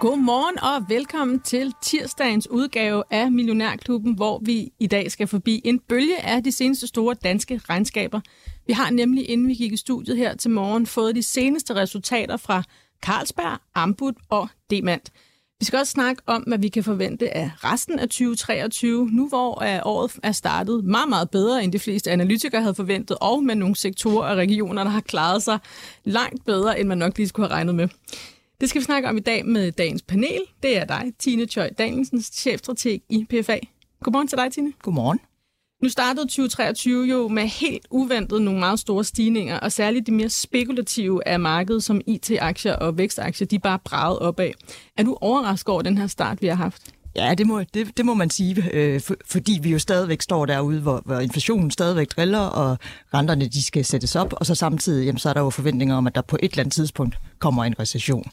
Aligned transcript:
Godmorgen 0.00 0.58
og 0.58 0.88
velkommen 0.88 1.40
til 1.40 1.74
tirsdagens 1.82 2.50
udgave 2.50 3.02
af 3.10 3.32
Millionærklubben, 3.32 4.14
hvor 4.14 4.40
vi 4.44 4.72
i 4.80 4.86
dag 4.86 5.10
skal 5.10 5.26
forbi 5.26 5.60
en 5.64 5.78
bølge 5.78 6.24
af 6.24 6.44
de 6.44 6.52
seneste 6.52 6.86
store 6.86 7.14
danske 7.24 7.60
regnskaber. 7.68 8.20
Vi 8.66 8.72
har 8.72 8.90
nemlig, 8.90 9.30
inden 9.30 9.48
vi 9.48 9.54
gik 9.54 9.72
i 9.72 9.76
studiet 9.76 10.16
her 10.16 10.34
til 10.36 10.50
morgen, 10.50 10.86
fået 10.86 11.14
de 11.14 11.22
seneste 11.22 11.74
resultater 11.74 12.36
fra 12.36 12.62
Carlsberg, 13.02 13.58
Ambut 13.74 14.14
og 14.28 14.48
Demant. 14.70 15.12
Vi 15.60 15.64
skal 15.64 15.78
også 15.78 15.90
snakke 15.90 16.22
om, 16.26 16.42
hvad 16.42 16.58
vi 16.58 16.68
kan 16.68 16.84
forvente 16.84 17.36
af 17.36 17.50
resten 17.56 17.98
af 17.98 18.08
2023, 18.08 19.08
nu 19.12 19.28
hvor 19.28 19.64
året 19.84 20.18
er 20.22 20.32
startet 20.32 20.84
meget, 20.84 21.08
meget 21.08 21.30
bedre, 21.30 21.64
end 21.64 21.72
de 21.72 21.78
fleste 21.78 22.10
analytikere 22.10 22.60
havde 22.60 22.74
forventet, 22.74 23.16
og 23.20 23.44
med 23.44 23.54
nogle 23.54 23.76
sektorer 23.76 24.30
og 24.30 24.36
regioner, 24.36 24.84
der 24.84 24.90
har 24.90 25.00
klaret 25.00 25.42
sig 25.42 25.58
langt 26.04 26.44
bedre, 26.44 26.80
end 26.80 26.88
man 26.88 26.98
nok 26.98 27.16
lige 27.16 27.28
skulle 27.28 27.48
have 27.48 27.56
regnet 27.56 27.74
med. 27.74 27.88
Det 28.60 28.68
skal 28.68 28.80
vi 28.80 28.84
snakke 28.84 29.08
om 29.08 29.16
i 29.16 29.20
dag 29.20 29.46
med 29.46 29.72
dagens 29.72 30.02
panel. 30.02 30.40
Det 30.62 30.76
er 30.76 30.84
dig, 30.84 31.12
Tine 31.18 31.46
Tjøj 31.46 31.70
Danielsen, 31.78 32.22
chefstrateg 32.22 33.00
i 33.08 33.26
PFA. 33.30 33.58
Godmorgen 34.04 34.28
til 34.28 34.38
dig, 34.38 34.52
Tine. 34.52 34.72
Godmorgen. 34.82 35.20
Nu 35.82 35.88
startede 35.88 36.26
2023 36.26 37.06
jo 37.06 37.28
med 37.28 37.42
helt 37.42 37.86
uventet 37.90 38.42
nogle 38.42 38.60
meget 38.60 38.80
store 38.80 39.04
stigninger, 39.04 39.58
og 39.60 39.72
særligt 39.72 40.06
de 40.06 40.12
mere 40.12 40.28
spekulative 40.28 41.28
af 41.28 41.40
markedet, 41.40 41.84
som 41.84 42.00
IT-aktier 42.06 42.76
og 42.76 42.98
vækstaktier, 42.98 43.46
de 43.46 43.58
bare 43.58 43.78
braget 43.84 44.18
opad. 44.18 44.50
Er 44.96 45.02
du 45.02 45.18
overrasket 45.20 45.68
over 45.68 45.82
den 45.82 45.98
her 45.98 46.06
start, 46.06 46.42
vi 46.42 46.46
har 46.46 46.54
haft? 46.54 46.94
Ja, 47.18 47.34
det 47.34 47.46
må, 47.46 47.62
det, 47.74 47.96
det 47.96 48.06
må 48.06 48.14
man 48.14 48.30
sige, 48.30 48.70
øh, 48.72 49.00
for, 49.00 49.14
fordi 49.26 49.58
vi 49.62 49.70
jo 49.70 49.78
stadigvæk 49.78 50.22
står 50.22 50.46
derude, 50.46 50.80
hvor, 50.80 51.02
hvor 51.04 51.18
inflationen 51.18 51.70
stadigvæk 51.70 52.16
driller, 52.16 52.38
og 52.38 52.78
renterne 53.14 53.48
de 53.48 53.64
skal 53.64 53.84
sættes 53.84 54.16
op, 54.16 54.32
og 54.36 54.46
så 54.46 54.54
samtidig 54.54 55.06
jamen, 55.06 55.18
så 55.18 55.28
er 55.28 55.32
der 55.32 55.40
jo 55.40 55.50
forventninger 55.50 55.96
om, 55.96 56.06
at 56.06 56.14
der 56.14 56.22
på 56.22 56.38
et 56.42 56.50
eller 56.52 56.62
andet 56.62 56.72
tidspunkt 56.72 57.18
kommer 57.38 57.64
en 57.64 57.74
recession. 57.80 58.30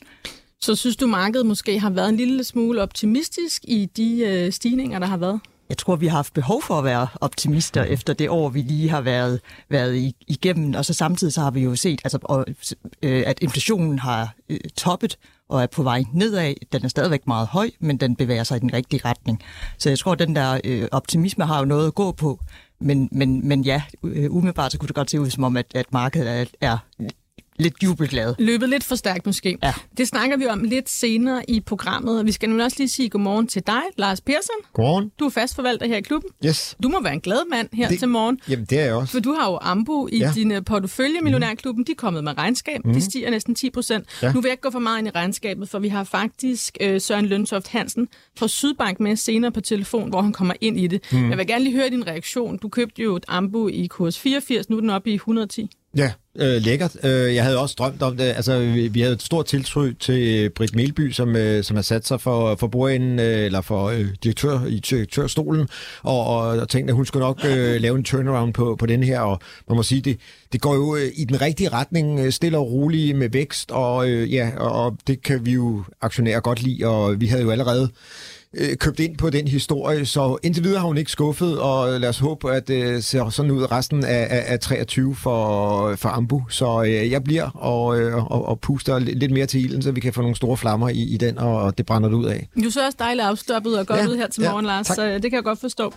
Så 0.61 0.75
synes 0.75 0.95
du, 0.95 1.07
markedet 1.07 1.45
måske 1.45 1.79
har 1.79 1.89
været 1.89 2.09
en 2.09 2.17
lille 2.17 2.43
smule 2.43 2.81
optimistisk 2.81 3.61
i 3.67 3.85
de 3.97 4.19
øh, 4.25 4.51
stigninger, 4.51 4.99
der 4.99 5.07
har 5.07 5.17
været? 5.17 5.39
Jeg 5.69 5.77
tror, 5.77 5.95
vi 5.95 6.07
har 6.07 6.17
haft 6.17 6.33
behov 6.33 6.61
for 6.63 6.77
at 6.77 6.83
være 6.83 7.07
optimister 7.21 7.83
efter 7.83 8.13
det 8.13 8.29
år, 8.29 8.49
vi 8.49 8.61
lige 8.61 8.89
har 8.89 9.01
været, 9.01 9.39
været 9.69 10.13
igennem. 10.27 10.75
Og 10.75 10.85
så 10.85 10.93
samtidig 10.93 11.33
så 11.33 11.41
har 11.41 11.51
vi 11.51 11.61
jo 11.61 11.75
set, 11.75 12.01
altså, 12.03 12.19
og, 12.23 12.45
øh, 13.01 13.23
at 13.27 13.39
inflationen 13.41 13.99
har 13.99 14.35
øh, 14.49 14.59
toppet 14.77 15.17
og 15.49 15.63
er 15.63 15.67
på 15.67 15.83
vej 15.83 16.03
nedad. 16.13 16.53
Den 16.71 16.83
er 16.83 16.87
stadigvæk 16.87 17.27
meget 17.27 17.47
høj, 17.47 17.69
men 17.79 17.97
den 17.97 18.15
bevæger 18.15 18.43
sig 18.43 18.57
i 18.57 18.59
den 18.59 18.73
rigtige 18.73 19.01
retning. 19.05 19.41
Så 19.77 19.89
jeg 19.89 19.99
tror, 19.99 20.11
at 20.11 20.19
den 20.19 20.35
der 20.35 20.59
øh, 20.63 20.87
optimisme 20.91 21.45
har 21.45 21.59
jo 21.59 21.65
noget 21.65 21.87
at 21.87 21.95
gå 21.95 22.11
på. 22.11 22.39
Men, 22.79 23.09
men, 23.11 23.47
men 23.47 23.61
ja, 23.61 23.81
øh, 24.03 24.31
umiddelbart 24.31 24.71
så 24.71 24.77
kunne 24.77 24.87
det 24.87 24.95
godt 24.95 25.11
se 25.11 25.19
ud 25.19 25.29
som 25.29 25.43
om, 25.43 25.57
at, 25.57 25.65
at 25.75 25.85
markedet 25.93 26.29
er, 26.29 26.45
er 26.61 26.77
lidt 27.59 27.83
jubelglad. 27.83 28.35
Løbet 28.39 28.69
lidt 28.69 28.83
for 28.83 28.95
stærkt 28.95 29.25
måske. 29.25 29.57
Ja. 29.63 29.73
Det 29.97 30.07
snakker 30.07 30.37
vi 30.37 30.45
om 30.45 30.63
lidt 30.63 30.89
senere 30.89 31.49
i 31.49 31.59
programmet. 31.59 32.25
Vi 32.25 32.31
skal 32.31 32.49
nu 32.49 32.63
også 32.63 32.77
lige 32.79 32.89
sige 32.89 33.09
godmorgen 33.09 33.47
til 33.47 33.63
dig, 33.67 33.81
Lars 33.97 34.21
Persson. 34.21 34.55
Godmorgen. 34.73 35.11
Du 35.19 35.25
er 35.25 35.29
fastforvalter 35.29 35.87
her 35.87 35.97
i 35.97 36.01
klubben. 36.01 36.29
Yes. 36.45 36.75
Du 36.83 36.89
må 36.89 37.01
være 37.03 37.13
en 37.13 37.21
glad 37.21 37.49
mand 37.51 37.69
her 37.73 37.89
det, 37.89 37.99
til 37.99 38.09
morgen. 38.09 38.39
Jamen, 38.49 38.65
det 38.65 38.79
er 38.79 38.85
jeg 38.85 38.93
også. 38.93 39.11
For 39.11 39.19
du 39.19 39.33
har 39.33 39.51
jo 39.51 39.57
Ambu 39.61 40.07
i 40.11 40.17
ja. 40.17 40.31
din 40.35 40.51
øh, 40.51 40.65
portefølje, 40.65 41.21
Millionærklubben. 41.21 41.83
De 41.83 41.91
er 41.91 41.95
kommet 41.95 42.23
med 42.23 42.37
regnskab. 42.37 42.85
Mm. 42.85 42.93
De 42.93 43.01
stiger 43.01 43.29
næsten 43.29 43.55
10 43.55 43.69
procent. 43.69 44.05
Ja. 44.21 44.33
Nu 44.33 44.41
vil 44.41 44.47
jeg 44.47 44.53
ikke 44.53 44.61
gå 44.61 44.71
for 44.71 44.79
meget 44.79 44.99
ind 44.99 45.07
i 45.07 45.11
regnskabet, 45.11 45.69
for 45.69 45.79
vi 45.79 45.87
har 45.87 46.03
faktisk 46.03 46.77
øh, 46.81 47.01
Søren 47.01 47.25
Løntoft 47.25 47.67
Hansen 47.67 48.07
fra 48.37 48.47
Sydbank 48.47 48.99
med 48.99 49.15
senere 49.15 49.51
på 49.51 49.61
telefon, 49.61 50.09
hvor 50.09 50.21
han 50.21 50.33
kommer 50.33 50.53
ind 50.61 50.79
i 50.79 50.87
det. 50.87 51.01
Mm. 51.11 51.29
Jeg 51.29 51.37
vil 51.37 51.47
gerne 51.47 51.63
lige 51.63 51.75
høre 51.75 51.89
din 51.89 52.07
reaktion. 52.07 52.57
Du 52.57 52.69
købte 52.69 53.01
jo 53.01 53.15
et 53.15 53.25
Ambu 53.27 53.67
i 53.67 53.87
kurs 53.87 54.19
84, 54.19 54.69
nu 54.69 54.77
er 54.77 54.81
den 54.81 54.89
oppe 54.89 55.09
i 55.11 55.13
110. 55.13 55.69
Ja, 55.95 56.11
øh, 56.35 56.61
lækkert. 56.61 56.97
Øh, 57.03 57.35
jeg 57.35 57.43
havde 57.43 57.59
også 57.59 57.75
drømt 57.77 58.01
om 58.01 58.17
det. 58.17 58.23
Altså, 58.23 58.59
vi, 58.59 58.87
vi 58.87 59.01
havde 59.01 59.13
et 59.13 59.21
stort 59.21 59.45
tiltro 59.45 59.81
til 59.99 60.49
Britt 60.49 60.75
Melby, 60.75 61.11
som, 61.11 61.35
øh, 61.35 61.63
som 61.63 61.75
har 61.75 61.81
sat 61.81 62.07
sig 62.07 62.21
for, 62.21 62.55
for 62.55 62.67
bordenden, 62.67 63.19
øh, 63.19 63.45
eller 63.45 63.61
for 63.61 63.85
øh, 63.85 64.07
direktør 64.23 64.65
i 64.65 64.79
direktørstolen, 64.79 65.67
og, 66.03 66.25
og, 66.25 66.41
og 66.41 66.69
tænkte, 66.69 66.91
at 66.91 66.95
hun 66.95 67.05
skulle 67.05 67.25
nok 67.25 67.45
øh, 67.45 67.81
lave 67.81 67.97
en 67.97 68.03
turnaround 68.03 68.53
på, 68.53 68.75
på 68.79 68.85
den 68.85 69.03
her, 69.03 69.19
og 69.19 69.39
man 69.69 69.75
må 69.75 69.83
sige, 69.83 70.01
det, 70.01 70.19
det 70.53 70.61
går 70.61 70.75
jo 70.75 70.95
øh, 70.95 71.11
i 71.15 71.23
den 71.23 71.41
rigtige 71.41 71.69
retning, 71.69 72.19
øh, 72.19 72.31
stille 72.31 72.57
og 72.57 72.71
roligt 72.71 73.17
med 73.17 73.29
vækst, 73.29 73.71
og 73.71 74.09
øh, 74.09 74.33
ja, 74.33 74.51
og, 74.57 74.71
og 74.85 74.97
det 75.07 75.23
kan 75.23 75.45
vi 75.45 75.51
jo 75.51 75.83
aktionære 76.01 76.41
godt 76.41 76.61
lide, 76.61 76.85
og 76.85 77.21
vi 77.21 77.27
havde 77.27 77.43
jo 77.43 77.51
allerede 77.51 77.89
øh, 78.57 78.77
købt 78.77 78.99
ind 78.99 79.17
på 79.17 79.29
den 79.29 79.47
historie, 79.47 80.05
så 80.05 80.37
indtil 80.43 80.63
videre 80.63 80.79
har 80.79 80.87
hun 80.87 80.97
ikke 80.97 81.11
skuffet, 81.11 81.59
og 81.59 81.99
lad 81.99 82.09
os 82.09 82.19
håbe, 82.19 82.51
at 82.51 82.67
det 82.67 82.83
øh, 82.83 83.01
ser 83.01 83.29
sådan 83.29 83.51
ud 83.51 83.71
resten 83.71 84.05
af, 84.05 84.27
af, 84.29 84.43
af 84.47 84.59
23 84.59 85.15
for, 85.15 85.95
for 85.95 86.09
Ambu. 86.09 86.43
Så 86.49 86.83
øh, 86.83 87.11
jeg 87.11 87.23
bliver 87.23 87.49
og, 87.49 87.99
øh, 87.99 88.31
og, 88.31 88.45
og 88.45 88.59
puster 88.59 88.99
lidt 88.99 89.31
mere 89.31 89.45
til 89.45 89.65
ilden, 89.65 89.81
så 89.81 89.91
vi 89.91 89.99
kan 89.99 90.13
få 90.13 90.21
nogle 90.21 90.35
store 90.35 90.57
flammer 90.57 90.89
i, 90.89 91.01
i 91.01 91.17
den, 91.17 91.37
og 91.37 91.77
det 91.77 91.85
brænder 91.85 92.09
det 92.09 92.15
ud 92.15 92.25
af. 92.25 92.47
Du 92.63 92.69
så 92.69 92.85
også 92.85 92.97
dejligt 92.99 93.27
afstoppet 93.27 93.79
og 93.79 93.87
godt 93.87 93.99
ja, 93.99 94.07
ud 94.07 94.15
her 94.15 94.27
til 94.27 94.43
ja, 94.43 94.49
morgen, 94.51 94.65
Lars, 94.65 94.87
tak. 94.87 94.95
så 94.95 95.05
det 95.05 95.21
kan 95.21 95.33
jeg 95.33 95.43
godt 95.43 95.59
forstå. 95.59 95.93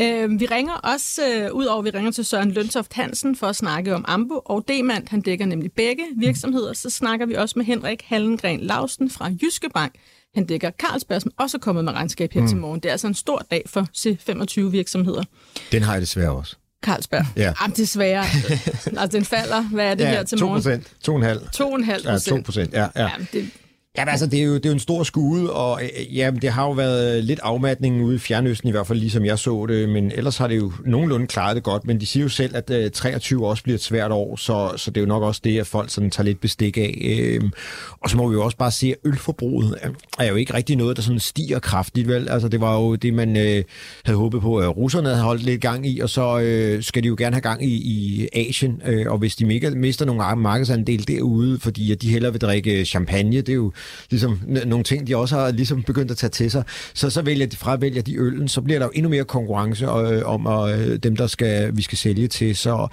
Øh, 0.00 0.40
vi 0.40 0.46
ringer 0.46 0.72
også, 0.72 1.22
øh, 1.34 1.52
ud 1.52 1.64
over 1.64 1.82
vi 1.82 1.90
ringer 1.90 2.10
til 2.10 2.24
Søren 2.24 2.50
Løntoft 2.50 2.92
Hansen 2.92 3.36
for 3.36 3.46
at 3.46 3.56
snakke 3.56 3.94
om 3.94 4.04
Ambu 4.08 4.40
og 4.44 4.64
Demand. 4.68 5.08
Han 5.08 5.20
dækker 5.20 5.46
nemlig 5.46 5.72
begge 5.72 6.02
virksomheder. 6.16 6.72
Så 6.72 6.90
snakker 6.90 7.26
vi 7.26 7.34
også 7.34 7.54
med 7.56 7.64
Henrik 7.64 8.02
Hallengren 8.06 8.60
Lausten 8.60 9.10
fra 9.10 9.30
Jyske 9.42 9.68
Bank, 9.74 9.92
han 10.34 10.46
dækker 10.46 10.70
Carlsberg, 10.70 11.22
som 11.22 11.32
også 11.36 11.56
er 11.56 11.60
kommet 11.60 11.84
med 11.84 11.92
regnskab 11.92 12.32
her 12.32 12.40
mm. 12.40 12.48
til 12.48 12.56
morgen. 12.56 12.80
Det 12.80 12.88
er 12.88 12.92
altså 12.92 13.06
en 13.06 13.14
stor 13.14 13.46
dag 13.50 13.62
for 13.66 13.80
C25-virksomheder. 13.96 15.22
Den 15.72 15.82
har 15.82 15.92
jeg 15.92 16.00
desværre 16.00 16.30
også. 16.30 16.56
Carlsberg. 16.84 17.26
Ja. 17.36 17.52
Jamen, 17.60 17.76
desværre. 17.76 18.24
altså, 18.86 19.08
den 19.12 19.24
falder. 19.24 19.62
Hvad 19.62 19.86
er 19.86 19.94
det 19.94 20.04
ja, 20.04 20.10
her 20.10 20.22
til 20.22 20.38
2 20.38 20.46
morgen? 20.46 20.62
2 21.02 21.18
procent. 21.18 21.46
2,5 21.56 21.64
procent. 21.64 22.04
Ja, 22.04 22.36
2 22.36 22.42
procent. 22.44 22.72
Ja, 22.72 22.86
ja. 22.96 23.02
Jamen, 23.02 23.28
det, 23.32 23.50
Ja, 23.98 24.10
altså, 24.10 24.26
det 24.26 24.40
er, 24.40 24.44
jo, 24.44 24.54
det 24.54 24.66
er 24.66 24.70
jo 24.70 24.72
en 24.72 24.80
stor 24.80 25.02
skude, 25.02 25.52
og 25.52 25.82
øh, 25.82 25.88
øh 26.00 26.16
ja, 26.16 26.30
det 26.30 26.50
har 26.50 26.64
jo 26.64 26.70
været 26.70 27.24
lidt 27.24 27.40
afmatning 27.42 28.04
ude 28.04 28.14
i 28.14 28.18
Fjernøsten, 28.18 28.68
i 28.68 28.70
hvert 28.72 28.86
fald 28.86 28.98
ligesom 28.98 29.24
jeg 29.24 29.38
så 29.38 29.66
det, 29.66 29.88
men 29.88 30.12
ellers 30.12 30.36
har 30.36 30.48
det 30.48 30.56
jo 30.56 30.72
nogenlunde 30.86 31.26
klaret 31.26 31.56
det 31.56 31.64
godt, 31.64 31.86
men 31.86 32.00
de 32.00 32.06
siger 32.06 32.22
jo 32.22 32.28
selv, 32.28 32.56
at 32.56 32.70
øh, 32.70 32.84
uh, 32.84 32.90
23 32.90 33.48
også 33.48 33.62
bliver 33.62 33.74
et 33.74 33.82
svært 33.82 34.12
år, 34.12 34.36
så, 34.36 34.72
så 34.76 34.90
det 34.90 34.96
er 34.96 35.00
jo 35.00 35.06
nok 35.06 35.22
også 35.22 35.40
det, 35.44 35.60
at 35.60 35.66
folk 35.66 35.90
sådan 35.90 36.10
tager 36.10 36.24
lidt 36.24 36.40
bestik 36.40 36.76
af. 36.76 36.98
Øhm, 37.04 37.50
og 38.00 38.10
så 38.10 38.16
må 38.16 38.28
vi 38.28 38.34
jo 38.34 38.44
også 38.44 38.56
bare 38.56 38.70
se, 38.70 38.86
at 38.86 38.96
ølforbruget 39.04 39.78
er 40.18 40.26
jo 40.26 40.34
ikke 40.34 40.54
rigtig 40.54 40.76
noget, 40.76 40.96
der 40.96 41.02
sådan 41.02 41.20
stiger 41.20 41.58
kraftigt, 41.58 42.08
vel? 42.08 42.28
Altså, 42.28 42.48
det 42.48 42.60
var 42.60 42.74
jo 42.80 42.94
det, 42.94 43.14
man 43.14 43.36
øh, 43.36 43.64
havde 44.04 44.18
håbet 44.18 44.40
på, 44.40 44.56
at 44.56 44.76
russerne 44.76 45.08
havde 45.08 45.22
holdt 45.22 45.42
lidt 45.42 45.60
gang 45.60 45.86
i, 45.86 46.00
og 46.00 46.10
så 46.10 46.38
øh, 46.40 46.82
skal 46.82 47.02
de 47.02 47.08
jo 47.08 47.14
gerne 47.18 47.34
have 47.34 47.42
gang 47.42 47.64
i, 47.64 47.74
i 47.74 48.28
Asien, 48.32 48.82
øh, 48.86 49.06
og 49.06 49.18
hvis 49.18 49.36
de 49.36 49.70
mister 49.76 50.04
nogle 50.04 50.36
markedsandel 50.36 51.08
derude, 51.08 51.58
fordi 51.60 51.92
at 51.92 52.02
de 52.02 52.10
hellere 52.10 52.32
vil 52.32 52.40
drikke 52.40 52.84
champagne, 52.84 53.36
det 53.36 53.48
er 53.48 53.54
jo 53.54 53.72
ligesom 54.10 54.40
nogle 54.66 54.84
ting, 54.84 55.06
de 55.06 55.16
også 55.16 55.36
har 55.36 55.50
ligesom 55.50 55.82
begyndt 55.82 56.10
at 56.10 56.16
tage 56.16 56.30
til 56.30 56.50
sig, 56.50 56.64
så 56.94 57.10
så 57.10 57.22
vælger 57.22 57.46
de, 57.46 57.56
fravælger 57.56 58.02
de 58.02 58.16
øllen, 58.16 58.48
så 58.48 58.60
bliver 58.60 58.78
der 58.78 58.86
jo 58.86 58.92
endnu 58.94 59.10
mere 59.10 59.24
konkurrence 59.24 59.84
øh, 59.84 60.22
om 60.24 60.46
øh, 60.46 60.96
dem, 60.96 61.16
der 61.16 61.26
skal, 61.26 61.76
vi 61.76 61.82
skal 61.82 61.98
sælge 61.98 62.28
til. 62.28 62.56
Så 62.56 62.88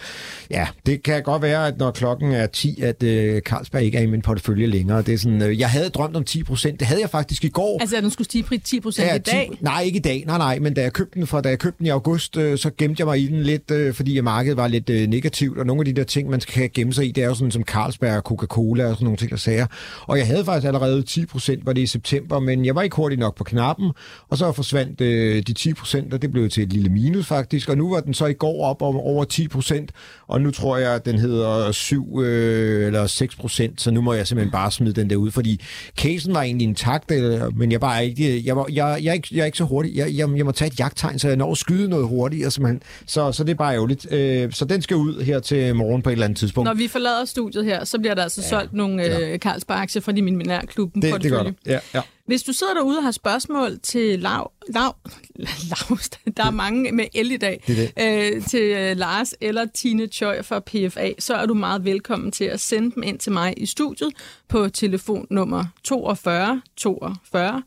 ja, 0.49 0.67
det 0.85 1.03
kan 1.03 1.23
godt 1.23 1.41
være, 1.41 1.67
at 1.67 1.77
når 1.77 1.91
klokken 1.91 2.31
er 2.31 2.47
10, 2.47 2.81
at 2.81 3.03
øh, 3.03 3.41
Carlsberg 3.41 3.83
ikke 3.83 3.97
er 3.97 4.01
i 4.01 4.05
min 4.05 4.21
portefølje 4.21 4.65
længere. 4.65 5.01
Det 5.01 5.13
er 5.13 5.17
sådan, 5.17 5.41
øh, 5.41 5.59
jeg 5.59 5.69
havde 5.69 5.89
drømt 5.89 6.15
om 6.15 6.23
10 6.23 6.43
procent. 6.43 6.79
Det 6.79 6.87
havde 6.87 7.01
jeg 7.01 7.09
faktisk 7.09 7.43
i 7.43 7.49
går. 7.49 7.77
Altså, 7.81 7.97
at 7.97 8.03
den 8.03 8.11
skulle 8.11 8.25
stige 8.25 8.61
10 8.63 8.79
procent 8.79 9.07
ja, 9.07 9.15
i 9.15 9.19
dag? 9.19 9.49
10, 9.51 9.57
nej, 9.61 9.81
ikke 9.81 9.97
i 9.97 10.01
dag. 10.01 10.23
Nej, 10.27 10.37
nej, 10.37 10.59
men 10.59 10.73
da 10.73 10.81
jeg 10.81 10.93
købte 10.93 11.19
den, 11.19 11.27
fra, 11.27 11.41
da 11.41 11.49
jeg 11.49 11.59
købte 11.59 11.77
den 11.77 11.85
i 11.85 11.89
august, 11.89 12.37
øh, 12.37 12.57
så 12.57 12.71
gemte 12.77 13.01
jeg 13.01 13.07
mig 13.07 13.19
i 13.19 13.27
den 13.27 13.43
lidt, 13.43 13.71
øh, 13.71 13.93
fordi 13.93 14.21
markedet 14.21 14.57
var 14.57 14.67
lidt 14.67 14.89
øh, 14.89 15.07
negativt, 15.07 15.57
og 15.57 15.65
nogle 15.65 15.81
af 15.81 15.85
de 15.85 15.93
der 15.93 16.03
ting, 16.03 16.29
man 16.29 16.41
skal 16.41 16.69
gemme 16.73 16.93
sig 16.93 17.07
i, 17.07 17.11
det 17.11 17.23
er 17.23 17.27
jo 17.27 17.33
sådan 17.33 17.51
som 17.51 17.63
Carlsberg 17.63 18.17
og 18.17 18.23
Coca-Cola 18.31 18.85
og 18.85 18.93
sådan 18.93 19.03
nogle 19.05 19.17
ting, 19.17 19.31
der 19.31 19.37
sager. 19.37 19.67
Og 20.01 20.17
jeg 20.17 20.27
havde 20.27 20.45
faktisk 20.45 20.67
allerede 20.67 20.80
10 21.05 21.25
procent 21.25 21.65
var 21.65 21.73
det 21.73 21.81
i 21.81 21.85
september, 21.85 22.39
men 22.39 22.65
jeg 22.65 22.75
var 22.75 22.81
ikke 22.81 22.95
hurtig 22.95 23.19
nok 23.19 23.35
på 23.35 23.43
knappen, 23.43 23.91
og 24.29 24.37
så 24.37 24.51
forsvandt 24.51 25.01
øh, 25.01 25.43
de 25.47 25.53
10 25.53 25.73
procent, 25.73 26.13
og 26.13 26.21
det 26.21 26.31
blev 26.31 26.49
til 26.49 26.63
et 26.63 26.73
lille 26.73 26.89
minus 26.89 27.25
faktisk, 27.25 27.69
og 27.69 27.77
nu 27.77 27.89
var 27.89 27.99
den 27.99 28.13
så 28.13 28.25
i 28.25 28.33
går 28.33 28.65
op 28.65 28.81
om 28.81 28.95
over 28.95 29.23
10 29.23 29.47
procent, 29.47 29.91
og 30.27 30.41
nu 30.41 30.51
tror 30.51 30.77
jeg, 30.77 30.95
at 30.95 31.05
den 31.05 31.19
hedder 31.19 31.71
7 31.71 32.19
øh, 32.21 32.87
eller 32.87 33.07
6 33.07 33.35
procent, 33.35 33.81
så 33.81 33.91
nu 33.91 34.01
må 34.01 34.13
jeg 34.13 34.27
simpelthen 34.27 34.51
bare 34.51 34.71
smide 34.71 34.93
den 34.93 35.09
der 35.09 35.15
ud, 35.15 35.31
fordi 35.31 35.61
casen 35.97 36.33
var 36.33 36.41
egentlig 36.41 36.67
intakt, 36.67 37.11
øh, 37.11 37.57
men 37.57 37.71
jeg 37.71 37.81
var 37.81 37.99
ikke, 37.99 38.45
jeg, 38.45 38.55
var, 38.55 38.65
jeg, 38.69 38.99
jeg, 39.03 39.09
er 39.09 39.13
ikke, 39.13 39.27
jeg 39.31 39.41
er 39.41 39.45
ikke 39.45 39.57
så 39.57 39.63
hurtig. 39.63 39.95
Jeg, 39.95 40.17
jeg, 40.17 40.37
jeg 40.37 40.45
må 40.45 40.51
tage 40.51 40.71
et 40.71 40.79
jagttegn, 40.79 41.19
så 41.19 41.27
jeg 41.27 41.37
når 41.37 41.51
at 41.51 41.57
skyde 41.57 41.89
noget 41.89 42.07
hurtigt, 42.07 42.53
simpelthen. 42.53 42.81
Så, 43.05 43.31
så 43.31 43.43
det 43.43 43.51
er 43.51 43.55
bare 43.55 43.73
ærgerligt. 43.73 44.13
Øh, 44.13 44.51
så 44.51 44.65
den 44.65 44.81
skal 44.81 44.97
ud 44.97 45.23
her 45.23 45.39
til 45.39 45.75
morgen 45.75 46.01
på 46.01 46.09
et 46.09 46.13
eller 46.13 46.25
andet 46.25 46.37
tidspunkt. 46.39 46.65
Når 46.65 46.73
vi 46.73 46.87
forlader 46.87 47.25
studiet 47.25 47.65
her, 47.65 47.83
så 47.83 47.99
bliver 47.99 48.15
der 48.15 48.23
altså 48.23 48.41
ja, 48.41 48.47
solgt 48.47 48.73
nogle 48.73 49.17
øh, 49.17 49.39
Carlsberg-aktier 49.39 50.01
fra 50.01 50.11
de 50.11 50.21
millionærklub 50.21 50.70
Millionærklubben 50.77 51.01
Det, 51.01 51.23
det 51.23 51.31
gør 51.31 51.43
det. 51.43 51.55
Ja, 51.65 51.79
ja. 51.93 52.01
Hvis 52.25 52.43
du 52.43 52.53
sidder 52.53 52.73
derude 52.73 52.97
og 52.97 53.03
har 53.03 53.11
spørgsmål 53.11 53.79
til 53.79 54.19
Lav, 54.19 54.51
Lav, 54.69 54.95
Lav 55.71 55.97
der 56.37 56.45
er 56.45 56.51
mange 56.51 56.91
med 56.91 57.05
el 57.13 57.31
i 57.31 57.37
dag, 57.37 57.63
Det 57.67 57.91
er 57.95 58.31
Øh, 58.35 58.45
til 58.45 58.61
øh, 58.61 58.97
Lars 58.97 59.33
eller 59.41 59.65
Tine 59.73 60.07
Choi 60.07 60.43
fra 60.43 60.59
PFA, 60.59 61.11
så 61.19 61.35
er 61.35 61.45
du 61.45 61.53
meget 61.53 61.85
velkommen 61.85 62.31
til 62.31 62.45
at 62.45 62.59
sende 62.59 62.95
dem 62.95 63.03
ind 63.03 63.19
til 63.19 63.31
mig 63.31 63.53
i 63.57 63.65
studiet 63.65 64.13
på 64.47 64.69
telefonnummer 64.69 65.65
42 65.83 66.61
42 66.77 67.63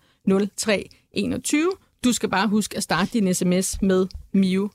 03 0.56 0.88
21. 1.12 1.70
Du 2.04 2.12
skal 2.12 2.28
bare 2.28 2.48
huske 2.48 2.76
at 2.76 2.82
starte 2.82 3.10
din 3.12 3.34
sms 3.34 3.82
med 3.82 4.06
Mio. 4.32 4.70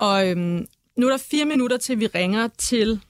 Og 0.00 0.28
øhm, 0.30 0.66
nu 0.96 1.06
er 1.06 1.10
der 1.10 1.18
fire 1.18 1.44
minutter 1.44 1.76
til, 1.76 2.00
vi 2.00 2.06
ringer 2.06 2.48
til 2.58 3.00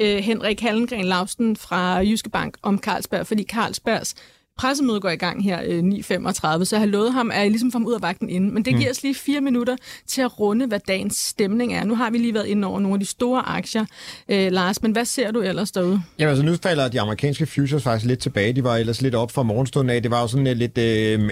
øh, 0.00 0.16
Henrik 0.16 0.60
Hallengren 0.60 1.04
Lausten 1.04 1.56
fra 1.56 1.98
Jyske 1.98 2.30
Bank 2.30 2.56
om 2.62 2.78
Carlsberg, 2.78 3.26
fordi 3.26 3.42
Carlsbergs 3.44 4.14
pressemøde 4.58 5.00
går 5.00 5.10
i 5.10 5.16
gang 5.16 5.44
her 5.44 5.60
øh, 5.66 5.78
9.35, 5.78 6.64
så 6.64 6.68
jeg 6.72 6.80
har 6.80 6.86
lovet 6.86 7.12
ham, 7.12 7.30
at 7.30 7.38
jeg 7.38 7.50
ligesom 7.50 7.72
får 7.72 7.78
ham 7.78 7.86
ud 7.86 7.94
af 7.94 8.02
vagten 8.02 8.30
inden. 8.30 8.54
Men 8.54 8.64
det 8.64 8.76
giver 8.78 8.90
os 8.90 9.02
lige 9.02 9.14
fire 9.14 9.40
minutter 9.40 9.76
til 10.06 10.22
at 10.22 10.40
runde, 10.40 10.66
hvad 10.66 10.80
dagens 10.88 11.16
stemning 11.16 11.74
er. 11.74 11.84
Nu 11.84 11.94
har 11.94 12.10
vi 12.10 12.18
lige 12.18 12.34
været 12.34 12.46
inde 12.46 12.68
over 12.68 12.80
nogle 12.80 12.94
af 12.94 13.00
de 13.00 13.06
store 13.06 13.48
aktier, 13.48 13.84
øh, 14.28 14.52
Lars, 14.52 14.82
men 14.82 14.92
hvad 14.92 15.04
ser 15.04 15.30
du 15.30 15.40
ellers 15.40 15.70
derude? 15.70 16.02
Jamen 16.18 16.30
altså, 16.30 16.44
nu 16.44 16.56
falder 16.62 16.88
de 16.88 17.00
amerikanske 17.00 17.46
futures 17.46 17.82
faktisk 17.82 18.08
lidt 18.08 18.20
tilbage. 18.20 18.52
De 18.52 18.64
var 18.64 18.76
ellers 18.76 19.02
lidt 19.02 19.14
op 19.14 19.30
fra 19.30 19.42
morgenstunden 19.42 19.90
af. 19.90 20.02
Det 20.02 20.10
var 20.10 20.20
jo 20.20 20.26
sådan 20.26 20.46
øh, 20.46 20.56
lidt... 20.56 20.78
Øh, 20.78 21.30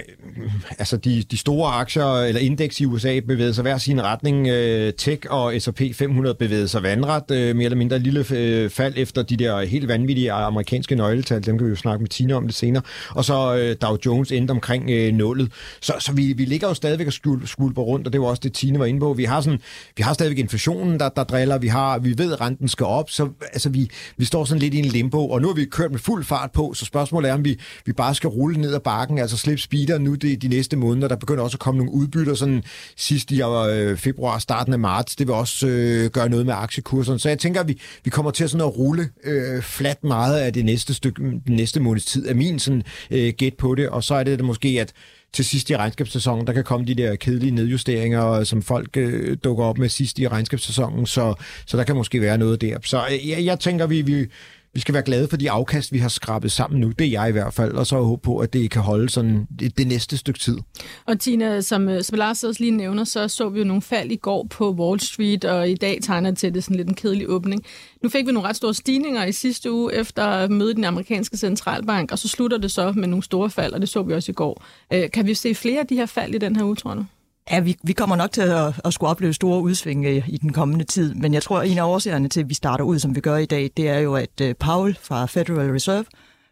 altså, 0.79 0.97
de, 0.97 1.23
de 1.31 1.37
store 1.37 1.71
aktier, 1.71 2.15
eller 2.15 2.41
indeks 2.41 2.79
i 2.79 2.85
USA, 2.85 3.19
bevægede 3.19 3.53
sig 3.53 3.61
hver 3.61 3.77
sin 3.77 4.03
retning. 4.03 4.47
Øh, 4.47 4.93
tech 4.93 5.21
og 5.29 5.61
S&P 5.61 5.81
500 5.93 6.35
bevægede 6.35 6.67
sig 6.67 6.83
vandret. 6.83 7.31
Øh, 7.31 7.55
mere 7.55 7.65
eller 7.65 7.77
mindre 7.77 7.99
lille 7.99 8.25
øh, 8.31 8.69
fald 8.69 8.93
efter 8.97 9.23
de 9.23 9.37
der 9.37 9.61
helt 9.61 9.87
vanvittige 9.87 10.31
amerikanske 10.31 10.95
nøgletal. 10.95 11.45
Dem 11.45 11.57
kan 11.57 11.65
vi 11.67 11.69
jo 11.69 11.75
snakke 11.75 12.01
med 12.01 12.09
Tina 12.09 12.33
om 12.33 12.47
det 12.47 12.55
senere. 12.55 12.83
Og 13.15 13.25
så 13.25 13.55
øh, 13.55 13.75
Dow 13.81 13.97
Jones 14.05 14.31
endte 14.31 14.51
omkring 14.51 14.89
øh, 14.89 15.13
nullet. 15.13 15.51
Så, 15.81 15.93
så 15.99 16.11
vi, 16.13 16.33
vi 16.33 16.45
ligger 16.45 16.67
jo 16.67 16.73
stadigvæk 16.73 17.07
og 17.07 17.13
skul, 17.13 17.47
skulper 17.47 17.81
rundt, 17.81 18.07
og 18.07 18.13
det 18.13 18.21
var 18.21 18.27
også 18.27 18.41
det, 18.43 18.53
Tine 18.53 18.79
var 18.79 18.85
inde 18.85 18.99
på. 18.99 19.13
Vi 19.13 19.23
har, 19.23 19.41
sådan, 19.41 19.59
vi 19.97 20.03
har 20.03 20.13
stadigvæk 20.13 20.39
inflationen, 20.39 20.99
der, 20.99 21.09
der 21.09 21.23
driller. 21.23 21.57
Vi, 21.57 21.67
har, 21.67 21.99
vi 21.99 22.17
ved, 22.17 22.33
at 22.33 22.41
renten 22.41 22.67
skal 22.67 22.85
op, 22.85 23.09
så 23.09 23.29
altså, 23.53 23.69
vi, 23.69 23.89
vi 24.17 24.25
står 24.25 24.45
sådan 24.45 24.59
lidt 24.59 24.73
i 24.73 24.79
en 24.79 24.85
limbo. 24.85 25.29
Og 25.29 25.41
nu 25.41 25.47
har 25.47 25.55
vi 25.55 25.65
kørt 25.65 25.91
med 25.91 25.99
fuld 25.99 26.23
fart 26.25 26.51
på, 26.51 26.73
så 26.73 26.85
spørgsmålet 26.85 27.29
er, 27.29 27.33
om 27.33 27.45
vi, 27.45 27.59
vi 27.85 27.93
bare 27.93 28.15
skal 28.15 28.27
rulle 28.27 28.61
ned 28.61 28.73
ad 28.73 28.79
bakken, 28.79 29.17
altså 29.17 29.37
slippe 29.37 29.61
speeder 29.61 29.97
nu 29.97 30.15
de, 30.15 30.35
de 30.35 30.47
næste 30.47 30.77
måneder. 30.77 31.07
Der 31.07 31.15
begynder 31.15 31.43
også 31.43 31.55
at 31.55 31.59
komme 31.59 31.77
nogle 31.77 31.91
udbytter 31.91 32.33
sådan 32.33 32.63
sidst 32.95 33.31
i 33.31 33.41
øh, 33.41 33.97
februar, 33.97 34.39
starten 34.39 34.73
af 34.73 34.79
marts. 34.79 35.15
Det 35.15 35.27
vil 35.27 35.35
også 35.35 35.67
øh, 35.67 36.09
gøre 36.09 36.29
noget 36.29 36.45
med 36.45 36.53
aktiekurserne. 36.53 37.19
Så 37.19 37.29
jeg 37.29 37.39
tænker, 37.39 37.61
at 37.61 37.67
vi, 37.67 37.81
vi 38.03 38.09
kommer 38.09 38.31
til 38.31 38.49
sådan 38.49 38.67
at 38.67 38.77
rulle 38.77 39.09
øh, 39.23 39.61
flat 39.61 40.03
meget 40.03 40.39
af 40.39 40.53
det 40.53 40.65
næste 40.65 40.93
stykke, 40.93 41.21
den 41.21 41.41
næste 41.47 41.79
måneds 41.79 42.05
tid, 42.05 42.27
er 42.27 42.33
min 42.33 42.59
sådan, 42.59 42.83
øh, 43.11 43.33
gæt 43.37 43.53
på 43.53 43.75
det. 43.75 43.89
Og 43.89 44.03
så 44.03 44.15
er 44.15 44.23
det, 44.23 44.39
det 44.39 44.45
måske, 44.45 44.67
at 44.81 44.93
til 45.33 45.45
sidst 45.45 45.69
i 45.69 45.77
regnskabssæsonen, 45.77 46.47
der 46.47 46.53
kan 46.53 46.63
komme 46.63 46.85
de 46.85 46.95
der 46.95 47.15
kedelige 47.15 47.51
nedjusteringer, 47.51 48.43
som 48.43 48.61
folk 48.61 48.97
øh, 48.97 49.37
dukker 49.43 49.63
op 49.63 49.77
med 49.77 49.89
sidst 49.89 50.19
i 50.19 50.27
regnskabssæsonen, 50.27 51.05
så, 51.05 51.33
så 51.65 51.77
der 51.77 51.83
kan 51.83 51.95
måske 51.95 52.21
være 52.21 52.37
noget 52.37 52.61
der. 52.61 52.77
Så 52.85 53.05
øh, 53.11 53.29
jeg, 53.29 53.45
jeg 53.45 53.59
tænker, 53.59 53.87
vi, 53.87 54.01
vi, 54.01 54.25
vi 54.73 54.79
skal 54.79 54.93
være 54.93 55.03
glade 55.03 55.27
for 55.27 55.37
de 55.37 55.51
afkast, 55.51 55.91
vi 55.91 55.97
har 55.97 56.09
skrabet 56.09 56.51
sammen 56.51 56.81
nu. 56.81 56.89
Det 56.89 57.07
er 57.07 57.11
jeg 57.11 57.29
i 57.29 57.31
hvert 57.31 57.53
fald, 57.53 57.71
og 57.71 57.87
så 57.87 58.01
håbe 58.01 58.21
på, 58.21 58.37
at 58.37 58.53
det 58.53 58.71
kan 58.71 58.81
holde 58.81 59.09
sådan 59.09 59.47
det, 59.59 59.77
det 59.77 59.87
næste 59.87 60.17
stykke 60.17 60.39
tid. 60.39 60.57
Og 61.05 61.19
Tina, 61.19 61.61
som, 61.61 61.89
øh, 61.89 62.03
som 62.03 62.17
Lars 62.17 62.43
også 62.43 62.61
lige 62.63 62.71
nævner, 62.71 63.03
så 63.03 63.27
så 63.27 63.49
vi 63.49 63.59
jo 63.59 63.65
nogle 63.65 63.81
fald 63.81 64.11
i 64.11 64.15
går 64.15 64.47
på 64.49 64.71
Wall 64.71 64.99
Street, 64.99 65.45
og 65.45 65.69
i 65.69 65.75
dag 65.75 65.99
tegner 66.01 66.29
det 66.29 66.39
til 66.39 66.53
det 66.53 66.63
sådan 66.63 66.77
lidt 66.77 66.87
en 66.87 66.95
kedelig 66.95 67.29
åbning. 67.29 67.63
Nu 68.03 68.09
fik 68.09 68.27
vi 68.27 68.31
nogle 68.31 68.49
ret 68.49 68.55
store 68.55 68.73
stigninger 68.73 69.25
i 69.25 69.31
sidste 69.31 69.71
uge 69.71 69.93
efter 69.93 70.47
mødet 70.47 70.71
i 70.71 70.75
den 70.75 70.83
amerikanske 70.83 71.37
centralbank, 71.37 72.11
og 72.11 72.19
så 72.19 72.27
slutter 72.27 72.57
det 72.57 72.71
så 72.71 72.91
med 72.91 73.07
nogle 73.07 73.23
store 73.23 73.49
fald, 73.49 73.73
og 73.73 73.81
det 73.81 73.89
så 73.89 74.03
vi 74.03 74.13
også 74.13 74.31
i 74.31 74.35
går. 74.35 74.63
Øh, 74.93 75.11
Kan 75.11 75.25
vi 75.27 75.33
se 75.33 75.55
flere 75.55 75.79
af 75.79 75.87
de 75.87 75.95
her 75.95 76.05
fald 76.05 76.35
i 76.35 76.37
den 76.37 76.55
her 76.55 76.63
uge, 76.63 76.75
tror 76.75 76.93
du? 76.93 77.05
Ja, 77.51 77.59
vi, 77.59 77.75
vi 77.83 77.93
kommer 77.93 78.15
nok 78.15 78.31
til 78.31 78.41
at, 78.41 78.81
at 78.85 78.93
skulle 78.93 79.09
opleve 79.09 79.33
store 79.33 79.61
udsving 79.61 80.05
øh, 80.05 80.29
i 80.29 80.37
den 80.37 80.53
kommende 80.53 80.85
tid, 80.85 81.13
men 81.13 81.33
jeg 81.33 81.43
tror, 81.43 81.59
at 81.59 81.71
en 81.71 81.77
af 81.77 81.83
årsagerne 81.83 82.29
til, 82.29 82.39
at 82.39 82.49
vi 82.49 82.53
starter 82.53 82.83
ud, 82.85 82.99
som 82.99 83.15
vi 83.15 83.21
gør 83.21 83.37
i 83.37 83.45
dag, 83.45 83.71
det 83.77 83.89
er 83.89 83.99
jo, 83.99 84.15
at 84.15 84.41
øh, 84.41 84.55
Paul 84.55 84.97
fra 85.01 85.25
Federal 85.25 85.71
Reserve, 85.71 86.05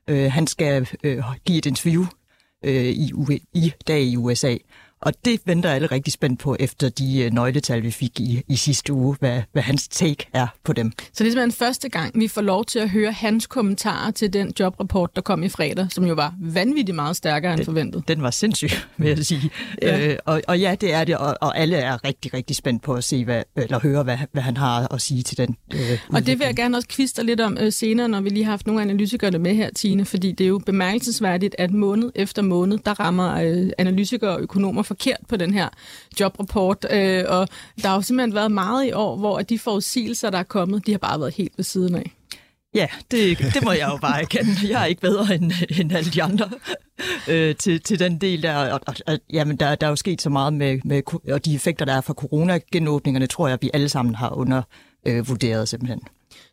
øh, 0.08 0.32
han 0.32 0.48
skal 0.48 0.90
øh, 1.04 1.24
give 1.46 1.58
et 1.58 1.66
interview 1.66 2.06
øh, 2.66 2.86
i, 2.86 3.14
i 3.54 3.74
dag 3.88 4.02
i 4.02 4.18
USA. 4.18 4.56
Og 5.02 5.14
det 5.26 5.42
venter 5.46 5.70
alle 5.70 5.88
rigtig 5.88 6.14
spændt 6.14 6.40
på 6.40 6.56
efter 6.60 6.90
de 6.90 7.22
øh, 7.24 7.32
nøgletal, 7.32 7.84
vi 7.84 7.92
fik 7.92 8.20
i, 8.20 8.42
i 8.48 8.56
sidste 8.56 8.94
uge, 8.94 9.16
hvad, 9.20 9.42
hvad 9.52 9.64
hans 9.64 9.88
take 9.88 10.28
er 10.34 10.48
på 10.64 10.74
dem. 10.74 10.92
Så 10.92 10.98
det 10.98 11.22
er 11.22 11.24
simpelthen 11.24 11.52
første 11.52 11.90
gang, 11.90 12.20
vi 12.20 12.28
får 12.28 12.42
lov 12.42 12.66
til 12.66 12.80
at 12.80 12.90
høre 12.90 13.12
hans 13.12 13.48
kommentarer 13.48 14.12
til 14.12 14.34
den 14.34 14.54
jobrapport, 14.60 15.16
der 15.16 15.22
kom 15.22 15.44
i 15.44 15.50
fredag, 15.50 15.88
som 15.90 16.06
jo 16.06 16.14
var 16.14 16.34
vanvittigt 16.42 16.96
meget 16.96 17.16
stærkere 17.16 17.54
end 17.54 17.66
forventet. 17.66 18.08
Den 18.08 18.22
var 18.22 18.32
sindssyg, 18.32 18.70
vil 18.98 19.08
jeg 19.08 19.26
sige. 19.26 19.50
Ja. 19.82 20.08
Øh, 20.08 20.18
og, 20.26 20.42
og 20.48 20.60
ja, 20.60 20.76
det 20.82 20.94
er 20.94 21.04
det, 21.04 21.18
og, 21.18 21.38
og 21.42 21.58
alle 21.58 21.76
er 21.76 22.06
rigtig, 22.06 22.34
rigtig 22.34 22.56
spændt 22.56 22.84
på 22.84 22.94
at 22.94 23.04
se, 23.04 23.26
hvad, 23.26 23.44
eller 23.56 23.80
høre, 23.80 24.04
hvad, 24.04 24.18
hvad 24.32 24.42
han 24.42 24.58
har 24.58 24.94
at 24.94 25.02
sige 25.02 25.24
til 25.24 25.38
den 25.38 25.56
øh, 25.74 26.00
Og 26.10 26.26
det 26.26 26.40
vil 26.40 26.46
jeg 26.46 26.56
gerne 26.56 26.78
også 26.78 26.88
kviste 26.88 27.24
lidt 27.24 27.42
om 27.42 27.58
øh, 27.62 27.72
senere, 27.72 28.10
når 28.10 28.22
vi 28.22 28.30
lige 28.30 28.44
har 28.44 28.52
haft 28.52 28.68
nogle 28.68 28.82
af 28.82 28.86
analytikerne 28.86 29.40
med 29.40 29.56
her, 29.56 29.70
Tine, 29.76 30.06
fordi 30.06 30.32
det 30.32 30.44
er 30.44 30.48
jo 30.48 30.58
bemærkelsesværdigt, 30.66 31.56
at 31.60 31.72
måned 31.72 32.12
efter 32.16 32.42
måned, 32.42 32.78
der 32.86 33.00
rammer 33.00 33.36
øh, 33.36 33.70
analytikere 33.78 34.30
og 34.30 34.42
økonomer 34.42 34.82
forkert 34.92 35.22
på 35.30 35.38
den 35.38 35.54
her 35.54 35.70
jobrapport. 36.20 36.86
Øh, 36.90 37.24
og 37.28 37.48
der 37.82 37.88
har 37.88 37.96
jo 37.96 38.02
simpelthen 38.02 38.36
været 38.36 38.52
meget 38.52 38.88
i 38.88 38.92
år, 38.92 39.16
hvor 39.18 39.42
de 39.42 39.60
forudsigelser, 39.60 40.30
der 40.30 40.38
er 40.38 40.44
kommet, 40.44 40.86
de 40.86 40.92
har 40.92 41.00
bare 41.00 41.20
været 41.20 41.34
helt 41.36 41.54
ved 41.58 41.64
siden 41.64 41.96
af. 41.96 42.12
Ja, 42.74 42.88
det, 43.12 43.38
det 43.38 43.64
må 43.64 43.72
jeg 43.72 43.90
jo 43.92 43.98
bare 43.98 44.22
erkende. 44.22 44.52
Jeg 44.70 44.82
er 44.82 44.86
ikke 44.86 45.02
bedre 45.02 45.36
end, 45.36 45.52
end 45.80 45.92
alle 45.92 46.12
de 46.12 46.24
andre 46.24 46.50
øh, 47.28 47.56
til, 47.56 47.82
til 47.82 48.00
den 48.00 48.18
del 48.22 48.44
der. 48.44 48.56
Og, 48.56 48.80
og, 48.88 48.96
og, 49.08 49.20
jamen, 49.34 49.58
der, 49.58 49.76
der 49.76 49.88
er 49.88 49.92
jo 49.92 49.96
sket 49.96 50.22
så 50.22 50.30
meget 50.30 50.54
med, 50.54 50.80
med 50.86 51.02
og 51.34 51.46
de 51.46 51.56
effekter, 51.56 51.86
der 51.86 51.94
er 51.94 52.02
fra 52.02 52.14
coronagenåbningerne, 52.14 53.28
tror 53.28 53.48
jeg, 53.48 53.58
vi 53.62 53.70
alle 53.74 53.90
sammen 53.90 54.16
har 54.16 54.30
undervurderet 54.30 55.62
øh, 55.62 55.68
simpelthen. 55.68 56.02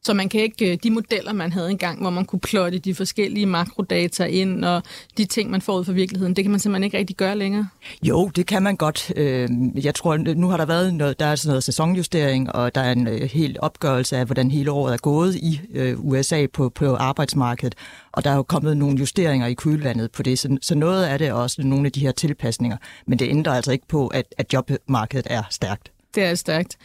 Så 0.08 0.14
man 0.14 0.28
kan 0.28 0.40
ikke, 0.40 0.72
øh, 0.72 0.78
de 0.82 0.90
modeller, 0.90 1.32
man 1.32 1.52
havde 1.52 1.70
engang, 1.70 2.00
hvor 2.00 2.10
man 2.10 2.24
kunne 2.24 2.40
plotte 2.40 2.78
de 2.78 2.94
forskellige 2.94 3.46
makrodata 3.46 4.24
ind, 4.24 4.64
og 4.64 4.82
de 5.18 5.24
ting, 5.24 5.50
man 5.50 5.60
får 5.60 5.78
ud 5.78 5.84
fra 5.84 5.92
virkeligheden, 5.92 6.36
det 6.36 6.44
kan 6.44 6.50
man 6.50 6.60
simpelthen 6.60 6.84
ikke 6.84 6.98
rigtig 6.98 7.16
gøre 7.16 7.36
længere. 7.36 7.68
Jo, 8.02 8.28
det 8.36 8.46
kan 8.46 8.62
man 8.62 8.76
godt. 8.76 9.12
Øhm, 9.16 9.72
jeg 9.82 9.94
tror, 9.94 10.16
nu 10.16 10.48
har 10.48 10.56
der 10.56 10.66
været 10.66 10.94
noget, 10.94 11.20
der 11.20 11.26
er 11.26 11.34
sådan 11.34 11.50
noget 11.50 11.64
sæsonjustering, 11.64 12.52
og 12.52 12.74
der 12.74 12.80
er 12.80 12.92
en 12.92 13.06
øh, 13.06 13.20
helt 13.20 13.58
opgørelse 13.58 14.16
af, 14.16 14.24
hvordan 14.26 14.50
hele 14.50 14.70
året 14.70 14.92
er 14.92 14.98
gået 14.98 15.34
i 15.34 15.60
øh, 15.74 15.96
USA 15.98 16.46
på, 16.52 16.68
på 16.68 16.94
arbejdsmarkedet. 16.94 17.74
Og 18.12 18.24
der 18.24 18.30
er 18.30 18.36
jo 18.36 18.42
kommet 18.42 18.76
nogle 18.76 18.98
justeringer 18.98 19.46
i 19.46 19.54
kølvandet 19.54 20.10
på 20.10 20.22
det, 20.22 20.38
så, 20.38 20.56
så 20.62 20.74
noget 20.74 21.04
af 21.04 21.18
det 21.18 21.28
er 21.28 21.32
også 21.32 21.62
nogle 21.62 21.86
af 21.86 21.92
de 21.92 22.00
her 22.00 22.12
tilpasninger. 22.12 22.76
Men 23.06 23.18
det 23.18 23.28
ændrer 23.28 23.52
altså 23.52 23.72
ikke 23.72 23.88
på, 23.88 24.06
at, 24.06 24.34
at 24.38 24.52
jobmarkedet 24.52 25.26
er 25.30 25.42
stærkt. 25.50 25.92
Det 26.14 26.22
er 26.24 26.34
stærkt. 26.34 26.76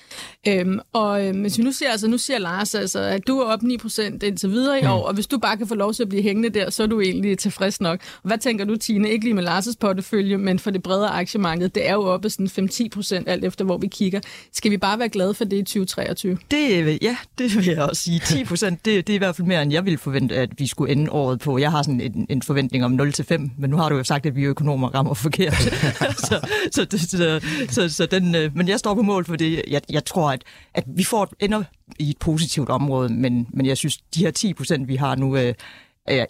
Øhm, 0.48 0.80
og 0.94 1.26
øhm, 1.28 1.42
hvis 1.42 1.58
vi 1.58 1.64
nu 1.64 1.72
siger, 1.72 1.92
altså, 1.92 2.08
nu 2.08 2.18
siger 2.18 2.40
Lars, 2.40 2.76
altså, 2.76 3.00
at 3.00 3.28
du 3.28 3.40
er 3.40 3.46
op 3.46 3.60
9% 3.64 4.02
indtil 4.02 4.50
videre 4.50 4.82
i 4.82 4.86
år, 4.86 5.04
og 5.08 5.14
hvis 5.14 5.28
du 5.28 5.38
bare 5.38 5.58
kan 5.58 5.68
få 5.68 5.76
lov 5.76 5.94
til 5.94 6.04
at 6.04 6.10
blive 6.10 6.24
hængende 6.24 6.50
der, 6.50 6.70
så 6.70 6.84
er 6.84 6.88
du 6.88 7.02
egentlig 7.02 7.38
tilfreds 7.40 7.82
nok. 7.82 8.00
Hvad 8.24 8.38
tænker 8.38 8.66
du, 8.66 8.76
Tine? 8.76 9.10
Ikke 9.10 9.26
lige 9.26 9.34
med 9.34 9.44
Lars' 9.48 9.74
portefølje, 9.80 10.38
men 10.38 10.60
for 10.60 10.72
det 10.72 10.84
bredere 10.84 11.10
aktiemarked, 11.10 11.70
det 11.70 11.90
er 11.90 11.94
jo 11.94 12.02
oppe 12.06 12.30
sådan 12.30 12.48
5-10% 12.48 13.24
alt 13.28 13.46
efter, 13.46 13.66
hvor 13.66 13.78
vi 13.78 13.88
kigger. 13.88 14.20
Skal 14.54 14.72
vi 14.72 14.78
bare 14.78 15.00
være 15.00 15.10
glade 15.10 15.34
for 15.34 15.44
det 15.46 15.58
i 15.58 15.62
2023? 15.64 16.38
Det, 16.52 16.84
øh, 16.84 16.98
ja, 17.04 17.18
det 17.38 17.56
vil 17.56 17.66
jeg 17.66 17.78
også 17.84 18.02
sige. 18.02 18.20
10 18.26 18.44
procent, 18.44 18.86
det, 18.86 19.08
det 19.08 19.14
er 19.14 19.16
i 19.16 19.18
hvert 19.18 19.36
fald 19.36 19.48
mere, 19.48 19.62
end 19.64 19.72
jeg 19.74 19.86
ville 19.86 19.98
forvente, 19.98 20.36
at 20.36 20.50
vi 20.58 20.68
skulle 20.68 20.92
ende 20.92 21.12
året 21.12 21.40
på. 21.40 21.58
Jeg 21.58 21.72
har 21.72 21.84
sådan 21.84 22.02
en, 22.02 22.26
en 22.30 22.42
forventning 22.42 22.86
om 22.86 23.00
0-5, 23.02 23.38
men 23.58 23.70
nu 23.70 23.78
har 23.78 23.90
du 23.90 23.98
jo 23.98 24.04
sagt, 24.04 24.26
at 24.26 24.36
vi 24.36 24.44
økonomer 24.44 24.90
rammer 24.90 25.14
forkert. 25.14 25.54
så, 26.28 26.40
så, 26.72 26.86
det- 26.86 27.02
så, 27.10 27.40
så, 27.70 27.90
så 27.90 28.06
den, 28.06 28.36
øh, 28.36 28.56
men 28.56 28.68
jeg 28.68 28.80
står 28.80 28.94
på 28.96 29.02
mål 29.02 29.13
for 29.26 29.36
det. 29.36 29.62
Jeg, 29.68 29.82
jeg 29.90 30.06
tror, 30.06 30.32
at, 30.32 30.44
at 30.74 30.84
vi 30.88 31.04
får 31.04 31.34
ender 31.40 31.64
i 32.00 32.10
et 32.10 32.18
positivt 32.18 32.70
område, 32.70 33.14
men, 33.14 33.48
men 33.54 33.66
jeg 33.66 33.78
synes, 33.78 33.98
de 33.98 34.20
her 34.20 34.32
10 34.32 34.54
procent, 34.54 34.88
vi 34.88 34.96
har 34.96 35.16
nu, 35.16 35.38
øh, 35.38 35.54
ja, 36.08 36.26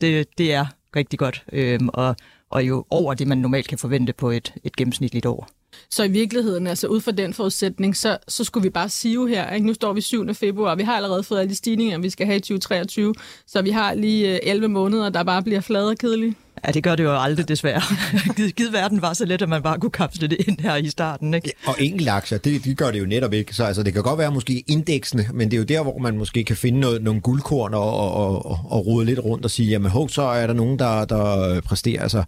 det, 0.00 0.38
det 0.38 0.52
er 0.52 0.66
rigtig 0.96 1.18
godt. 1.18 1.44
øh, 1.52 1.80
og, 1.88 2.16
og 2.50 2.68
jo 2.68 2.84
over 2.90 3.14
det, 3.14 3.26
man 3.26 3.38
normalt 3.38 3.68
kan 3.68 3.78
forvente 3.78 4.12
på 4.12 4.30
et, 4.30 4.54
et 4.64 4.76
gennemsnitligt 4.76 5.26
år. 5.26 5.48
Så 5.90 6.04
i 6.04 6.08
virkeligheden, 6.08 6.66
altså 6.66 6.86
ud 6.86 7.00
fra 7.00 7.12
den 7.12 7.34
forudsætning, 7.34 7.96
så, 7.96 8.18
så 8.28 8.44
skulle 8.44 8.62
vi 8.62 8.70
bare 8.70 8.88
sige 8.88 9.28
her, 9.28 9.52
ikke? 9.52 9.66
nu 9.66 9.74
står 9.74 9.92
vi 9.92 10.00
7. 10.00 10.34
februar, 10.34 10.74
vi 10.74 10.82
har 10.82 10.96
allerede 10.96 11.22
fået 11.22 11.40
alle 11.40 11.50
de 11.50 11.54
stigninger, 11.54 11.98
vi 11.98 12.10
skal 12.10 12.26
have 12.26 12.36
i 12.36 12.40
2023, 12.40 13.14
så 13.46 13.62
vi 13.62 13.70
har 13.70 13.94
lige 13.94 14.34
øh, 14.34 14.40
11 14.42 14.68
måneder, 14.68 15.08
der 15.08 15.22
bare 15.22 15.42
bliver 15.42 15.60
flade 15.60 15.90
og 15.90 15.98
kedelige. 15.98 16.34
Ja, 16.66 16.72
det 16.72 16.82
gør 16.82 16.96
det 16.96 17.04
jo 17.04 17.22
aldrig 17.22 17.48
desværre. 17.48 17.82
Givet 18.56 18.72
verden 18.72 19.02
var 19.02 19.12
så 19.12 19.24
let, 19.24 19.42
at 19.42 19.48
man 19.48 19.62
bare 19.62 19.78
kunne 19.78 19.90
kapsle 19.90 20.28
det 20.28 20.38
ind 20.48 20.60
her 20.60 20.76
i 20.76 20.88
starten. 20.88 21.34
Ikke? 21.34 21.52
Ja, 21.66 21.70
og 21.70 21.76
enkeltaktier, 21.78 22.38
det, 22.38 22.64
de 22.64 22.74
gør 22.74 22.90
det 22.90 23.00
jo 23.00 23.06
netop 23.06 23.32
ikke. 23.32 23.54
Så 23.54 23.64
altså, 23.64 23.82
det 23.82 23.92
kan 23.92 24.02
godt 24.02 24.18
være 24.18 24.32
måske 24.32 24.64
indeksene, 24.66 25.26
men 25.32 25.50
det 25.50 25.56
er 25.56 25.58
jo 25.58 25.64
der, 25.64 25.82
hvor 25.82 25.98
man 25.98 26.18
måske 26.18 26.44
kan 26.44 26.56
finde 26.56 26.80
noget, 26.80 27.02
nogle 27.02 27.20
guldkorn 27.20 27.74
og, 27.74 27.96
og, 27.96 28.46
og, 28.46 28.58
og 28.64 28.86
rode 28.86 29.04
lidt 29.04 29.18
rundt 29.18 29.44
og 29.44 29.50
sige, 29.50 29.68
jamen 29.68 29.90
hov, 29.90 30.08
så 30.08 30.22
er 30.22 30.46
der 30.46 30.54
nogen, 30.54 30.78
der, 30.78 31.04
der 31.04 31.60
præsterer. 31.60 32.02
Altså, 32.02 32.24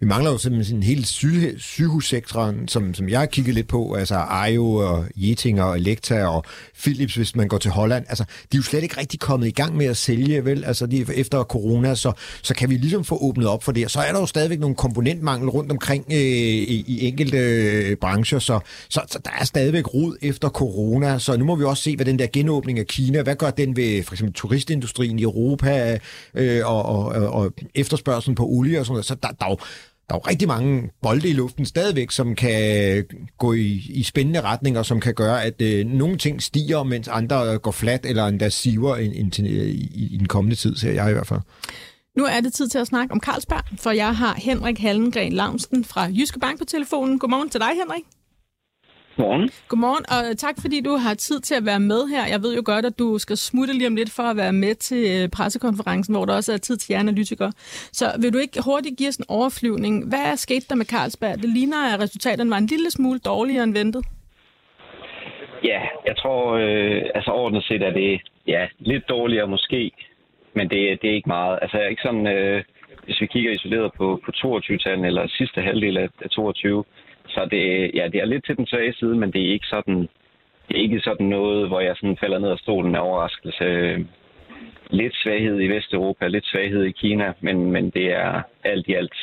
vi 0.00 0.06
mangler 0.06 0.30
jo 0.30 0.38
simpelthen 0.38 0.76
en 0.76 0.82
helt 0.82 1.06
syge, 1.06 1.54
sygehussektoren, 1.58 2.68
som, 2.68 2.94
som 2.94 3.08
jeg 3.08 3.18
har 3.18 3.26
kigget 3.26 3.54
lidt 3.54 3.68
på, 3.68 3.94
altså 3.94 4.14
Ajo 4.14 4.74
og 4.74 5.04
Jeting 5.16 5.62
og 5.62 5.76
Elekta 5.76 6.26
og 6.26 6.44
Philips, 6.82 7.14
hvis 7.14 7.36
man 7.36 7.48
går 7.48 7.58
til 7.58 7.70
Holland. 7.70 8.04
Altså, 8.08 8.24
de 8.24 8.56
er 8.56 8.58
jo 8.58 8.62
slet 8.62 8.82
ikke 8.82 9.00
rigtig 9.00 9.20
kommet 9.20 9.46
i 9.46 9.50
gang 9.50 9.76
med 9.76 9.86
at 9.86 9.96
sælge, 9.96 10.44
vel? 10.44 10.64
Altså, 10.64 10.86
de, 10.86 11.06
efter 11.14 11.42
corona, 11.42 11.94
så, 11.94 12.12
så 12.42 12.54
kan 12.54 12.70
vi 12.70 12.74
ligesom 12.74 13.04
få 13.04 13.18
åbnet 13.20 13.46
op 13.46 13.64
for 13.64 13.72
der. 13.76 13.88
Så 13.88 14.00
er 14.00 14.12
der 14.12 14.20
jo 14.20 14.26
stadigvæk 14.26 14.60
nogle 14.60 14.76
komponentmangel 14.76 15.48
rundt 15.48 15.72
omkring 15.72 16.04
øh, 16.10 16.18
i, 16.18 16.84
i 16.86 17.06
enkelte 17.06 17.38
øh, 17.38 17.96
brancher, 17.96 18.38
så, 18.38 18.60
så, 18.88 19.00
så 19.10 19.18
der 19.24 19.30
er 19.40 19.44
stadigvæk 19.44 19.94
rod 19.94 20.16
efter 20.22 20.48
corona. 20.48 21.18
Så 21.18 21.36
nu 21.36 21.44
må 21.44 21.54
vi 21.54 21.64
også 21.64 21.82
se, 21.82 21.96
hvad 21.96 22.06
den 22.06 22.18
der 22.18 22.26
genåbning 22.32 22.78
af 22.78 22.86
Kina, 22.86 23.22
hvad 23.22 23.36
gør 23.36 23.50
den 23.50 23.76
ved 23.76 24.02
for 24.02 24.14
eksempel 24.14 24.34
turistindustrien 24.34 25.18
i 25.18 25.22
Europa 25.22 25.98
øh, 26.34 26.66
og, 26.66 26.82
og, 26.82 27.06
og 27.08 27.52
efterspørgselen 27.74 28.34
på 28.34 28.46
olie 28.46 28.80
og 28.80 28.86
sådan 28.86 28.92
noget. 28.92 29.06
Så 29.06 29.14
der, 29.14 29.28
der 29.28 29.46
er 29.46 29.50
jo 29.50 29.56
der 30.08 30.14
er 30.14 30.18
jo 30.24 30.30
rigtig 30.30 30.48
mange 30.48 30.90
bolde 31.02 31.28
i 31.28 31.32
luften 31.32 31.66
stadigvæk, 31.66 32.10
som 32.10 32.34
kan 32.34 33.04
gå 33.38 33.52
i, 33.52 33.82
i 33.88 34.02
spændende 34.02 34.40
retninger, 34.40 34.82
som 34.82 35.00
kan 35.00 35.14
gøre, 35.14 35.44
at 35.44 35.62
øh, 35.62 35.86
nogle 35.86 36.18
ting 36.18 36.42
stiger, 36.42 36.82
mens 36.82 37.08
andre 37.08 37.58
går 37.58 37.70
flat 37.70 38.06
eller 38.06 38.26
endda 38.26 38.48
siver 38.48 38.96
i, 38.96 39.06
i, 39.38 40.08
i 40.14 40.16
den 40.16 40.26
kommende 40.26 40.56
tid, 40.56 40.76
ser 40.76 40.92
jeg 40.92 41.10
i 41.10 41.12
hvert 41.12 41.26
fald. 41.26 41.40
Nu 42.16 42.24
er 42.24 42.40
det 42.40 42.52
tid 42.52 42.68
til 42.68 42.78
at 42.78 42.86
snakke 42.86 43.12
om 43.12 43.20
Carlsberg, 43.20 43.64
for 43.78 43.90
jeg 43.90 44.16
har 44.16 44.34
Henrik 44.48 44.78
Hallengren 44.78 45.32
Lavnsten 45.32 45.84
fra 45.84 46.02
Jyske 46.18 46.38
Bank 46.40 46.58
på 46.58 46.64
telefonen. 46.64 47.18
Godmorgen 47.18 47.50
til 47.50 47.60
dig, 47.60 47.68
Henrik. 47.68 48.04
Godmorgen. 49.16 49.50
Godmorgen, 49.68 50.04
og 50.14 50.38
tak 50.38 50.54
fordi 50.60 50.80
du 50.80 50.96
har 50.96 51.14
tid 51.14 51.40
til 51.40 51.54
at 51.54 51.66
være 51.66 51.80
med 51.80 52.08
her. 52.08 52.26
Jeg 52.26 52.42
ved 52.42 52.56
jo 52.56 52.62
godt, 52.64 52.84
at 52.86 52.98
du 52.98 53.18
skal 53.18 53.36
smutte 53.36 53.74
lige 53.74 53.86
om 53.86 53.96
lidt 53.96 54.10
for 54.10 54.22
at 54.22 54.36
være 54.36 54.52
med 54.52 54.74
til 54.74 55.22
øh, 55.22 55.28
pressekonferencen, 55.28 56.14
hvor 56.14 56.24
der 56.24 56.34
også 56.34 56.52
er 56.52 56.56
tid 56.56 56.76
til 56.76 56.92
jer 56.92 57.00
analytikere. 57.00 57.52
Så 57.92 58.06
vil 58.20 58.32
du 58.32 58.38
ikke 58.38 58.62
hurtigt 58.64 58.98
give 58.98 59.08
os 59.08 59.16
en 59.16 59.24
overflyvning? 59.28 60.08
Hvad 60.08 60.24
er 60.32 60.36
sket 60.36 60.70
der 60.70 60.74
med 60.74 60.86
Carlsberg? 60.86 61.42
Det 61.42 61.48
ligner, 61.48 61.94
at 61.94 62.00
resultaterne 62.00 62.50
var 62.50 62.58
en 62.58 62.66
lille 62.66 62.90
smule 62.90 63.18
dårligere 63.18 63.64
end 63.64 63.72
ventet. 63.72 64.04
Ja, 65.64 65.80
jeg 66.06 66.16
tror, 66.16 66.54
øh, 66.54 67.02
altså 67.14 67.30
ordentligt 67.30 67.66
set 67.66 67.82
er 67.82 67.92
det 67.92 68.20
ja, 68.46 68.66
lidt 68.78 69.08
dårligere 69.08 69.48
måske, 69.48 69.92
men 70.56 70.68
det, 70.70 71.02
det 71.02 71.10
er 71.10 71.14
ikke 71.14 71.28
meget. 71.28 71.58
Altså 71.62 71.78
ikke 71.80 72.02
sådan, 72.02 72.26
øh, 72.26 72.64
hvis 73.04 73.20
vi 73.20 73.26
kigger 73.26 73.50
isoleret 73.50 73.90
på, 73.92 74.20
på 74.24 74.30
22-tallet 74.36 75.06
eller 75.06 75.28
sidste 75.28 75.60
halvdel 75.60 75.96
af, 75.96 76.08
af 76.24 76.30
22, 76.30 76.84
så 77.28 77.48
det, 77.50 77.90
ja, 77.94 78.08
det 78.12 78.20
er 78.20 78.24
lidt 78.24 78.44
til 78.46 78.56
den 78.56 78.66
svage 78.66 78.94
side, 78.94 79.16
men 79.16 79.32
det 79.32 79.42
er 79.42 79.52
ikke 79.52 79.66
sådan, 79.66 80.00
det 80.68 80.76
er 80.76 80.82
ikke 80.82 81.00
sådan 81.00 81.26
noget, 81.26 81.68
hvor 81.68 81.80
jeg 81.80 81.96
sådan 81.96 82.16
falder 82.20 82.38
ned 82.38 82.50
af 82.50 82.58
stolen 82.58 82.94
af 82.94 83.00
overraskelse. 83.00 83.66
Lidt 84.90 85.14
svaghed 85.22 85.60
i 85.60 85.68
Vesteuropa, 85.68 86.26
lidt 86.26 86.46
svaghed 86.46 86.82
i 86.82 86.90
Kina, 86.90 87.32
men, 87.40 87.70
men 87.72 87.90
det 87.90 88.06
er 88.14 88.42
alt 88.64 88.88
i 88.88 88.94
alt, 88.94 89.16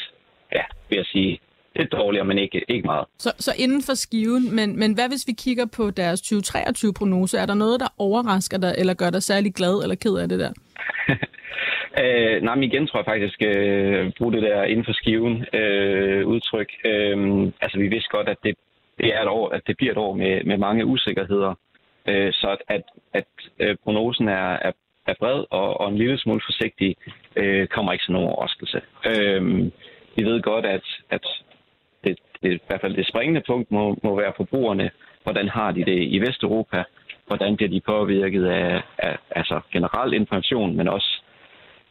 ja, 0.55 0.63
vil 0.89 0.95
jeg 0.95 1.05
sige, 1.05 1.39
lidt 1.75 1.91
dårligere, 1.91 2.25
men 2.25 2.37
ikke, 2.37 2.65
ikke 2.67 2.85
meget. 2.85 3.05
Så, 3.19 3.31
så 3.39 3.51
inden 3.57 3.81
for 3.83 3.93
skiven, 3.93 4.55
men, 4.55 4.79
men 4.79 4.93
hvad 4.93 5.09
hvis 5.09 5.27
vi 5.27 5.33
kigger 5.33 5.65
på 5.65 5.91
deres 5.91 6.21
2023-prognose? 6.21 7.37
Er 7.37 7.45
der 7.45 7.53
noget, 7.53 7.79
der 7.79 7.87
overrasker 7.97 8.57
dig, 8.57 8.75
eller 8.77 8.93
gør 8.93 9.09
dig 9.09 9.23
særlig 9.23 9.53
glad 9.53 9.83
eller 9.83 9.95
ked 9.95 10.15
af 10.17 10.29
det 10.29 10.39
der? 10.39 10.51
Øh, 11.99 12.41
nej, 12.41 12.55
men 12.55 12.63
igen 12.63 12.87
tror 12.87 12.99
jeg 12.99 13.05
faktisk, 13.05 13.41
øh, 13.45 14.11
bruge 14.17 14.33
det 14.33 14.41
der 14.41 14.63
inden 14.63 14.85
for 14.85 14.93
skiven 14.93 15.45
øh, 15.53 16.27
udtryk. 16.27 16.71
Øh, 16.85 17.47
altså, 17.61 17.77
vi 17.77 17.87
vidste 17.87 18.09
godt, 18.09 18.29
at 18.29 18.37
det, 18.43 18.55
det 18.97 19.15
er 19.15 19.21
et 19.21 19.27
år, 19.27 19.49
at 19.49 19.61
det 19.67 19.77
bliver 19.77 19.91
et 19.91 19.97
år 19.97 20.13
med, 20.13 20.43
med 20.43 20.57
mange 20.57 20.85
usikkerheder. 20.85 21.53
Øh, 22.07 22.33
så 22.33 22.47
at, 22.49 22.61
at, 22.67 22.83
at 23.13 23.25
øh, 23.59 23.75
prognosen 23.83 24.27
er, 24.27 24.49
er, 24.67 24.71
er 25.07 25.13
bred 25.19 25.43
og, 25.49 25.81
og 25.81 25.89
en 25.89 25.97
lille 25.97 26.17
smule 26.17 26.41
forsigtig, 26.45 26.95
øh, 27.35 27.67
kommer 27.67 27.91
ikke 27.91 28.05
som 28.05 28.13
nogen 28.13 28.29
overraskelse. 28.29 28.81
Øh, 29.05 29.71
vi 30.15 30.23
ved 30.23 30.41
godt, 30.41 30.65
at, 30.65 30.83
at 31.09 31.25
det, 32.03 32.19
det, 32.43 32.53
i 32.53 32.59
hvert 32.67 32.81
fald 32.81 32.95
det 32.95 33.07
springende 33.07 33.43
punkt 33.47 33.71
må, 33.71 33.97
må 34.03 34.15
være 34.15 34.33
forbrugerne. 34.37 34.91
Hvordan 35.23 35.47
har 35.47 35.71
de 35.71 35.85
det 35.85 36.03
i 36.03 36.19
Vesteuropa? 36.19 36.83
Hvordan 37.27 37.55
bliver 37.55 37.69
de 37.69 37.81
påvirket 37.81 38.45
af, 38.45 38.81
af 38.97 39.17
altså 39.31 39.59
generel 39.73 40.13
inflation, 40.13 40.75
men 40.77 40.87
også 40.87 41.21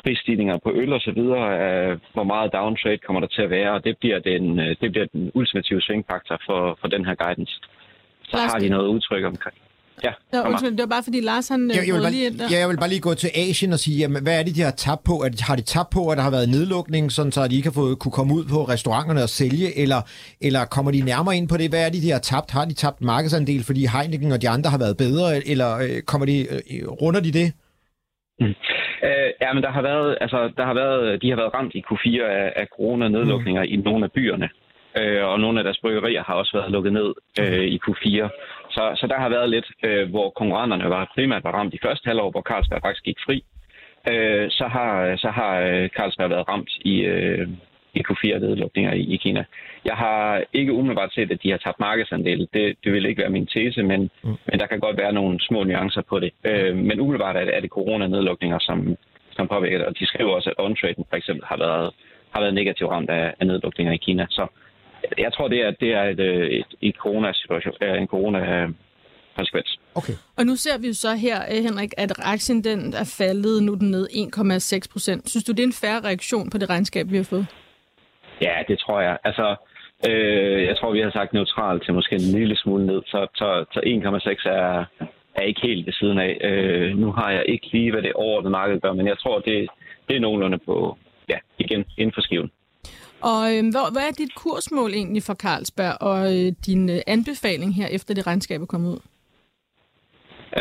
prisstigninger 0.04 0.58
på 0.58 0.70
øl 0.74 0.92
og 0.92 1.00
så 1.00 1.12
videre, 1.12 1.46
øh, 1.66 1.98
hvor 2.12 2.24
meget 2.24 2.52
downtrade 2.52 2.98
kommer 2.98 3.20
der 3.20 3.28
til 3.28 3.42
at 3.42 3.50
være, 3.50 3.72
og 3.72 3.84
det 3.84 3.96
bliver 4.00 4.18
den, 4.18 4.58
øh, 4.60 4.76
det 4.80 4.92
bliver 4.92 5.06
den 5.12 5.30
ultimative 5.34 5.80
svingfaktor 5.80 6.40
for, 6.46 6.78
for 6.80 6.88
den 6.88 7.04
her 7.04 7.14
guidance. 7.14 7.54
Så 8.24 8.36
har 8.36 8.58
de 8.58 8.68
noget 8.68 8.88
udtryk 8.88 9.24
omkring. 9.24 9.56
Ja, 10.06 10.12
ja 10.32 10.48
undskyld, 10.48 10.70
det 10.70 10.84
var 10.86 10.92
bare 10.96 11.04
fordi 11.08 11.20
Lars 11.20 11.48
han 11.48 11.60
jeg, 11.70 11.86
jeg, 11.86 11.94
vil 11.94 12.00
bare, 12.00 12.10
lige 12.10 12.26
ind 12.26 12.38
der. 12.38 12.46
Ja, 12.52 12.58
jeg 12.62 12.68
vil 12.68 12.78
bare 12.82 12.92
lige 12.94 13.04
gå 13.08 13.14
til 13.14 13.30
Asien 13.44 13.72
og 13.76 13.80
sige, 13.84 13.96
jamen, 14.02 14.22
hvad 14.22 14.34
er 14.38 14.44
det, 14.46 14.52
de 14.58 14.62
har 14.68 14.74
tabt 14.86 15.02
på? 15.10 15.14
At, 15.26 15.32
har 15.48 15.56
de 15.60 15.64
tabt 15.74 15.90
på, 15.96 16.00
at 16.10 16.16
der 16.18 16.24
har 16.28 16.34
været 16.38 16.48
nedlukning, 16.56 17.04
sådan 17.16 17.32
så 17.32 17.40
de 17.50 17.56
ikke 17.58 17.70
har 17.70 17.78
fået, 17.82 17.98
kunne 18.02 18.16
komme 18.18 18.32
ud 18.38 18.44
på 18.54 18.58
restauranterne 18.74 19.22
og 19.28 19.32
sælge, 19.40 19.68
eller, 19.82 20.00
eller 20.46 20.62
kommer 20.74 20.90
de 20.96 21.00
nærmere 21.12 21.34
ind 21.38 21.48
på 21.52 21.56
det? 21.60 21.66
Hvad 21.72 21.82
er 21.86 21.90
det, 21.94 22.00
de 22.06 22.10
har 22.16 22.22
tabt? 22.32 22.50
Har 22.56 22.64
de 22.70 22.74
tabt 22.84 23.00
markedsandel, 23.12 23.62
fordi 23.68 23.82
Heineken 23.94 24.32
og 24.36 24.42
de 24.44 24.48
andre 24.56 24.68
har 24.74 24.80
været 24.84 24.96
bedre, 25.04 25.26
eller 25.52 25.70
øh, 25.84 25.98
kommer 26.10 26.26
de, 26.32 26.36
øh, 26.52 26.88
runder 27.02 27.22
de 27.26 27.32
det? 27.40 27.48
Mm. 28.40 28.54
Øh, 29.08 29.30
ja, 29.42 29.48
men 29.54 29.62
der 29.66 29.72
har 29.76 29.82
været, 29.90 30.10
altså, 30.24 30.38
der 30.58 30.64
har 30.70 30.74
været, 30.82 31.22
de 31.22 31.28
har 31.30 31.36
været 31.36 31.54
ramt 31.56 31.74
i 31.74 31.82
Q4 31.88 32.22
af, 32.40 32.52
af 32.56 32.66
coronanedlukninger 32.76 33.62
mm. 33.62 33.72
i 33.74 33.76
nogle 33.76 34.04
af 34.04 34.12
byerne. 34.12 34.48
Øh, 35.00 35.24
og 35.24 35.40
nogle 35.40 35.60
af 35.60 35.64
deres 35.64 35.78
bryggerier 35.82 36.22
har 36.22 36.34
også 36.34 36.52
været 36.58 36.72
lukket 36.72 36.92
ned 36.92 37.08
øh, 37.40 37.64
i 37.74 37.80
Q4. 37.84 38.28
Så, 38.74 38.82
så 39.00 39.06
der 39.06 39.18
har 39.18 39.28
været 39.28 39.50
lidt, 39.50 39.68
øh, 39.84 40.10
hvor 40.10 40.30
konkurrenterne 40.30 40.90
var 40.90 41.12
primært 41.14 41.44
var 41.44 41.52
ramt 41.52 41.74
i 41.74 41.78
første 41.82 42.06
halvår, 42.06 42.30
hvor 42.30 42.42
Carlsberg 42.42 42.82
faktisk 42.82 43.04
gik 43.04 43.18
fri. 43.26 43.44
Øh, 44.08 44.50
så 44.50 44.64
har, 44.66 45.16
så 45.16 45.28
har 45.30 45.60
øh, 45.60 45.88
Carlsberg 45.88 46.30
været 46.30 46.48
ramt 46.48 46.70
i, 46.84 46.94
øh, 47.00 47.48
i 47.94 48.00
Q4-nedlukninger 48.08 48.92
i, 48.92 49.02
i 49.14 49.16
Kina. 49.16 49.44
Jeg 49.84 49.94
har 49.94 50.42
ikke 50.52 50.72
umiddelbart 50.72 51.14
set, 51.14 51.32
at 51.32 51.42
de 51.42 51.50
har 51.50 51.58
tabt 51.58 51.80
markedsandel. 51.80 52.48
Det, 52.54 52.76
det 52.84 52.92
vil 52.92 53.06
ikke 53.06 53.22
være 53.22 53.30
min 53.30 53.46
tese, 53.46 53.82
men, 53.82 54.10
mm. 54.24 54.36
men 54.46 54.60
der 54.60 54.66
kan 54.66 54.80
godt 54.80 54.96
være 54.98 55.12
nogle 55.12 55.40
små 55.40 55.64
nuancer 55.64 56.02
på 56.02 56.18
det. 56.20 56.30
Øh, 56.44 56.76
men 56.76 57.00
umiddelbart 57.00 57.36
er 57.36 57.44
det, 57.44 57.56
er 57.56 57.60
det 57.60 57.70
coronanedlukninger, 57.70 58.58
som, 58.58 58.96
som 59.36 59.48
påvirker 59.48 59.78
det. 59.78 59.86
Og 59.86 59.98
de 59.98 60.06
skriver 60.06 60.30
også, 60.30 60.50
at 60.50 60.64
on-traden 60.64 61.04
for 61.10 61.16
eksempel 61.16 61.44
har 61.46 61.56
været, 61.56 61.90
har 62.30 62.40
været 62.40 62.54
negativt 62.54 62.90
ramt 62.90 63.10
af, 63.10 63.34
af 63.40 63.46
nedlukninger 63.46 63.92
i 63.92 63.96
Kina. 64.06 64.26
Så 64.30 64.46
jeg 65.18 65.32
tror, 65.32 65.48
det 65.48 65.60
er, 65.66 65.70
det 65.70 65.92
er 65.92 66.02
et, 66.02 66.20
et, 66.58 66.66
et 66.80 66.96
corona-situation, 66.96 67.74
en 67.82 68.06
corona 68.06 68.68
konsekvens. 69.36 69.78
Okay. 69.94 70.12
Og 70.38 70.44
nu 70.46 70.56
ser 70.56 70.78
vi 70.78 70.86
jo 70.86 70.94
så 70.94 71.14
her, 71.14 71.38
eh, 71.52 71.62
Henrik, 71.66 71.92
at 71.96 72.12
aktien 72.34 72.64
den 72.64 72.80
er 73.02 73.16
faldet, 73.18 73.62
nu 73.62 73.72
er 73.72 73.76
den 73.76 73.90
ned 73.90 74.06
1,6 74.10 74.92
procent. 74.92 75.30
Synes 75.30 75.44
du, 75.44 75.52
det 75.52 75.62
er 75.62 75.66
en 75.66 75.80
færre 75.84 76.00
reaktion 76.08 76.50
på 76.50 76.58
det 76.58 76.70
regnskab, 76.70 77.06
vi 77.10 77.16
har 77.16 77.28
fået? 77.34 77.46
Ja, 78.40 78.56
det 78.68 78.78
tror 78.78 79.00
jeg. 79.00 79.18
Altså, 79.24 79.56
øh, 80.08 80.64
jeg 80.68 80.76
tror, 80.76 80.92
vi 80.92 81.00
har 81.00 81.10
sagt 81.10 81.32
neutral 81.32 81.80
til 81.80 81.94
måske 81.94 82.14
en 82.14 82.38
lille 82.40 82.56
smule 82.56 82.86
ned, 82.86 83.02
så, 83.06 83.26
så, 83.34 83.64
så 83.72 83.80
1,6 83.80 84.48
er, 84.50 84.84
er 85.34 85.42
ikke 85.42 85.60
helt 85.62 85.86
ved 85.86 85.92
siden 85.92 86.18
af. 86.18 86.38
Øh, 86.50 86.98
nu 86.98 87.12
har 87.12 87.30
jeg 87.30 87.44
ikke 87.48 87.68
lige, 87.72 87.90
hvad 87.92 88.02
det 88.02 88.12
overordnede 88.12 88.50
marked 88.50 88.80
gør, 88.80 88.92
men 88.92 89.06
jeg 89.06 89.18
tror, 89.18 89.38
det, 89.38 89.68
det 90.08 90.16
er 90.16 90.20
nogenlunde 90.20 90.58
på, 90.58 90.98
ja, 91.28 91.38
igen, 91.58 91.84
inden 91.98 92.14
for 92.14 92.20
skiven. 92.20 92.50
Og 93.30 93.42
øh, 93.52 93.62
hvad, 93.72 93.86
hvad 93.94 94.04
er 94.08 94.14
dit 94.18 94.34
kursmål 94.34 94.90
egentlig 94.90 95.22
for 95.22 95.34
Carlsberg, 95.34 95.94
og 96.00 96.18
øh, 96.34 96.52
din 96.66 96.90
øh, 96.90 97.00
anbefaling 97.06 97.74
her, 97.74 97.86
efter 97.86 98.14
det 98.14 98.26
regnskab 98.26 98.60
er 98.60 98.66
kommet 98.66 98.90
ud? 98.94 99.00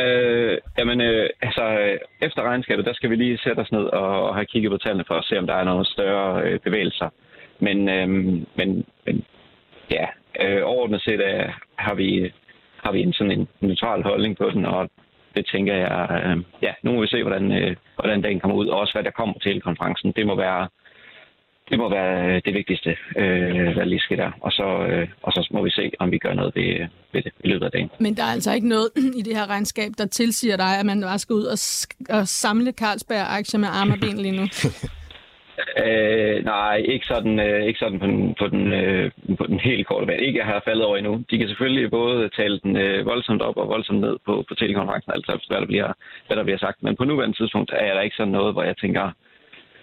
Øh, 0.01 0.58
jamen, 0.77 1.01
øh, 1.01 1.30
altså, 1.41 1.63
øh, 1.63 1.98
efter 2.22 2.41
regnskabet, 2.41 2.86
der 2.86 2.94
skal 2.94 3.10
vi 3.10 3.15
lige 3.15 3.38
sætte 3.38 3.60
os 3.60 3.72
ned 3.72 3.86
og, 4.01 4.27
og 4.27 4.36
have 4.36 4.46
kigget 4.46 4.72
på 4.72 4.77
tallene 4.77 5.03
for 5.08 5.15
at 5.15 5.25
se, 5.25 5.39
om 5.39 5.48
der 5.48 5.53
er 5.53 5.63
nogle 5.63 5.86
større 5.86 6.41
øh, 6.44 6.60
bevægelser. 6.60 7.10
Men, 7.60 7.89
øh, 7.89 8.10
men, 8.58 8.86
men 9.06 9.25
ja, 9.91 10.06
øh, 10.44 10.62
overordnet 10.65 11.01
set 11.01 11.22
øh, 11.22 11.50
har, 11.75 11.94
vi, 11.94 12.32
har 12.84 12.91
vi 12.91 13.01
en 13.01 13.13
sådan 13.13 13.32
en 13.39 13.48
neutral 13.60 14.03
holdning 14.03 14.38
på 14.38 14.50
den, 14.50 14.65
og 14.65 14.89
det 15.36 15.46
tænker 15.51 15.75
jeg, 15.75 16.22
øh, 16.25 16.38
ja, 16.62 16.74
nu 16.84 16.91
må 16.91 17.01
vi 17.01 17.08
se, 17.08 17.24
hvordan, 17.24 17.51
øh, 17.51 17.75
hvordan 17.96 18.22
dagen 18.22 18.39
kommer 18.39 18.58
ud, 18.58 18.68
og 18.68 18.80
også 18.80 18.94
hvad 18.94 19.03
der 19.03 19.12
kommer 19.12 19.36
til 19.39 19.62
konferencen. 19.62 20.12
Det 20.12 20.27
må 20.27 20.36
være, 20.36 20.68
det 21.71 21.79
må 21.79 21.89
være 21.89 22.39
det 22.45 22.53
vigtigste, 22.53 22.89
øh, 23.17 23.73
hvad 23.75 23.85
lige 23.85 23.99
sker 23.99 24.15
der. 24.15 24.31
Og 24.41 24.51
så, 24.51 24.67
øh, 24.89 25.07
og 25.23 25.31
så 25.33 25.47
må 25.51 25.63
vi 25.63 25.69
se, 25.69 25.91
om 25.99 26.11
vi 26.11 26.17
gør 26.17 26.33
noget 26.33 26.51
ved, 26.55 26.87
ved 27.13 27.21
det 27.21 27.31
i 27.43 27.47
løbet 27.47 27.65
af 27.65 27.71
dagen. 27.71 27.89
Men 27.99 28.13
der 28.17 28.23
er 28.23 28.33
altså 28.37 28.53
ikke 28.53 28.67
noget 28.67 28.89
i 29.19 29.21
det 29.21 29.35
her 29.37 29.49
regnskab, 29.49 29.91
der 29.97 30.05
tilsiger 30.05 30.57
dig, 30.57 30.79
at 30.79 30.85
man 30.85 31.01
bare 31.01 31.19
skal 31.19 31.33
ud 31.33 31.45
og, 31.45 31.59
og 32.17 32.27
samle 32.27 32.71
Carlsberg-aktier 32.71 33.59
med 33.59 33.69
arme 33.71 33.93
og 33.93 33.99
ben 33.99 34.17
lige 34.17 34.37
nu? 34.41 34.45
Øh, 35.85 36.45
nej, 36.45 36.75
ikke 36.93 37.05
sådan, 37.05 37.39
øh, 37.39 37.63
ikke 37.67 37.79
sådan 37.79 37.99
på, 37.99 38.05
den, 38.05 38.35
på, 38.39 38.47
den, 38.47 38.73
øh, 38.73 39.11
på 39.37 39.45
den 39.47 39.59
helt 39.59 39.87
korte 39.87 40.05
bane. 40.05 40.25
Ikke, 40.25 40.39
jeg 40.39 40.45
har 40.45 40.61
faldet 40.65 40.85
over 40.85 40.97
endnu. 40.97 41.23
De 41.31 41.37
kan 41.37 41.47
selvfølgelig 41.47 41.91
både 41.91 42.29
tale 42.29 42.59
den 42.63 42.77
øh, 42.77 43.05
voldsomt 43.05 43.41
op 43.41 43.57
og 43.57 43.67
voldsomt 43.67 44.01
ned 44.01 44.15
på, 44.25 44.43
på 44.47 44.55
telekonferencen, 44.55 45.11
altså 45.11 45.45
hvad 45.49 45.61
der, 45.61 45.65
bliver, 45.65 45.93
hvad 46.27 46.37
der 46.37 46.43
bliver 46.43 46.57
sagt. 46.57 46.83
Men 46.83 46.95
på 46.95 47.03
nuværende 47.03 47.37
tidspunkt 47.37 47.71
er 47.73 47.93
der 47.93 48.01
ikke 48.01 48.15
sådan 48.15 48.31
noget, 48.31 48.53
hvor 48.53 48.63
jeg 48.63 48.77
tænker, 48.77 49.11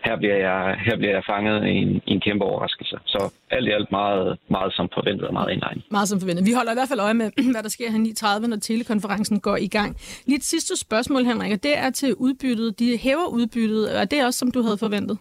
her 0.05 0.17
bliver 0.17 0.37
jeg, 0.37 0.76
her 0.87 0.97
bliver 0.97 1.12
jeg 1.12 1.25
fanget 1.26 1.67
i 1.67 1.75
en, 1.85 2.02
i 2.07 2.12
en 2.17 2.21
kæmpe 2.21 2.45
overraskelse. 2.45 2.97
Så 3.07 3.33
alt 3.50 3.69
i 3.69 3.71
alt 3.71 3.90
meget, 3.90 4.38
meget 4.49 4.73
som 4.73 4.88
forventet 4.95 5.26
og 5.26 5.33
meget 5.33 5.50
indregnet. 5.52 5.85
Meget 5.90 6.09
som 6.09 6.21
forventet. 6.21 6.47
Vi 6.47 6.52
holder 6.52 6.73
i 6.73 6.78
hvert 6.78 6.88
fald 6.88 7.00
øje 7.00 7.14
med, 7.14 7.31
hvad 7.55 7.62
der 7.62 7.69
sker 7.69 7.90
her 7.90 8.38
9.30, 8.40 8.47
når 8.47 8.57
telekonferencen 8.57 9.40
går 9.40 9.57
i 9.57 9.67
gang. 9.67 9.97
Lige 10.26 10.37
et 10.37 10.45
sidste 10.55 10.76
spørgsmål, 10.76 11.23
Henrik, 11.25 11.52
og 11.52 11.62
det 11.62 11.78
er 11.78 11.90
til 11.90 12.14
udbyttet. 12.14 12.78
De 12.78 12.99
hæver 13.02 13.28
udbyttet. 13.38 14.00
Er 14.00 14.05
det 14.05 14.25
også, 14.26 14.38
som 14.38 14.50
du 14.50 14.62
havde 14.62 14.78
forventet? 14.78 15.19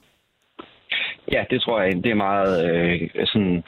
Ja, 1.31 1.43
det 1.49 1.61
tror 1.61 1.81
jeg, 1.81 1.93
det 2.03 2.11
er 2.11 2.15
meget 2.29 2.53
øh, 2.69 3.09
sådan, 3.25 3.63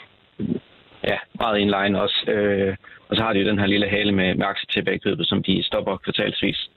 ja, 1.04 1.18
meget 1.40 1.60
inline 1.60 2.02
også. 2.02 2.20
Øh, 2.32 2.76
og 3.10 3.16
så 3.16 3.24
har 3.24 3.34
de 3.34 3.40
jo 3.40 3.50
den 3.50 3.60
her 3.60 3.66
lille 3.66 3.90
hale 3.90 4.12
med, 4.12 4.36
med 4.36 4.46
aktietilbagekøbet, 4.46 5.28
som 5.28 5.44
de 5.44 5.64
stopper 5.64 5.98
kvartalsvis. 5.98 6.70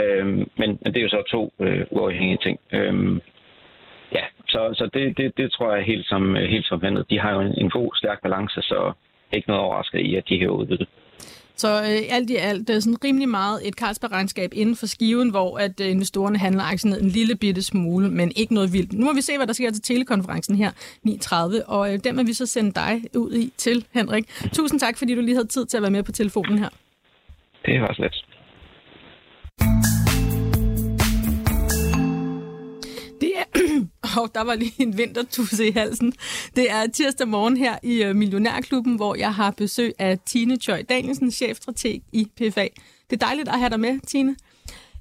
Øh, 0.00 0.26
men, 0.26 0.46
men 0.56 0.88
det 0.92 0.96
er 0.96 1.02
jo 1.02 1.08
så 1.08 1.22
to 1.30 1.52
øh, 1.60 1.86
uafhængige 1.90 2.38
ting. 2.42 2.58
Øh, 2.72 3.20
ja, 4.12 4.24
så, 4.48 4.70
så 4.74 4.90
det, 4.94 5.16
det, 5.16 5.36
det 5.36 5.52
tror 5.52 5.74
jeg 5.74 5.84
helt 5.84 6.06
som, 6.06 6.34
helt 6.34 6.66
som 6.66 6.82
ventet. 6.82 7.10
De 7.10 7.18
har 7.18 7.32
jo 7.32 7.40
en, 7.40 7.54
en 7.58 7.70
god, 7.70 7.90
stærk 7.94 8.22
balance, 8.22 8.62
så 8.62 8.92
ikke 9.32 9.48
noget 9.48 9.62
overrasket 9.62 10.00
i, 10.00 10.14
at 10.14 10.28
de 10.28 10.38
hæver 10.38 10.56
udbyttet. 10.56 10.88
Så 11.56 11.68
øh, 11.68 12.16
alt 12.16 12.30
i 12.30 12.36
alt, 12.36 12.68
det 12.68 12.76
er 12.76 12.80
sådan 12.80 13.04
rimelig 13.04 13.28
meget 13.28 13.68
et 13.68 13.74
Carlsberg-regnskab 13.74 14.50
inden 14.54 14.76
for 14.76 14.86
skiven, 14.86 15.30
hvor 15.30 15.58
at 15.58 15.80
øh, 15.80 15.90
investorerne 15.90 16.38
handler 16.38 16.62
aktien 16.62 16.90
ned 16.90 17.00
en 17.02 17.08
lille 17.08 17.36
bitte 17.36 17.62
smule, 17.62 18.10
men 18.10 18.32
ikke 18.36 18.54
noget 18.54 18.72
vildt. 18.72 18.92
Nu 18.92 19.04
må 19.06 19.14
vi 19.14 19.20
se, 19.20 19.36
hvad 19.36 19.46
der 19.46 19.52
sker 19.52 19.70
til 19.70 19.82
telekonferencen 19.82 20.56
her 20.56 20.70
9.30, 21.08 21.72
og 21.72 21.92
øh, 21.92 21.98
den 22.04 22.16
vil 22.16 22.26
vi 22.26 22.32
så 22.32 22.46
sende 22.46 22.72
dig 22.72 23.02
ud 23.16 23.32
i 23.32 23.52
til, 23.56 23.84
Henrik. 23.94 24.24
Tusind 24.52 24.80
tak, 24.80 24.98
fordi 24.98 25.14
du 25.14 25.20
lige 25.20 25.34
havde 25.34 25.48
tid 25.48 25.66
til 25.66 25.76
at 25.76 25.82
være 25.82 25.90
med 25.90 26.02
på 26.02 26.12
telefonen 26.12 26.58
her. 26.58 26.68
Det 27.66 27.80
var 27.80 27.92
slet. 27.92 28.24
og 34.18 34.34
der 34.34 34.44
var 34.44 34.54
lige 34.54 34.74
en 34.78 34.98
vintertusse 34.98 35.68
i 35.68 35.70
halsen. 35.70 36.12
Det 36.56 36.70
er 36.70 36.86
tirsdag 36.86 37.28
morgen 37.28 37.56
her 37.56 37.78
i 37.82 38.02
øh, 38.02 38.16
Millionærklubben, 38.16 38.96
hvor 38.96 39.14
jeg 39.14 39.34
har 39.34 39.50
besøg 39.50 39.92
af 39.98 40.18
Tine 40.26 40.56
Tjøj 40.56 40.82
Danielsen, 40.82 41.30
chefstrateg 41.30 42.02
i 42.12 42.28
PFA. 42.36 42.68
Det 43.10 43.22
er 43.22 43.26
dejligt 43.26 43.48
at 43.48 43.58
have 43.58 43.70
dig 43.70 43.80
med, 43.80 44.00
Tine. 44.06 44.36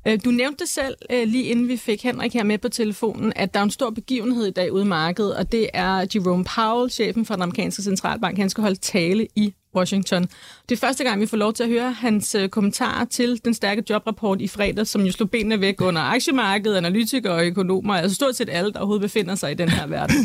Øh, 0.08 0.20
du 0.26 0.32
nævnte 0.32 0.68
selv, 0.68 0.96
øh, 1.12 1.28
lige 1.28 1.44
inden 1.44 1.68
vi 1.68 1.78
fik 1.78 2.04
Henrik 2.04 2.34
her 2.34 2.44
med 2.44 2.58
på 2.58 2.70
telefonen, 2.70 3.34
at 3.36 3.54
der 3.54 3.60
er 3.60 3.64
en 3.64 3.72
stor 3.72 3.90
begivenhed 3.90 4.46
i 4.46 4.52
dag 4.52 4.74
ude 4.74 4.84
i 4.84 4.88
markedet, 4.88 5.36
og 5.36 5.52
det 5.52 5.70
er 5.74 6.06
Jerome 6.16 6.44
Powell, 6.44 6.92
chefen 6.92 7.26
for 7.26 7.34
den 7.34 7.44
amerikanske 7.44 7.82
centralbank. 7.82 8.38
Han 8.38 8.50
skal 8.50 8.62
holde 8.62 8.76
tale 8.76 9.28
i 9.36 9.54
Washington. 9.76 10.22
Det 10.70 10.76
er 10.76 10.80
første 10.80 11.04
gang, 11.04 11.22
vi 11.22 11.26
får 11.26 11.38
lov 11.38 11.54
til 11.54 11.64
at 11.64 11.70
høre 11.70 11.92
hans 11.92 12.32
kommentar 12.32 12.48
kommentarer 12.48 13.06
til 13.06 13.46
den 13.46 13.54
stærke 13.54 13.84
jobrapport 13.90 14.42
i 14.42 14.48
fredag, 14.48 14.88
som 14.88 15.02
jo 15.02 15.12
slog 15.12 15.30
benene 15.30 15.62
væk 15.62 15.82
under 15.82 16.02
aktiemarkedet, 16.02 16.78
analytikere 16.78 17.34
og 17.34 17.46
økonomer, 17.46 17.94
altså 17.94 18.16
stort 18.16 18.36
set 18.36 18.50
alle, 18.52 18.74
der 18.74 18.80
overhovedet 18.80 19.02
befinder 19.02 19.36
sig 19.36 19.52
i 19.52 19.56
den 19.56 19.70
her 19.70 19.88
verden. 19.88 20.16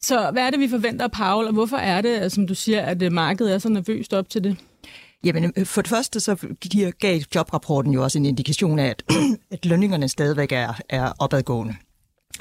Så 0.00 0.30
hvad 0.32 0.42
er 0.42 0.50
det, 0.50 0.60
vi 0.60 0.68
forventer 0.68 1.04
af 1.04 1.12
Powell, 1.12 1.46
og 1.48 1.52
hvorfor 1.52 1.76
er 1.76 2.00
det, 2.00 2.32
som 2.32 2.46
du 2.46 2.54
siger, 2.54 2.80
at 2.80 3.12
markedet 3.12 3.54
er 3.54 3.58
så 3.58 3.68
nervøst 3.68 4.14
op 4.14 4.28
til 4.28 4.44
det? 4.44 4.56
Jamen, 5.24 5.52
øh, 5.56 5.66
for 5.66 5.82
det 5.82 5.88
første 5.88 6.20
så 6.20 6.36
giver, 6.60 6.90
gav 6.90 7.20
jobrapporten 7.34 7.92
jo 7.92 8.02
også 8.02 8.18
en 8.18 8.26
indikation 8.26 8.78
af, 8.78 8.86
at, 8.86 9.02
at 9.50 9.66
lønningerne 9.66 10.08
stadigvæk 10.08 10.52
er, 10.52 10.80
er 10.88 11.12
opadgående. 11.18 11.74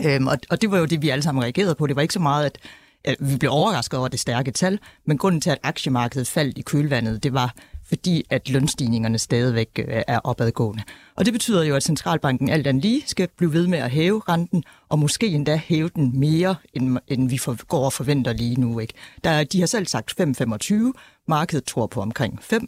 Øhm, 0.06 0.28
og, 0.28 0.38
og 0.50 0.62
det 0.62 0.72
var 0.72 0.78
jo 0.78 0.86
det, 0.86 1.02
vi 1.02 1.10
alle 1.10 1.22
sammen 1.22 1.44
reagerede 1.44 1.76
på. 1.76 1.88
Det 1.88 1.96
var 1.96 2.02
ikke 2.02 2.14
så 2.14 2.20
meget, 2.20 2.46
at, 2.46 2.58
at 3.04 3.16
vi 3.20 3.38
blev 3.38 3.52
overrasket 3.52 4.00
over 4.00 4.08
det 4.08 4.20
stærke 4.20 4.52
tal, 4.52 4.80
men 5.06 5.18
grunden 5.18 5.42
til, 5.42 5.50
at 5.50 5.58
aktiemarkedet 5.64 6.28
faldt 6.28 6.58
i 6.58 6.62
kølvandet, 6.62 7.24
det 7.24 7.34
var 7.34 7.56
fordi, 7.92 8.24
at 8.30 8.50
lønstigningerne 8.50 9.20
stadigvæk 9.20 9.70
øh, 9.88 10.02
er 10.08 10.20
opadgående. 10.20 10.84
Og 11.16 11.26
det 11.26 11.34
betyder 11.34 11.64
jo, 11.64 11.76
at 11.76 11.84
centralbanken 11.84 12.50
alt 12.50 12.68
andet 12.68 12.84
lige 12.84 13.04
skal 13.06 13.28
blive 13.38 13.54
ved 13.54 13.68
med 13.68 13.80
at 13.80 13.92
hæve 13.92 14.22
renten, 14.30 14.64
og 14.90 15.00
måske 15.00 15.28
endda 15.28 15.56
hæve 15.56 15.90
den 15.96 16.20
mere, 16.20 16.56
end, 16.74 16.98
end 17.08 17.30
vi 17.30 17.38
for, 17.38 17.66
går 17.66 17.86
og 17.86 17.94
forventer 17.94 18.34
lige 18.34 18.62
nu. 18.62 18.80
Ikke? 18.80 18.94
Der, 19.24 19.44
de 19.44 19.60
har 19.60 19.68
selv 19.68 19.88
sagt 19.88 20.22
5,25, 20.22 20.92
markedet 21.28 21.66
tror 21.66 21.88
på 21.88 22.02
omkring 22.02 22.44
5, 22.44 22.68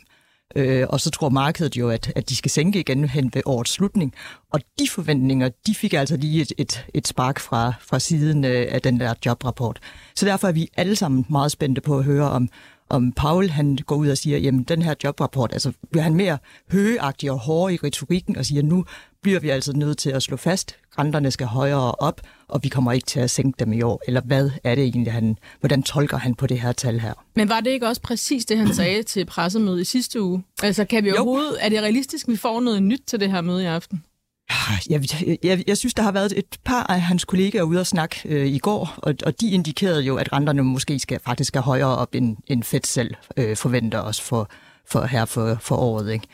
øh, 0.55 0.85
og 0.89 0.99
så 0.99 1.11
tror 1.11 1.29
markedet 1.29 1.75
jo, 1.75 1.89
at, 1.89 2.11
at 2.15 2.29
de 2.29 2.35
skal 2.35 2.51
sænke 2.51 2.79
igen 2.79 3.09
hen 3.09 3.31
ved 3.33 3.41
årets 3.45 3.71
slutning. 3.71 4.13
Og 4.53 4.59
de 4.79 4.89
forventninger, 4.89 5.49
de 5.67 5.75
fik 5.75 5.93
altså 5.93 6.17
lige 6.17 6.41
et, 6.41 6.53
et, 6.57 6.85
et 6.93 7.07
spark 7.07 7.39
fra, 7.39 7.73
fra 7.81 7.99
siden 7.99 8.45
øh, 8.45 8.67
af 8.69 8.81
den 8.81 8.99
der 8.99 9.13
jobrapport. 9.25 9.79
Så 10.15 10.25
derfor 10.25 10.47
er 10.47 10.51
vi 10.51 10.67
alle 10.77 10.95
sammen 10.95 11.25
meget 11.29 11.51
spændte 11.51 11.81
på 11.81 11.97
at 11.97 12.03
høre 12.03 12.29
om, 12.29 12.49
om 12.89 13.11
Paul 13.11 13.49
han 13.49 13.77
går 13.85 13.95
ud 13.95 14.07
og 14.07 14.17
siger, 14.17 14.37
jamen 14.37 14.63
den 14.63 14.81
her 14.81 14.93
jobrapport, 15.03 15.53
altså 15.53 15.71
bliver 15.91 16.03
han 16.03 16.13
mere 16.13 16.37
høgeagtig 16.71 17.31
og 17.31 17.39
hård 17.39 17.71
i 17.71 17.77
retorikken 17.83 18.37
og 18.37 18.45
siger, 18.45 18.63
nu 18.63 18.85
bliver 19.21 19.39
vi 19.39 19.49
altså 19.49 19.73
nødt 19.73 19.97
til 19.97 20.09
at 20.09 20.23
slå 20.23 20.37
fast, 20.37 20.75
renterne 20.99 21.31
skal 21.31 21.47
højere 21.47 21.91
op, 21.91 22.21
og 22.47 22.63
vi 22.63 22.69
kommer 22.69 22.91
ikke 22.91 23.05
til 23.05 23.19
at 23.19 23.31
sænke 23.31 23.55
dem 23.59 23.73
i 23.73 23.81
år. 23.81 24.01
Eller 24.07 24.21
hvad 24.21 24.49
er 24.63 24.75
det 24.75 24.83
egentlig, 24.83 25.13
han, 25.13 25.37
hvordan 25.59 25.83
tolker 25.83 26.17
han 26.17 26.35
på 26.35 26.47
det 26.47 26.59
her 26.59 26.71
tal 26.71 26.99
her? 26.99 27.13
Men 27.35 27.49
var 27.49 27.59
det 27.59 27.71
ikke 27.71 27.87
også 27.87 28.01
præcis 28.01 28.45
det, 28.45 28.57
han 28.57 28.73
sagde 28.73 29.03
til 29.03 29.25
pressemødet 29.25 29.81
i 29.81 29.85
sidste 29.85 30.21
uge? 30.21 30.43
Altså 30.63 30.85
kan 30.85 31.03
vi 31.03 31.09
jo. 31.09 31.15
overhovedet, 31.15 31.57
er 31.61 31.69
det 31.69 31.79
realistisk, 31.79 32.27
at 32.27 32.31
vi 32.31 32.37
får 32.37 32.59
noget 32.59 32.83
nyt 32.83 33.01
til 33.07 33.19
det 33.19 33.31
her 33.31 33.41
møde 33.41 33.63
i 33.63 33.65
aften? 33.65 34.03
Jeg, 34.89 35.03
jeg, 35.43 35.63
jeg 35.67 35.77
synes, 35.77 35.93
der 35.93 36.03
har 36.03 36.11
været 36.11 36.37
et 36.37 36.57
par 36.65 36.83
af 36.83 37.01
hans 37.01 37.25
kollegaer 37.25 37.63
ude 37.63 37.79
og 37.79 37.87
snakke 37.87 38.21
øh, 38.25 38.47
i 38.47 38.57
går, 38.57 38.93
og, 38.97 39.15
og 39.25 39.41
de 39.41 39.51
indikerede 39.51 40.01
jo, 40.01 40.15
at 40.15 40.33
renterne 40.33 40.63
måske 40.63 40.99
skal 40.99 41.19
faktisk 41.25 41.47
skal 41.47 41.61
højere 41.61 41.97
op, 41.97 42.15
end, 42.15 42.37
end 42.47 42.63
Fed 42.63 42.79
selv 42.83 43.15
øh, 43.37 43.57
forventer 43.57 43.99
os 43.99 44.21
for, 44.21 44.49
for 44.85 45.05
her 45.05 45.25
for, 45.25 45.57
for 45.61 45.75
året. 45.75 46.13
Ikke? 46.13 46.27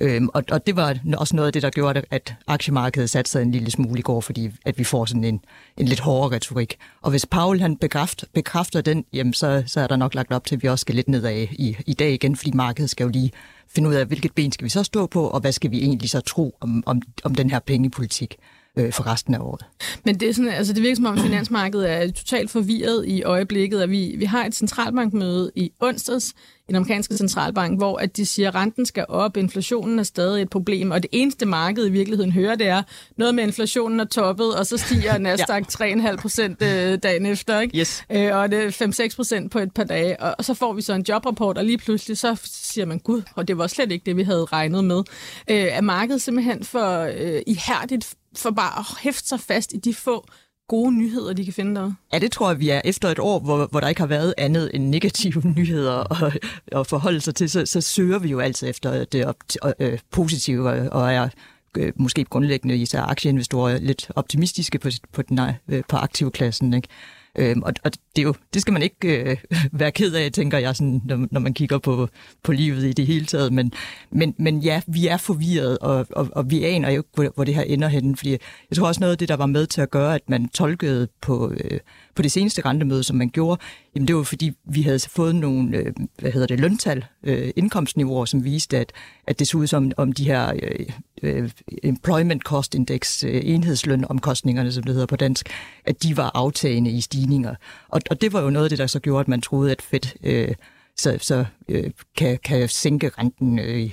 Øhm, 0.00 0.28
og, 0.34 0.44
og 0.50 0.66
det 0.66 0.76
var 0.76 0.98
også 1.16 1.36
noget 1.36 1.46
af 1.46 1.52
det, 1.52 1.62
der 1.62 1.70
gjorde, 1.70 2.02
at 2.10 2.34
aktiemarkedet 2.46 3.10
satte 3.10 3.30
sig 3.30 3.42
en 3.42 3.50
lille 3.50 3.70
smule 3.70 3.98
i 3.98 4.02
går, 4.02 4.20
fordi 4.20 4.50
at 4.64 4.78
vi 4.78 4.84
får 4.84 5.04
sådan 5.04 5.24
en, 5.24 5.40
en 5.76 5.88
lidt 5.88 6.00
hårdere 6.00 6.36
retorik. 6.36 6.76
Og 7.02 7.10
hvis 7.10 7.26
Paul 7.26 7.60
han 7.60 7.76
bekræfter, 7.76 8.26
bekræfter 8.34 8.80
den, 8.80 9.04
jamen 9.12 9.32
så, 9.32 9.62
så 9.66 9.80
er 9.80 9.86
der 9.86 9.96
nok 9.96 10.14
lagt 10.14 10.32
op 10.32 10.44
til, 10.46 10.56
at 10.56 10.62
vi 10.62 10.68
også 10.68 10.82
skal 10.82 10.94
lidt 10.94 11.08
nedad 11.08 11.46
i, 11.52 11.76
i 11.86 11.94
dag 11.94 12.12
igen, 12.12 12.36
fordi 12.36 12.50
markedet 12.54 12.90
skal 12.90 13.04
jo 13.04 13.10
lige 13.10 13.32
finde 13.74 13.88
ud 13.88 13.94
af, 13.94 14.06
hvilket 14.06 14.34
ben 14.34 14.52
skal 14.52 14.64
vi 14.64 14.70
så 14.70 14.82
stå 14.82 15.06
på, 15.06 15.28
og 15.28 15.40
hvad 15.40 15.52
skal 15.52 15.70
vi 15.70 15.78
egentlig 15.78 16.10
så 16.10 16.20
tro 16.20 16.56
om, 16.60 16.82
om, 16.86 17.02
om 17.24 17.34
den 17.34 17.50
her 17.50 17.58
pengepolitik 17.58 18.36
øh, 18.76 18.92
for 18.92 19.06
resten 19.06 19.34
af 19.34 19.38
året. 19.38 19.64
Men 20.04 20.20
det, 20.20 20.28
er 20.28 20.34
sådan, 20.34 20.50
altså 20.50 20.72
det 20.72 20.82
virker 20.82 20.96
som 20.96 21.06
om, 21.06 21.18
finansmarkedet 21.18 21.90
er 21.90 22.12
totalt 22.12 22.50
forvirret 22.50 23.06
i 23.06 23.22
øjeblikket, 23.22 23.80
at 23.80 23.90
vi, 23.90 24.14
vi 24.18 24.24
har 24.24 24.44
et 24.44 24.54
centralbankmøde 24.54 25.50
i 25.54 25.72
onsdags 25.80 26.34
i 26.64 26.66
den 26.68 26.76
amerikanske 26.76 27.16
centralbank, 27.16 27.78
hvor 27.78 27.98
at 27.98 28.16
de 28.16 28.26
siger, 28.26 28.48
at 28.48 28.54
renten 28.54 28.86
skal 28.86 29.04
op, 29.08 29.36
inflationen 29.36 29.98
er 29.98 30.02
stadig 30.02 30.42
et 30.42 30.50
problem, 30.50 30.90
og 30.90 31.02
det 31.02 31.10
eneste 31.12 31.46
marked 31.46 31.86
i 31.86 31.90
virkeligheden 31.90 32.32
hører, 32.32 32.54
det 32.54 32.66
er 32.66 32.82
noget 33.16 33.34
med 33.34 33.44
inflationen 33.44 34.00
er 34.00 34.04
toppet, 34.04 34.54
og 34.54 34.66
så 34.66 34.76
stiger 34.76 35.18
Nasdaq 35.24 35.80
ja. 35.80 36.10
3,5 36.12 36.16
procent 36.16 36.62
øh, 36.62 36.98
dagen 37.02 37.26
efter, 37.26 37.60
ikke? 37.60 37.78
Yes. 37.78 38.04
Øh, 38.10 38.36
og 38.36 38.50
det 38.50 38.82
er 38.82 39.08
5-6 39.10 39.16
procent 39.16 39.52
på 39.52 39.58
et 39.58 39.74
par 39.74 39.84
dage, 39.84 40.20
og 40.20 40.44
så 40.44 40.54
får 40.54 40.72
vi 40.72 40.82
så 40.82 40.92
en 40.92 41.04
jobrapport, 41.08 41.58
og 41.58 41.64
lige 41.64 41.78
pludselig 41.78 42.18
så 42.18 42.40
siger 42.44 42.86
man, 42.86 42.98
gud, 42.98 43.22
og 43.34 43.48
det 43.48 43.58
var 43.58 43.66
slet 43.66 43.92
ikke 43.92 44.06
det, 44.06 44.16
vi 44.16 44.22
havde 44.22 44.44
regnet 44.44 44.84
med. 44.84 45.02
Øh, 45.50 45.56
er 45.56 45.80
markedet 45.80 46.22
simpelthen 46.22 46.64
for 46.64 47.00
øh, 47.00 47.42
ihærdigt 47.46 48.14
for 48.38 48.50
bare 48.50 48.78
at 48.78 48.84
hæfte 49.00 49.28
sig 49.28 49.40
fast 49.40 49.72
i 49.72 49.76
de 49.76 49.94
få 49.94 50.26
gode 50.68 50.98
nyheder, 50.98 51.32
de 51.32 51.44
kan 51.44 51.52
finde 51.52 51.80
der? 51.80 51.92
Ja, 52.12 52.18
det 52.18 52.32
tror 52.32 52.50
jeg, 52.50 52.60
vi 52.60 52.68
er 52.68 52.80
efter 52.84 53.08
et 53.08 53.18
år, 53.18 53.38
hvor, 53.38 53.66
hvor 53.66 53.80
der 53.80 53.88
ikke 53.88 54.00
har 54.00 54.06
været 54.06 54.34
andet 54.38 54.70
end 54.74 54.88
negative 54.88 55.42
nyheder 55.56 55.92
og, 55.92 56.32
og 56.72 56.86
forholde 56.86 57.20
sig 57.20 57.34
til, 57.34 57.50
så, 57.50 57.66
så 57.66 57.80
søger 57.80 58.18
vi 58.18 58.28
jo 58.28 58.40
altid 58.40 58.68
efter 58.68 59.04
det 59.04 59.26
op, 59.26 59.36
øh, 59.80 59.98
positive 60.10 60.90
og 60.92 61.12
er 61.12 61.28
øh, 61.76 61.92
måske 61.96 62.24
grundlæggende 62.24 62.76
især 62.76 63.02
aktieinvestorer 63.02 63.78
lidt 63.78 64.10
optimistiske 64.16 64.78
på, 64.78 64.88
på, 65.12 65.22
den, 65.22 65.40
øh, 65.68 65.82
på 65.88 65.96
aktivklassen. 65.96 66.74
Ikke? 66.74 66.88
Øhm, 67.36 67.62
og 67.62 67.72
og 67.84 67.92
det, 67.92 68.22
er 68.22 68.22
jo, 68.22 68.34
det 68.54 68.62
skal 68.62 68.72
man 68.72 68.82
ikke 68.82 69.30
øh, 69.30 69.36
være 69.72 69.92
ked 69.92 70.14
af, 70.14 70.32
tænker 70.32 70.58
jeg, 70.58 70.76
sådan, 70.76 71.00
når, 71.04 71.26
når 71.30 71.40
man 71.40 71.54
kigger 71.54 71.78
på, 71.78 72.08
på 72.42 72.52
livet 72.52 72.84
i 72.84 72.92
det 72.92 73.06
hele 73.06 73.26
taget. 73.26 73.52
Men, 73.52 73.72
men, 74.10 74.34
men 74.38 74.58
ja, 74.58 74.80
vi 74.86 75.06
er 75.06 75.16
forvirret, 75.16 75.78
og, 75.78 76.06
og, 76.10 76.28
og 76.32 76.50
vi 76.50 76.64
aner 76.64 76.90
jo 76.90 77.00
ikke, 77.00 77.08
hvor, 77.14 77.32
hvor 77.34 77.44
det 77.44 77.54
her 77.54 77.62
ender 77.62 77.88
henne. 77.88 78.16
Fordi 78.16 78.30
jeg 78.30 78.76
tror 78.76 78.86
også 78.86 79.00
noget 79.00 79.12
af 79.12 79.18
det, 79.18 79.28
der 79.28 79.36
var 79.36 79.46
med 79.46 79.66
til 79.66 79.80
at 79.80 79.90
gøre, 79.90 80.14
at 80.14 80.22
man 80.28 80.48
tolkede 80.48 81.08
på, 81.20 81.52
øh, 81.64 81.80
på 82.14 82.22
det 82.22 82.32
seneste 82.32 82.62
rentemøde, 82.64 83.04
som 83.04 83.16
man 83.16 83.30
gjorde, 83.30 83.60
jamen 83.94 84.08
det 84.08 84.16
var 84.16 84.22
fordi, 84.22 84.52
vi 84.64 84.82
havde 84.82 84.98
fået 85.08 85.34
nogle 85.34 85.76
øh, 85.76 85.92
hvad 86.18 86.32
hedder 86.32 86.46
det, 86.46 86.60
løntal, 86.60 87.04
øh, 87.22 87.50
indkomstniveauer, 87.56 88.24
som 88.24 88.44
viste, 88.44 88.78
at, 88.78 88.92
at 89.26 89.38
det 89.38 89.48
så 89.48 89.58
ud 89.58 89.66
som 89.66 89.92
om 89.96 90.12
de 90.12 90.24
her 90.24 90.52
øh, 90.62 90.86
øh, 91.24 91.50
employment 91.82 92.42
cost 92.42 92.74
index, 92.74 93.24
øh, 93.24 93.40
enhedslønomkostningerne, 93.44 94.72
som 94.72 94.82
det 94.82 94.92
hedder 94.92 95.06
på 95.06 95.16
dansk, 95.16 95.48
at 95.84 96.02
de 96.02 96.16
var 96.16 96.30
aftagende 96.34 96.90
i 96.90 97.00
stigninger. 97.00 97.54
Og, 97.88 98.00
og 98.10 98.20
det 98.20 98.32
var 98.32 98.42
jo 98.42 98.50
noget 98.50 98.66
af 98.66 98.70
det, 98.70 98.78
der 98.78 98.86
så 98.86 99.00
gjorde, 99.00 99.20
at 99.20 99.28
man 99.28 99.40
troede, 99.40 99.70
at 99.70 99.82
Fed 99.82 100.00
øh, 100.22 100.54
så, 100.96 101.18
så 101.20 101.44
øh, 101.68 101.90
kan, 102.16 102.38
kan 102.44 102.68
sænke 102.68 103.10
renten 103.18 103.58
øh, 103.58 103.90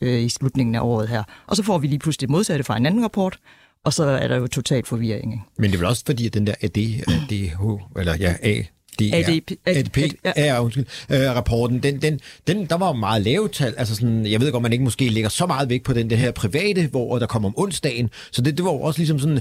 øh, 0.00 0.22
i 0.22 0.28
slutningen 0.28 0.74
af 0.74 0.80
året 0.80 1.08
her. 1.08 1.22
Og 1.46 1.56
så 1.56 1.62
får 1.62 1.78
vi 1.78 1.86
lige 1.86 1.98
pludselig 1.98 2.28
det 2.28 2.30
modsatte 2.30 2.64
fra 2.64 2.76
en 2.76 2.86
anden 2.86 3.04
rapport, 3.04 3.38
og 3.84 3.92
så 3.92 4.04
er 4.04 4.28
der 4.28 4.36
jo 4.36 4.46
total 4.46 4.84
forvirring. 4.84 5.32
Ikke? 5.32 5.44
Men 5.58 5.70
det 5.70 5.74
er 5.74 5.78
vel 5.78 5.88
også 5.88 6.02
fordi, 6.06 6.26
at 6.26 6.34
den 6.34 6.46
der 6.46 6.54
AD, 6.62 6.76
ADH, 7.08 7.60
eller 7.96 8.16
ja, 8.16 8.36
A, 8.42 8.62
det 8.98 9.14
er 9.14 9.18
ADP, 9.18 9.50
ADP, 9.66 9.98
ja. 10.24 10.32
ja, 10.36 10.62
undskyld, 10.62 10.86
øh, 11.10 11.30
rapporten, 11.30 11.82
den, 11.82 12.02
den, 12.02 12.20
den, 12.46 12.66
der 12.66 12.76
var 12.76 12.92
meget 12.92 13.22
lave 13.22 13.48
tal, 13.48 13.74
altså 13.76 13.94
sådan, 13.94 14.26
jeg 14.26 14.40
ved 14.40 14.52
godt, 14.52 14.62
man 14.62 14.72
ikke 14.72 14.84
måske 14.84 15.08
lægger 15.08 15.30
så 15.30 15.46
meget 15.46 15.68
vægt 15.68 15.84
på 15.84 15.92
den 15.92 16.10
det 16.10 16.18
her 16.18 16.30
private, 16.30 16.86
hvor 16.86 17.18
der 17.18 17.26
kommer 17.26 17.48
om 17.48 17.54
onsdagen, 17.56 18.10
så 18.32 18.42
det, 18.42 18.56
det 18.56 18.64
var 18.64 18.70
også 18.70 19.00
ligesom 19.00 19.18
sådan, 19.18 19.40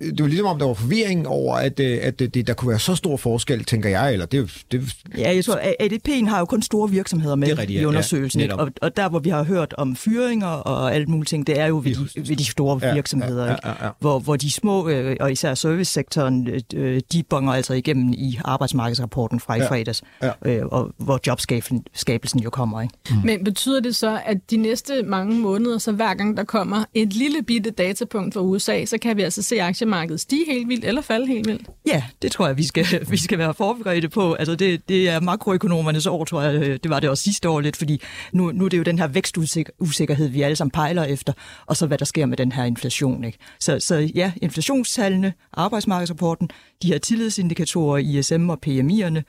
det 0.00 0.20
var 0.20 0.26
ligesom 0.26 0.46
om, 0.46 0.58
der 0.58 0.66
var 0.66 0.74
forvirring 0.74 1.28
over, 1.28 1.54
at, 1.56 1.80
øh, 1.80 1.98
at 2.02 2.18
det, 2.18 2.46
der 2.46 2.54
kunne 2.54 2.68
være 2.70 2.78
så 2.78 2.94
stor 2.94 3.16
forskel, 3.16 3.64
tænker 3.64 3.88
jeg, 3.88 4.12
eller 4.12 4.26
det, 4.26 4.64
det 4.72 4.82
Ja, 5.18 5.34
jeg 5.34 5.44
tror, 5.44 5.54
ADP'en 5.82 6.28
har 6.28 6.38
jo 6.38 6.44
kun 6.44 6.62
store 6.62 6.90
virksomheder 6.90 7.34
med 7.36 7.48
Det 7.48 7.58
rigtigt, 7.58 7.78
i 7.78 7.80
ja. 7.80 7.88
undersøgelsen. 7.88 8.40
Ja, 8.40 8.54
og, 8.56 8.70
og 8.82 8.96
der, 8.96 9.08
hvor 9.08 9.18
vi 9.18 9.30
har 9.30 9.42
hørt 9.44 9.74
om 9.78 9.96
fyringer 9.96 10.46
og 10.46 10.94
alt 10.94 11.08
muligt 11.08 11.28
ting, 11.28 11.46
det 11.46 11.60
er 11.60 11.66
jo 11.66 11.80
ved, 11.84 11.94
de, 11.94 12.28
ved 12.28 12.36
de 12.36 12.44
store 12.44 12.80
Ja, 12.82 12.94
virksomheder. 12.94 13.44
ja, 13.46 13.50
ikke? 13.54 13.68
ja, 13.68 13.84
ja. 13.86 13.90
Hvor, 14.00 14.18
hvor 14.18 14.36
de 14.36 14.50
små, 14.50 14.88
øh, 14.88 15.16
og 15.20 15.32
især 15.32 15.54
servicesektoren, 15.54 16.48
øh, 16.74 17.00
de 17.12 17.22
bonger 17.22 17.52
altså 17.52 17.74
igennem 17.74 18.12
i 18.12 18.38
arbejdsmarkedsrapporten 18.44 19.40
fra 19.40 19.54
i 19.54 19.58
Ja, 19.58 19.68
fredags, 19.70 20.02
ja. 20.22 20.64
og 20.64 20.90
hvor 20.98 21.20
jobskabelsen 21.26 22.40
jo 22.40 22.50
kommer. 22.50 22.80
Ikke? 22.80 22.94
Mm. 23.10 23.16
Men 23.24 23.44
betyder 23.44 23.80
det 23.80 23.96
så, 23.96 24.20
at 24.26 24.50
de 24.50 24.56
næste 24.56 25.02
mange 25.02 25.38
måneder, 25.40 25.78
så 25.78 25.92
hver 25.92 26.14
gang 26.14 26.36
der 26.36 26.44
kommer 26.44 26.84
et 26.94 27.12
lille 27.12 27.42
bitte 27.42 27.70
datapunkt 27.70 28.34
fra 28.34 28.40
USA, 28.40 28.84
så 28.84 28.98
kan 28.98 29.16
vi 29.16 29.22
altså 29.22 29.42
se 29.42 29.62
aktiemarkedet 29.84 30.20
stige 30.20 30.44
helt 30.46 30.68
vildt 30.68 30.84
eller 30.84 31.02
falde 31.02 31.26
helt 31.26 31.48
vildt? 31.48 31.68
Ja, 31.86 32.04
det 32.22 32.32
tror 32.32 32.46
jeg, 32.46 32.56
vi 32.56 32.62
skal, 32.62 32.86
vi 33.10 33.16
skal 33.16 33.38
være 33.38 33.54
forberedte 33.54 34.08
på. 34.08 34.34
Altså 34.34 34.54
det, 34.54 34.88
det 34.88 35.08
er 35.08 35.20
makroøkonomernes 35.20 36.06
år, 36.06 36.24
tror 36.24 36.42
jeg. 36.42 36.82
Det 36.82 36.90
var 36.90 37.00
det 37.00 37.10
også 37.10 37.22
sidste 37.22 37.48
år 37.48 37.60
lidt, 37.60 37.76
fordi 37.76 38.02
nu, 38.32 38.52
nu 38.52 38.64
er 38.64 38.68
det 38.68 38.78
jo 38.78 38.82
den 38.82 38.98
her 38.98 39.06
vækstusikkerhed, 39.06 40.28
vi 40.28 40.42
alle 40.42 40.56
sammen 40.56 40.70
pejler 40.70 41.04
efter, 41.04 41.32
og 41.66 41.76
så 41.76 41.86
hvad 41.86 41.98
der 41.98 42.04
sker 42.04 42.26
med 42.26 42.36
den 42.36 42.52
her 42.52 42.64
inflation. 42.64 43.24
Ikke? 43.24 43.38
Så, 43.60 43.80
så 43.80 44.10
ja, 44.14 44.32
inflationstallene, 44.42 45.32
arbejdsmarkedsrapporten, 45.52 46.50
de 46.82 46.88
her 46.88 46.98
tillidsindikatorer, 46.98 47.98
ISM 47.98 48.50
og 48.50 48.58
PMI'erne, 48.66 49.22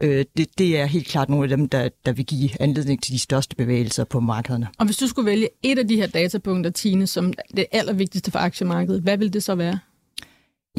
øh, 0.00 0.24
det, 0.36 0.58
det 0.58 0.78
er 0.78 0.86
helt 0.86 1.06
klart 1.06 1.28
nogle 1.28 1.44
af 1.44 1.48
dem, 1.48 1.68
der, 1.68 1.88
der 2.06 2.12
vil 2.12 2.26
give 2.26 2.50
anledning 2.60 3.02
til 3.02 3.12
de 3.12 3.18
største 3.18 3.56
bevægelser 3.56 4.04
på 4.04 4.20
markederne. 4.20 4.68
Og 4.78 4.86
hvis 4.86 4.96
du 4.96 5.06
skulle 5.06 5.26
vælge 5.26 5.48
et 5.62 5.78
af 5.78 5.88
de 5.88 5.96
her 5.96 6.06
datapunkter, 6.06 6.70
Tine, 6.70 7.06
som 7.06 7.32
det 7.56 7.66
allervigtigste 7.72 8.30
for 8.30 8.38
aktiemarkedet, 8.38 9.02
hvad 9.02 9.18
vil 9.18 9.32
det 9.32 9.42
så 9.42 9.54
være? 9.54 9.78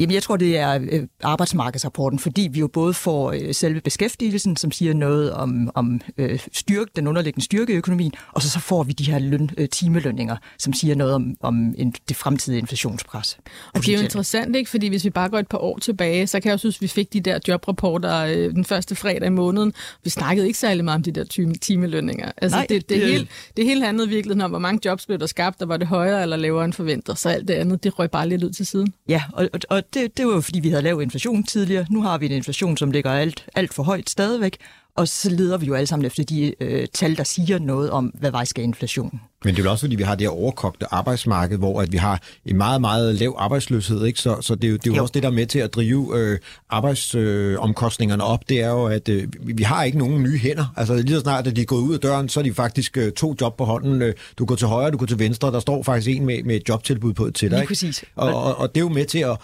Jamen, 0.00 0.14
jeg 0.14 0.22
tror, 0.22 0.36
det 0.36 0.58
er 0.58 0.78
øh, 0.90 1.02
arbejdsmarkedsrapporten, 1.22 2.18
fordi 2.18 2.48
vi 2.52 2.60
jo 2.60 2.66
både 2.68 2.94
får 2.94 3.32
øh, 3.32 3.54
selve 3.54 3.80
beskæftigelsen, 3.80 4.56
som 4.56 4.70
siger 4.72 4.94
noget 4.94 5.32
om, 5.32 5.70
om 5.74 6.00
øh, 6.18 6.40
styrke, 6.52 6.90
den 6.96 7.06
underliggende 7.06 7.44
styrke 7.44 7.72
i 7.72 7.76
økonomien, 7.76 8.12
og 8.32 8.42
så, 8.42 8.50
så 8.50 8.60
får 8.60 8.82
vi 8.82 8.92
de 8.92 9.04
her 9.12 9.18
løn, 9.18 9.50
øh, 9.58 9.68
timelønninger, 9.68 10.36
som 10.58 10.72
siger 10.72 10.94
noget 10.94 11.14
om, 11.14 11.34
om 11.40 11.74
en, 11.78 11.94
det 12.08 12.16
fremtidige 12.16 12.58
inflationspres. 12.58 13.38
Og 13.74 13.80
det 13.80 13.88
er 13.88 13.98
jo 13.98 14.02
interessant, 14.04 14.56
ikke? 14.56 14.70
fordi 14.70 14.88
hvis 14.88 15.04
vi 15.04 15.10
bare 15.10 15.28
går 15.28 15.38
et 15.38 15.48
par 15.48 15.58
år 15.58 15.78
tilbage, 15.78 16.26
så 16.26 16.40
kan 16.40 16.48
jeg 16.48 16.52
jo 16.52 16.58
synes, 16.58 16.76
at 16.76 16.82
vi 16.82 16.86
fik 16.88 17.12
de 17.12 17.20
der 17.20 17.38
jobrapporter 17.48 18.16
øh, 18.24 18.54
den 18.54 18.64
første 18.64 18.94
fredag 18.96 19.26
i 19.26 19.30
måneden. 19.30 19.72
Vi 20.04 20.10
snakkede 20.10 20.46
ikke 20.46 20.58
særlig 20.58 20.84
meget 20.84 20.96
om 20.96 21.02
de 21.02 21.12
der 21.12 21.24
timelønninger. 21.60 22.32
Altså, 22.36 22.56
Nej, 22.58 22.66
det, 22.68 22.88
det, 22.88 22.98
det- 23.00 23.06
hele, 23.08 23.28
det 23.56 23.64
hele 23.64 23.84
handlede 23.84 24.08
virkelig 24.08 24.44
om, 24.44 24.50
hvor 24.50 24.58
mange 24.58 24.80
jobs 24.84 25.06
blev 25.06 25.18
der 25.18 25.26
skabt, 25.26 25.62
og 25.62 25.68
var 25.68 25.76
det 25.76 25.86
højere 25.88 26.22
eller 26.22 26.36
lavere 26.36 26.64
end 26.64 26.72
forventet. 26.72 27.18
Så 27.18 27.28
alt 27.28 27.48
det 27.48 27.54
andet, 27.54 27.84
det 27.84 27.98
røg 27.98 28.10
bare 28.10 28.28
lidt 28.28 28.44
ud 28.44 28.50
til 28.50 28.66
siden. 28.66 28.94
Ja, 29.08 29.22
og, 29.32 29.48
og, 29.52 29.60
og 29.70 29.89
det, 29.94 30.16
det 30.16 30.26
var 30.26 30.32
jo, 30.34 30.40
fordi 30.40 30.60
vi 30.60 30.68
havde 30.70 30.82
lav 30.82 31.00
inflation 31.02 31.44
tidligere. 31.44 31.86
Nu 31.90 32.02
har 32.02 32.18
vi 32.18 32.26
en 32.26 32.32
inflation, 32.32 32.76
som 32.76 32.90
ligger 32.90 33.10
alt, 33.12 33.44
alt 33.54 33.74
for 33.74 33.82
højt 33.82 34.10
stadigvæk, 34.10 34.56
og 34.96 35.08
så 35.08 35.30
leder 35.30 35.58
vi 35.58 35.66
jo 35.66 35.74
alle 35.74 35.86
sammen 35.86 36.06
efter 36.06 36.24
de 36.24 36.54
øh, 36.60 36.86
tal, 36.94 37.16
der 37.16 37.24
siger 37.24 37.58
noget 37.58 37.90
om, 37.90 38.06
hvad 38.06 38.30
vej 38.30 38.44
skal 38.44 38.64
inflationen. 38.64 39.20
Men 39.44 39.54
det 39.54 39.60
er 39.60 39.64
jo 39.64 39.70
også, 39.70 39.82
fordi 39.82 39.96
vi 39.96 40.02
har 40.02 40.14
det 40.14 40.26
her 40.26 40.30
overkogte 40.30 40.86
arbejdsmarked, 40.94 41.58
hvor 41.58 41.82
at 41.82 41.92
vi 41.92 41.96
har 41.96 42.20
en 42.46 42.56
meget, 42.56 42.80
meget 42.80 43.14
lav 43.14 43.34
arbejdsløshed. 43.38 44.04
Ikke? 44.04 44.20
Så, 44.20 44.36
så 44.40 44.54
det 44.54 44.64
er 44.64 44.68
jo, 44.68 44.76
det 44.76 44.86
er 44.86 44.90
jo, 44.90 44.96
Jo. 44.96 45.02
også 45.02 45.12
det, 45.12 45.22
der 45.22 45.28
er 45.28 45.32
med 45.32 45.46
til 45.46 45.58
at 45.58 45.74
drive 45.74 46.18
øh, 46.18 46.38
arbejdsomkostningerne 46.70 48.24
op. 48.24 48.48
Det 48.48 48.60
er 48.62 48.68
jo, 48.70 48.84
at 48.86 49.08
øh, 49.08 49.28
vi- 49.42 49.62
har 49.62 49.84
ikke 49.84 49.98
nogen 49.98 50.22
nye 50.22 50.38
hænder. 50.38 50.72
Altså 50.76 50.94
lige 50.94 51.14
så 51.14 51.20
snart, 51.20 51.46
at 51.46 51.56
de 51.56 51.60
er 51.60 51.64
gået 51.64 51.80
ud 51.82 51.94
af 51.94 52.00
døren, 52.00 52.28
så 52.28 52.40
er 52.40 52.44
de 52.44 52.54
faktisk 52.54 52.96
øh, 52.96 53.12
to 53.12 53.34
job 53.40 53.56
på 53.56 53.64
hånden. 53.64 54.02
Øh, 54.02 54.14
Du 54.38 54.44
går 54.44 54.54
til 54.56 54.66
højre, 54.66 54.90
du 54.90 54.96
går 54.98 55.06
til 55.06 55.18
venstre. 55.18 55.52
Der 55.52 55.60
står 55.60 55.82
faktisk 55.82 56.08
en 56.16 56.26
med, 56.26 56.42
med 56.42 56.56
et 56.56 56.68
jobtilbud 56.68 57.12
på 57.12 57.30
til 57.30 57.50
dig. 57.50 57.58
Lige 57.58 57.66
præcis. 57.68 58.04
Og, 58.16 58.34
og, 58.34 58.58
og 58.58 58.74
det 58.74 58.80
er 58.80 58.84
jo 58.84 58.88
med 58.88 59.04
til 59.04 59.18
at, 59.18 59.36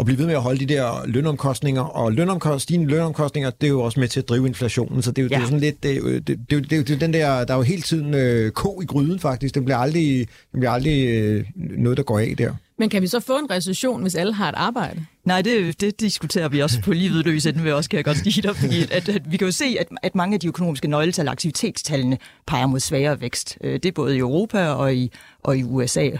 at 0.00 0.06
blive 0.06 0.18
ved 0.18 0.26
med 0.26 0.34
at 0.34 0.42
holde 0.42 0.66
de 0.66 0.74
der 0.74 1.06
lønomkostninger. 1.06 1.82
Og 1.82 2.12
lønomkost, 2.12 2.62
stigende 2.62 2.86
lønomkostninger, 2.90 3.50
det 3.50 3.66
er 3.66 3.70
jo 3.70 3.80
også 3.80 4.00
med 4.00 4.08
til 4.08 4.20
at 4.20 4.28
drive 4.28 4.46
inflationen. 4.46 5.02
Så 5.02 5.10
det 5.10 5.18
er 5.18 5.22
jo, 5.22 5.28
ja. 5.32 5.36
det 5.36 5.42
er 5.42 5.46
sådan 5.46 5.60
lidt... 5.60 5.82
Det, 5.82 5.90
er 5.90 5.96
jo- 5.96 6.14
det, 6.18 6.26
det, 6.28 6.38
er 6.52 6.56
jo- 6.56 6.60
det, 6.60 6.70
det 6.70 6.90
jo 6.90 6.98
den 6.98 7.12
der... 7.12 7.44
Der 7.44 7.52
er 7.54 7.58
jo 7.58 7.62
hele 7.62 7.82
tiden 7.82 8.14
øh, 8.14 8.50
ko 8.50 8.80
i 8.82 8.84
gryden, 8.86 9.20
faktisk. 9.20 9.54
Den 9.54 9.64
bliver 9.64 9.78
aldrig, 9.78 10.26
den 10.52 10.60
bliver 10.60 10.70
aldrig 10.70 11.06
øh, 11.08 11.44
noget, 11.56 11.96
der 11.96 12.02
går 12.02 12.18
af 12.18 12.34
der. 12.38 12.52
Men 12.78 12.88
kan 12.88 13.02
vi 13.02 13.06
så 13.06 13.20
få 13.20 13.38
en 13.38 13.50
recession, 13.50 14.02
hvis 14.02 14.14
alle 14.14 14.32
har 14.34 14.48
et 14.48 14.54
arbejde? 14.56 15.00
Nej, 15.24 15.42
det, 15.42 15.80
det 15.80 16.00
diskuterer 16.00 16.48
vi 16.48 16.62
også 16.62 16.80
på 16.80 16.92
livet 16.92 17.24
løs 17.24 17.46
enden, 17.46 17.62
vil 17.62 17.68
jeg 17.68 17.76
også 17.76 17.90
kan 17.90 17.96
jeg 17.96 18.04
godt 18.04 18.16
sige 18.16 18.42
dig, 18.42 18.56
fordi 18.56 18.82
at, 18.90 19.08
at 19.08 19.32
vi 19.32 19.36
kan 19.36 19.46
jo 19.46 19.52
se, 19.52 19.76
at, 19.80 19.86
at 20.02 20.14
mange 20.14 20.34
af 20.34 20.40
de 20.40 20.46
økonomiske 20.46 20.88
nøgletal, 20.88 21.28
aktivitetstallene, 21.28 22.18
peger 22.46 22.66
mod 22.66 22.80
svagere 22.80 23.20
vækst. 23.20 23.58
Øh, 23.64 23.72
Det 23.72 23.84
er 23.86 23.92
både 23.92 24.16
i 24.16 24.18
Europa 24.18 24.66
og 24.68 24.94
i, 24.94 25.10
og 25.42 25.58
i 25.58 25.62
USA. 25.62 26.10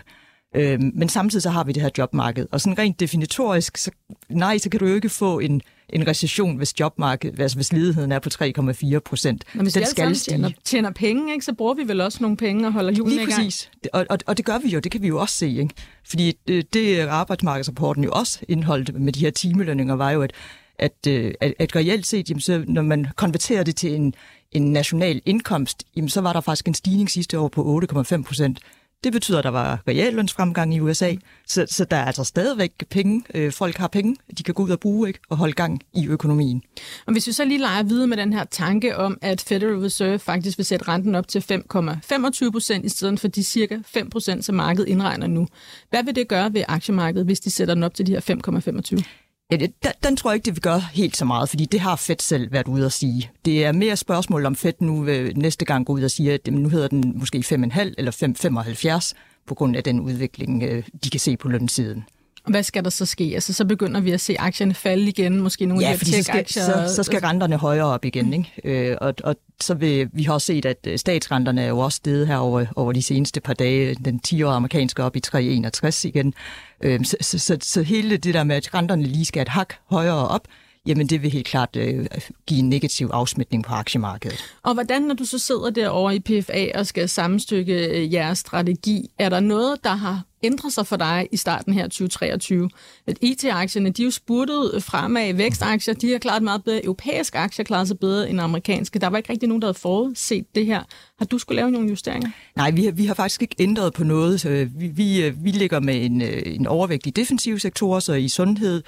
Øh, 0.54 0.80
Men 0.94 1.08
samtidig 1.08 1.42
så 1.42 1.50
har 1.50 1.64
vi 1.64 1.72
det 1.72 1.82
her 1.82 1.90
jobmarked, 1.98 2.46
og 2.52 2.60
sådan 2.60 2.78
rent 2.78 3.00
definitorisk, 3.00 3.76
så, 3.76 3.90
nej, 4.28 4.58
så 4.58 4.70
kan 4.70 4.80
du 4.80 4.86
jo 4.86 4.94
ikke 4.94 5.08
få 5.08 5.38
en, 5.38 5.60
en 5.88 6.08
recession, 6.08 6.56
hvis 6.56 6.80
jobmarkedet, 6.80 7.40
altså 7.40 7.56
hvis 7.56 7.72
ledigheden 7.72 8.12
er 8.12 8.18
på 8.18 8.28
3,4 8.34 8.98
procent. 8.98 9.44
Vi 9.52 9.58
alle 9.58 9.86
sammen 9.86 10.14
tjener, 10.14 10.50
tjener 10.64 10.90
penge, 10.90 11.32
ikke, 11.32 11.44
så 11.44 11.54
bruger 11.54 11.74
vi 11.74 11.88
vel 11.88 12.00
også 12.00 12.18
nogle 12.20 12.36
penge 12.36 12.66
og 12.66 12.72
holder 12.72 12.92
hjulene 12.92 13.16
Lige 13.16 13.26
præcis. 13.26 13.70
Og, 13.92 14.06
og, 14.10 14.18
og 14.26 14.36
det 14.36 14.44
gør 14.44 14.58
vi 14.58 14.68
jo, 14.68 14.78
det 14.78 14.92
kan 14.92 15.02
vi 15.02 15.08
jo 15.08 15.20
også 15.20 15.34
se. 15.34 15.48
Ikke? 15.48 15.74
Fordi 16.04 16.38
det, 16.48 16.74
det 16.74 17.00
arbejdsmarkedsrapporten 17.00 18.04
jo 18.04 18.10
også 18.12 18.38
indholdt 18.48 19.00
med 19.00 19.12
de 19.12 19.20
her 19.20 19.30
timelønninger, 19.30 19.94
var 19.94 20.10
jo, 20.10 20.22
at, 20.22 20.32
at, 20.78 21.06
øh, 21.08 21.34
at, 21.40 21.54
at 21.58 21.76
reelt 21.76 22.06
set, 22.06 22.30
jamen, 22.30 22.40
så, 22.40 22.64
når 22.68 22.82
man 22.82 23.06
konverterer 23.16 23.62
det 23.62 23.76
til 23.76 23.94
en, 23.94 24.14
en 24.52 24.72
national 24.72 25.22
indkomst, 25.26 25.84
jamen, 25.96 26.08
så 26.08 26.20
var 26.20 26.32
der 26.32 26.40
faktisk 26.40 26.68
en 26.68 26.74
stigning 26.74 27.10
sidste 27.10 27.38
år 27.38 27.48
på 27.48 27.80
8,5 27.92 28.22
procent. 28.22 28.60
Det 29.04 29.12
betyder, 29.12 29.38
at 29.38 29.44
der 29.44 29.50
var 29.50 29.82
reallønsfremgang 29.88 30.74
i 30.74 30.80
USA, 30.80 31.14
så, 31.46 31.66
så 31.68 31.84
der 31.84 31.96
er 31.96 32.04
altså 32.04 32.24
stadigvæk 32.24 32.72
penge. 32.90 33.22
Øh, 33.34 33.52
folk 33.52 33.76
har 33.76 33.88
penge, 33.88 34.16
de 34.38 34.42
kan 34.42 34.54
gå 34.54 34.62
ud 34.62 34.70
og 34.70 34.80
bruge 34.80 35.08
ikke? 35.08 35.20
og 35.28 35.36
holde 35.36 35.52
gang 35.52 35.80
i 35.94 36.08
økonomien. 36.08 36.62
Og 37.06 37.12
hvis 37.12 37.26
vi 37.26 37.32
så 37.32 37.44
lige 37.44 37.60
leger 37.60 37.82
videre 37.82 38.06
med 38.06 38.16
den 38.16 38.32
her 38.32 38.44
tanke 38.44 38.96
om, 38.96 39.18
at 39.22 39.44
Federal 39.48 39.74
Reserve 39.74 40.18
faktisk 40.18 40.58
vil 40.58 40.66
sætte 40.66 40.88
renten 40.88 41.14
op 41.14 41.28
til 41.28 41.38
5,25 41.38 42.50
procent 42.50 42.84
i 42.84 42.88
stedet 42.88 43.20
for 43.20 43.28
de 43.28 43.44
cirka 43.44 43.78
5 43.86 44.10
procent, 44.10 44.44
som 44.44 44.54
markedet 44.54 44.88
indregner 44.88 45.26
nu. 45.26 45.46
Hvad 45.90 46.04
vil 46.04 46.16
det 46.16 46.28
gøre 46.28 46.54
ved 46.54 46.64
aktiemarkedet, 46.68 47.26
hvis 47.26 47.40
de 47.40 47.50
sætter 47.50 47.74
den 47.74 47.82
op 47.82 47.94
til 47.94 48.06
de 48.06 48.12
her 48.12 48.20
5,25? 48.98 49.23
Ja, 49.50 49.56
det, 49.56 49.82
den, 49.82 49.92
den 50.02 50.16
tror 50.16 50.30
jeg 50.30 50.34
ikke, 50.34 50.44
det 50.44 50.54
vil 50.54 50.62
gøre 50.62 50.80
helt 50.80 51.16
så 51.16 51.24
meget, 51.24 51.48
fordi 51.48 51.64
det 51.64 51.80
har 51.80 51.96
Fed 51.96 52.16
selv 52.20 52.52
været 52.52 52.68
ude 52.68 52.86
at 52.86 52.92
sige. 52.92 53.30
Det 53.44 53.64
er 53.64 53.72
mere 53.72 53.96
spørgsmål 53.96 54.46
om 54.46 54.56
Fed 54.56 54.72
nu 54.80 55.02
vil 55.02 55.38
næste 55.38 55.64
gang 55.64 55.86
gå 55.86 55.92
ud 55.92 56.02
og 56.02 56.10
sige, 56.10 56.32
at 56.32 56.46
nu 56.46 56.68
hedder 56.68 56.88
den 56.88 57.12
måske 57.18 57.38
5,5 57.38 57.94
eller 57.98 59.10
5,75 59.10 59.12
på 59.46 59.54
grund 59.54 59.76
af 59.76 59.84
den 59.84 60.00
udvikling, 60.00 60.62
øh, 60.62 60.84
de 61.04 61.10
kan 61.10 61.20
se 61.20 61.36
på 61.36 61.48
lønsiden. 61.48 62.04
Hvad 62.48 62.62
skal 62.62 62.84
der 62.84 62.90
så 62.90 63.06
ske? 63.06 63.30
Altså, 63.34 63.52
så 63.52 63.64
begynder 63.64 64.00
vi 64.00 64.10
at 64.10 64.20
se 64.20 64.36
aktierne 64.38 64.74
falde 64.74 65.08
igen, 65.08 65.40
måske 65.40 65.66
nogle 65.66 65.84
Ja, 65.84 65.92
af 65.92 65.98
de 65.98 66.12
så 66.12 66.22
skal, 66.22 66.48
så, 66.48 66.92
så 66.96 67.02
skal 67.02 67.20
renterne 67.20 67.56
højere 67.56 67.86
op 67.86 68.04
igen. 68.04 68.32
Ikke? 68.32 68.52
Øh, 68.90 68.96
og, 69.00 69.14
og 69.24 69.36
så 69.60 69.74
vil 69.74 70.08
vi 70.12 70.22
har 70.22 70.32
også 70.32 70.46
set, 70.46 70.66
at 70.66 70.78
øh, 70.86 70.98
statsrenterne 70.98 71.62
er 71.62 71.68
jo 71.68 71.78
også 71.78 71.96
steget 71.96 72.26
her 72.26 72.36
over, 72.36 72.66
over 72.76 72.92
de 72.92 73.02
seneste 73.02 73.40
par 73.40 73.54
dage. 73.54 73.94
Den 73.94 74.20
10-årige 74.28 74.56
amerikanske 74.56 75.02
op 75.04 75.16
i 75.16 75.20
3,61 75.26 76.06
igen. 76.08 76.34
Øh, 76.80 77.04
så, 77.04 77.16
så, 77.20 77.38
så, 77.38 77.56
så 77.62 77.82
hele 77.82 78.16
det 78.16 78.34
der 78.34 78.44
med, 78.44 78.56
at 78.56 78.74
renterne 78.74 79.02
lige 79.02 79.24
skal 79.24 79.42
et 79.42 79.48
hak 79.48 79.74
højere 79.90 80.28
op, 80.28 80.48
jamen 80.86 81.06
det 81.06 81.22
vil 81.22 81.30
helt 81.30 81.46
klart 81.46 81.76
øh, 81.76 82.06
give 82.46 82.60
en 82.60 82.68
negativ 82.68 83.10
afsmitning 83.12 83.64
på 83.64 83.74
aktiemarkedet. 83.74 84.44
Og 84.62 84.74
hvordan, 84.74 85.02
når 85.02 85.14
du 85.14 85.24
så 85.24 85.38
sidder 85.38 85.70
derovre 85.70 86.16
i 86.16 86.20
PFA 86.20 86.66
og 86.74 86.86
skal 86.86 87.08
sammenstykke 87.08 87.86
øh, 87.86 88.12
jeres 88.12 88.38
strategi, 88.38 89.10
er 89.18 89.28
der 89.28 89.40
noget, 89.40 89.84
der 89.84 89.94
har 89.94 90.22
ændret 90.42 90.72
sig 90.72 90.86
for 90.86 90.96
dig 90.96 91.28
i 91.32 91.36
starten 91.36 91.74
her 91.74 91.82
2023? 91.82 92.70
At 93.06 93.18
IT-aktierne, 93.20 93.90
de 93.90 94.02
er 94.02 94.04
jo 94.04 94.10
spurtet 94.10 94.82
fremad. 94.82 95.34
Vækstaktier, 95.34 95.94
de 95.94 96.12
har 96.12 96.18
klaret 96.18 96.42
meget 96.42 96.64
bedre. 96.64 96.84
Europæiske 96.84 97.38
aktier 97.38 97.64
klarer 97.64 97.84
sig 97.84 97.98
bedre 97.98 98.30
end 98.30 98.40
amerikanske. 98.40 98.98
Der 98.98 99.06
var 99.06 99.16
ikke 99.16 99.30
rigtig 99.30 99.48
nogen, 99.48 99.62
der 99.62 99.68
havde 99.68 99.78
forudset 99.78 100.44
det 100.54 100.66
her. 100.66 100.82
Har 101.18 101.26
du 101.26 101.38
skulle 101.38 101.56
lave 101.56 101.70
nogle 101.70 101.88
justeringer? 101.88 102.30
Nej, 102.56 102.70
vi 102.70 102.84
har, 102.84 102.92
vi 102.92 103.06
har 103.06 103.14
faktisk 103.14 103.42
ikke 103.42 103.56
ændret 103.58 103.92
på 103.92 104.04
noget. 104.04 104.40
Så 104.40 104.68
vi, 104.76 104.86
vi, 104.86 105.22
øh, 105.22 105.44
vi 105.44 105.50
ligger 105.50 105.80
med 105.80 106.04
en, 106.04 106.22
øh, 106.22 106.42
en 106.46 106.66
overvægt 106.66 107.06
i 107.06 107.10
defensive 107.10 107.58
sektorer, 107.58 108.00
så 108.00 108.12
i 108.12 108.28
sundhed, 108.28 108.82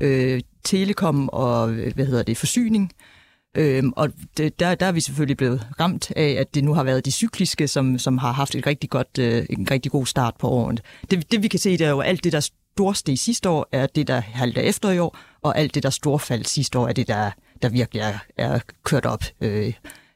øh, 0.00 0.40
telekom 0.64 1.28
og 1.28 1.68
hvad 1.68 2.06
hedder 2.06 2.22
det, 2.22 2.36
forsyning. 2.36 2.92
Øhm, 3.56 3.92
og 3.96 4.08
det, 4.36 4.60
der, 4.60 4.74
der 4.74 4.86
er 4.86 4.92
vi 4.92 5.00
selvfølgelig 5.00 5.36
blevet 5.36 5.66
ramt 5.80 6.12
af, 6.16 6.30
at 6.30 6.54
det 6.54 6.64
nu 6.64 6.74
har 6.74 6.84
været 6.84 7.04
de 7.04 7.10
cykliske, 7.10 7.68
som, 7.68 7.98
som 7.98 8.18
har 8.18 8.32
haft 8.32 8.54
et 8.54 8.66
rigtig 8.66 8.90
godt, 8.90 9.18
øh, 9.18 9.46
en 9.50 9.70
rigtig 9.70 9.92
god 9.92 10.06
start 10.06 10.34
på 10.38 10.48
året. 10.48 10.82
Det, 11.10 11.32
det 11.32 11.42
vi 11.42 11.48
kan 11.48 11.60
se, 11.60 11.70
det 11.78 11.86
er 11.86 11.90
jo 11.90 12.00
alt 12.00 12.24
det, 12.24 12.32
der 12.32 12.40
storsteg 12.40 13.18
sidste 13.18 13.48
år, 13.48 13.68
er 13.72 13.86
det, 13.86 14.08
der 14.08 14.20
halter 14.20 14.62
efter 14.62 14.90
i 14.90 14.98
år, 14.98 15.18
og 15.42 15.58
alt 15.58 15.74
det, 15.74 15.82
der 15.82 15.90
storfaldt 15.90 16.48
sidste 16.48 16.78
år, 16.78 16.88
er 16.88 16.92
det, 16.92 17.08
der, 17.08 17.30
der 17.62 17.68
virkelig 17.68 18.00
er, 18.00 18.18
er 18.36 18.60
kørt 18.84 19.06
op 19.06 19.24
øh, 19.40 19.72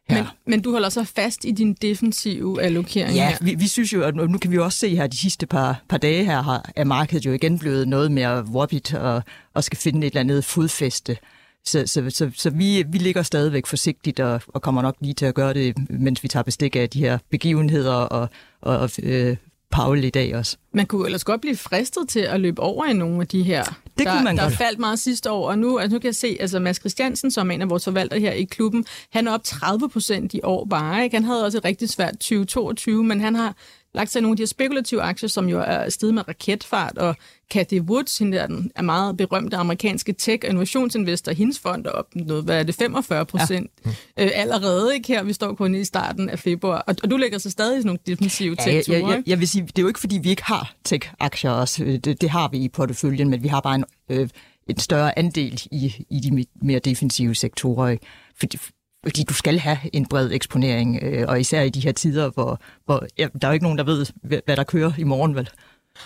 men, 0.09 0.25
men 0.47 0.63
du 0.63 0.71
holder 0.73 0.89
så 0.89 1.05
fast 1.05 1.45
i 1.45 1.51
din 1.51 1.75
defensive 1.75 2.63
allokering 2.63 3.15
Ja, 3.15 3.29
her. 3.29 3.37
vi, 3.41 3.55
vi 3.55 3.69
synes 3.69 3.93
jo, 3.93 4.03
at 4.03 4.15
nu 4.15 4.39
kan 4.39 4.51
vi 4.51 4.59
også 4.59 4.79
se 4.79 4.97
her, 4.97 5.07
de 5.07 5.17
sidste 5.17 5.47
par, 5.47 5.83
par 5.89 5.99
dage 5.99 6.25
her, 6.25 6.43
har, 6.43 6.71
er 6.77 6.85
markedet 6.85 7.27
jo 7.27 7.33
igen 7.33 7.59
blevet 7.59 7.89
noget 7.89 8.13
mere 8.13 8.45
wobbit 8.45 8.95
og, 8.95 9.23
og 9.55 9.65
skal 9.65 9.79
finde 9.79 10.07
et 10.07 10.11
eller 10.11 10.21
andet 10.21 10.45
fodfæste. 10.45 11.17
Så, 11.65 11.83
så, 11.87 12.11
så, 12.11 12.31
så 12.35 12.51
vi, 12.51 12.85
vi 12.89 12.99
ligger 12.99 13.23
stadigvæk 13.23 13.67
forsigtigt 13.67 14.21
og, 14.21 14.41
og 14.49 14.63
kommer 14.63 14.83
nok 14.83 14.97
lige 15.01 15.15
til 15.15 15.27
at 15.27 15.35
gøre 15.35 15.55
det, 15.55 15.91
mens 15.91 16.23
vi 16.23 16.29
tager 16.29 16.43
bestik 16.43 16.77
af 16.77 16.91
de 16.91 16.99
her 17.01 17.19
begivenheder 17.31 17.95
og, 17.95 18.29
og 18.61 18.91
øh, 19.03 19.37
Paul 19.71 20.05
i 20.05 20.11
dag 20.11 20.37
også. 20.37 20.57
Man 20.73 20.87
kunne 20.87 21.07
ellers 21.07 21.25
godt 21.25 21.41
blive 21.41 21.57
fristet 21.57 22.09
til 22.09 22.21
at 22.21 22.41
løbe 22.41 22.63
over 22.63 22.85
i 22.87 22.93
nogle 22.93 23.21
af 23.21 23.27
de 23.27 23.43
her. 23.43 23.65
Det 23.65 24.07
der, 24.07 24.13
kunne 24.13 24.25
man 24.25 24.37
der 24.37 24.43
godt. 24.43 24.57
faldt 24.57 24.79
meget 24.79 24.99
sidste 24.99 25.31
år, 25.31 25.49
og 25.49 25.59
nu, 25.59 25.79
altså 25.79 25.95
nu 25.95 26.01
kan 26.01 26.07
jeg 26.07 26.15
se, 26.15 26.37
altså 26.41 26.61
Mads 26.61 26.77
Christiansen, 26.77 27.31
som 27.31 27.51
er 27.51 27.55
en 27.55 27.63
af 27.63 27.71
vores 27.71 27.85
forvaltere 27.85 28.21
her 28.21 28.33
i 28.33 28.45
klubben, 28.45 28.85
han 29.13 29.29
er 29.29 29.33
op 29.33 29.45
30 29.45 29.89
procent 29.89 30.35
i 30.35 30.41
år 30.43 30.65
bare. 30.65 31.05
Ikke? 31.05 31.17
Han 31.17 31.25
havde 31.25 31.45
også 31.45 31.59
et 31.59 31.65
rigtig 31.65 31.89
svært 31.89 32.13
2022, 32.13 33.05
men 33.05 33.21
han 33.21 33.35
har 33.35 33.55
lagt 33.97 34.11
sig 34.11 34.19
i 34.21 34.23
nogle 34.23 34.33
af 34.33 34.37
de 34.37 34.41
her 34.43 34.47
spekulative 34.47 35.03
aktier, 35.03 35.29
som 35.29 35.49
jo 35.49 35.61
er 35.67 35.89
steget 35.89 36.15
med 36.15 36.29
raketfart, 36.29 36.99
og 36.99 37.17
Cathy 37.53 37.81
Woods, 37.81 38.19
hende 38.19 38.37
der 38.37 38.47
den 38.47 38.71
er 38.75 38.83
meget 38.83 39.17
berømte 39.17 39.57
amerikanske 39.57 40.15
tech- 40.23 40.39
og 40.45 40.49
innovationsinvestor, 40.49 41.33
hendes 41.33 41.59
fond 41.59 41.87
er 41.87 41.91
op 41.91 42.07
noget, 42.15 42.45
hvad 42.45 42.59
er 42.59 42.63
det, 42.63 42.75
45 42.75 43.27
procent 43.27 43.71
ja. 43.87 43.91
øh, 44.25 44.31
allerede, 44.35 44.95
ikke 44.95 45.09
her, 45.09 45.23
vi 45.23 45.33
står 45.33 45.55
kun 45.55 45.75
i 45.75 45.85
starten 45.85 46.31
af 46.31 46.39
februar, 46.39 46.79
og, 46.87 46.95
og 47.03 47.11
du 47.11 47.17
lægger 47.17 47.39
så 47.39 47.51
stadig 47.51 47.79
i 47.79 47.81
sådan 47.81 47.87
nogle 47.87 47.99
defensive 48.07 48.57
Ja, 48.59 48.65
tech-ture, 48.65 48.97
jeg, 48.99 49.09
jeg, 49.09 49.17
ikke? 49.19 49.31
jeg 49.31 49.39
vil 49.41 49.49
sige, 49.49 49.63
det 49.67 49.79
er 49.79 49.83
jo 49.83 49.89
ikke, 49.89 50.01
fordi 50.01 50.19
vi 50.19 50.31
ikke 50.31 50.45
har 50.45 50.75
tech-aktier 50.85 51.51
også. 51.51 51.85
Øh, 51.85 51.99
Det, 51.99 52.21
det 52.21 52.31
har 52.31 52.49
vi 52.49 52.59
i 52.59 52.69
porteføljen, 52.69 53.29
men 53.31 53.43
vi 53.43 53.49
har 53.49 53.61
bare 53.61 53.75
en, 53.75 53.85
øh, 54.09 54.29
en 54.69 54.79
større 54.79 55.19
andel 55.19 55.63
i, 55.73 55.95
i 56.11 56.21
de 56.21 56.31
me- 56.41 56.59
mere 56.63 56.79
defensive 56.79 57.35
sektorer. 57.35 57.89
ikke? 57.89 58.07
Fordi, 58.39 58.59
fordi 59.05 59.23
du 59.23 59.35
skal 59.35 59.59
have 59.59 59.79
en 59.93 60.07
bred 60.07 60.31
eksponering, 60.33 60.99
øh, 61.03 61.25
og 61.29 61.41
især 61.41 61.63
i 61.63 61.71
de 61.71 61.81
her 61.81 61.93
tider, 61.93 62.31
hvor, 62.31 62.61
hvor 62.85 63.07
ja, 63.19 63.29
der 63.43 63.49
er 63.49 63.53
jo 63.53 63.55
ikke 63.55 63.65
nogen, 63.65 63.79
der 63.79 63.85
ved, 63.85 64.07
hvad 64.23 64.57
der 64.57 64.65
kører 64.65 64.93
i 64.99 65.05
morgen, 65.05 65.35
vel? 65.35 65.51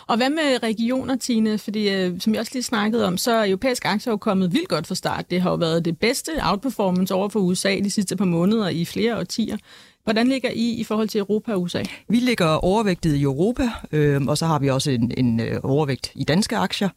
Og 0.06 0.16
hvad 0.16 0.30
med 0.30 0.62
regioner, 0.62 1.16
Tine? 1.16 1.58
Fordi 1.58 1.88
øh, 1.88 2.20
som 2.20 2.32
jeg 2.32 2.40
også 2.40 2.52
lige 2.54 2.62
snakkede 2.62 3.06
om, 3.06 3.16
så 3.16 3.32
er 3.32 3.46
europæiske 3.46 3.88
aktier 3.88 4.12
jo 4.12 4.16
kommet 4.16 4.52
vildt 4.52 4.68
godt 4.68 4.86
fra 4.86 4.94
start. 4.94 5.30
Det 5.30 5.40
har 5.40 5.50
jo 5.50 5.56
været 5.56 5.84
det 5.84 5.98
bedste 5.98 6.30
outperformance 6.42 7.14
over 7.14 7.28
for 7.28 7.40
USA 7.40 7.78
de 7.78 7.90
sidste 7.90 8.16
par 8.16 8.24
måneder 8.24 8.68
i 8.68 8.84
flere 8.84 9.18
årtier. 9.18 9.56
Hvordan 10.04 10.28
ligger 10.28 10.50
I 10.50 10.70
i 10.70 10.84
forhold 10.84 11.08
til 11.08 11.18
Europa 11.18 11.52
og 11.52 11.62
USA? 11.62 11.82
Vi 12.08 12.16
ligger 12.16 12.46
overvægtet 12.46 13.14
i 13.14 13.22
Europa, 13.22 13.70
øh, 13.92 14.22
og 14.22 14.38
så 14.38 14.46
har 14.46 14.58
vi 14.58 14.70
også 14.70 14.90
en, 14.90 15.12
en 15.16 15.40
øh, 15.40 15.60
overvægt 15.62 16.12
i 16.14 16.24
danske 16.24 16.56
aktier, 16.56 16.88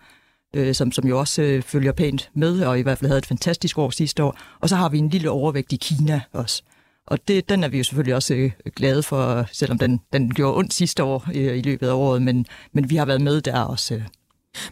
øh, 0.53 0.75
som, 0.75 0.91
som 0.91 1.07
jo 1.07 1.19
også 1.19 1.41
øh, 1.41 1.61
følger 1.61 1.91
pænt 1.91 2.29
med, 2.33 2.61
og 2.61 2.79
i 2.79 2.81
hvert 2.81 2.97
fald 2.97 3.09
havde 3.09 3.17
et 3.17 3.25
fantastisk 3.25 3.77
år 3.77 3.89
sidste 3.89 4.23
år. 4.23 4.37
Og 4.59 4.69
så 4.69 4.75
har 4.75 4.89
vi 4.89 4.97
en 4.97 5.09
lille 5.09 5.29
overvægt 5.29 5.73
i 5.73 5.75
Kina 5.75 6.21
også. 6.33 6.63
Og 7.07 7.27
det, 7.27 7.49
den 7.49 7.63
er 7.63 7.67
vi 7.67 7.77
jo 7.77 7.83
selvfølgelig 7.83 8.15
også 8.15 8.33
øh, 8.33 8.51
glade 8.75 9.03
for, 9.03 9.47
selvom 9.51 9.77
den, 9.77 9.99
den 10.13 10.33
gjorde 10.33 10.57
ondt 10.57 10.73
sidste 10.73 11.03
år 11.03 11.25
øh, 11.35 11.57
i 11.57 11.61
løbet 11.61 11.87
af 11.87 11.93
året, 11.93 12.21
men, 12.21 12.45
men 12.71 12.89
vi 12.89 12.95
har 12.95 13.05
været 13.05 13.21
med 13.21 13.41
der 13.41 13.59
også. 13.59 13.95
Øh. 13.95 14.01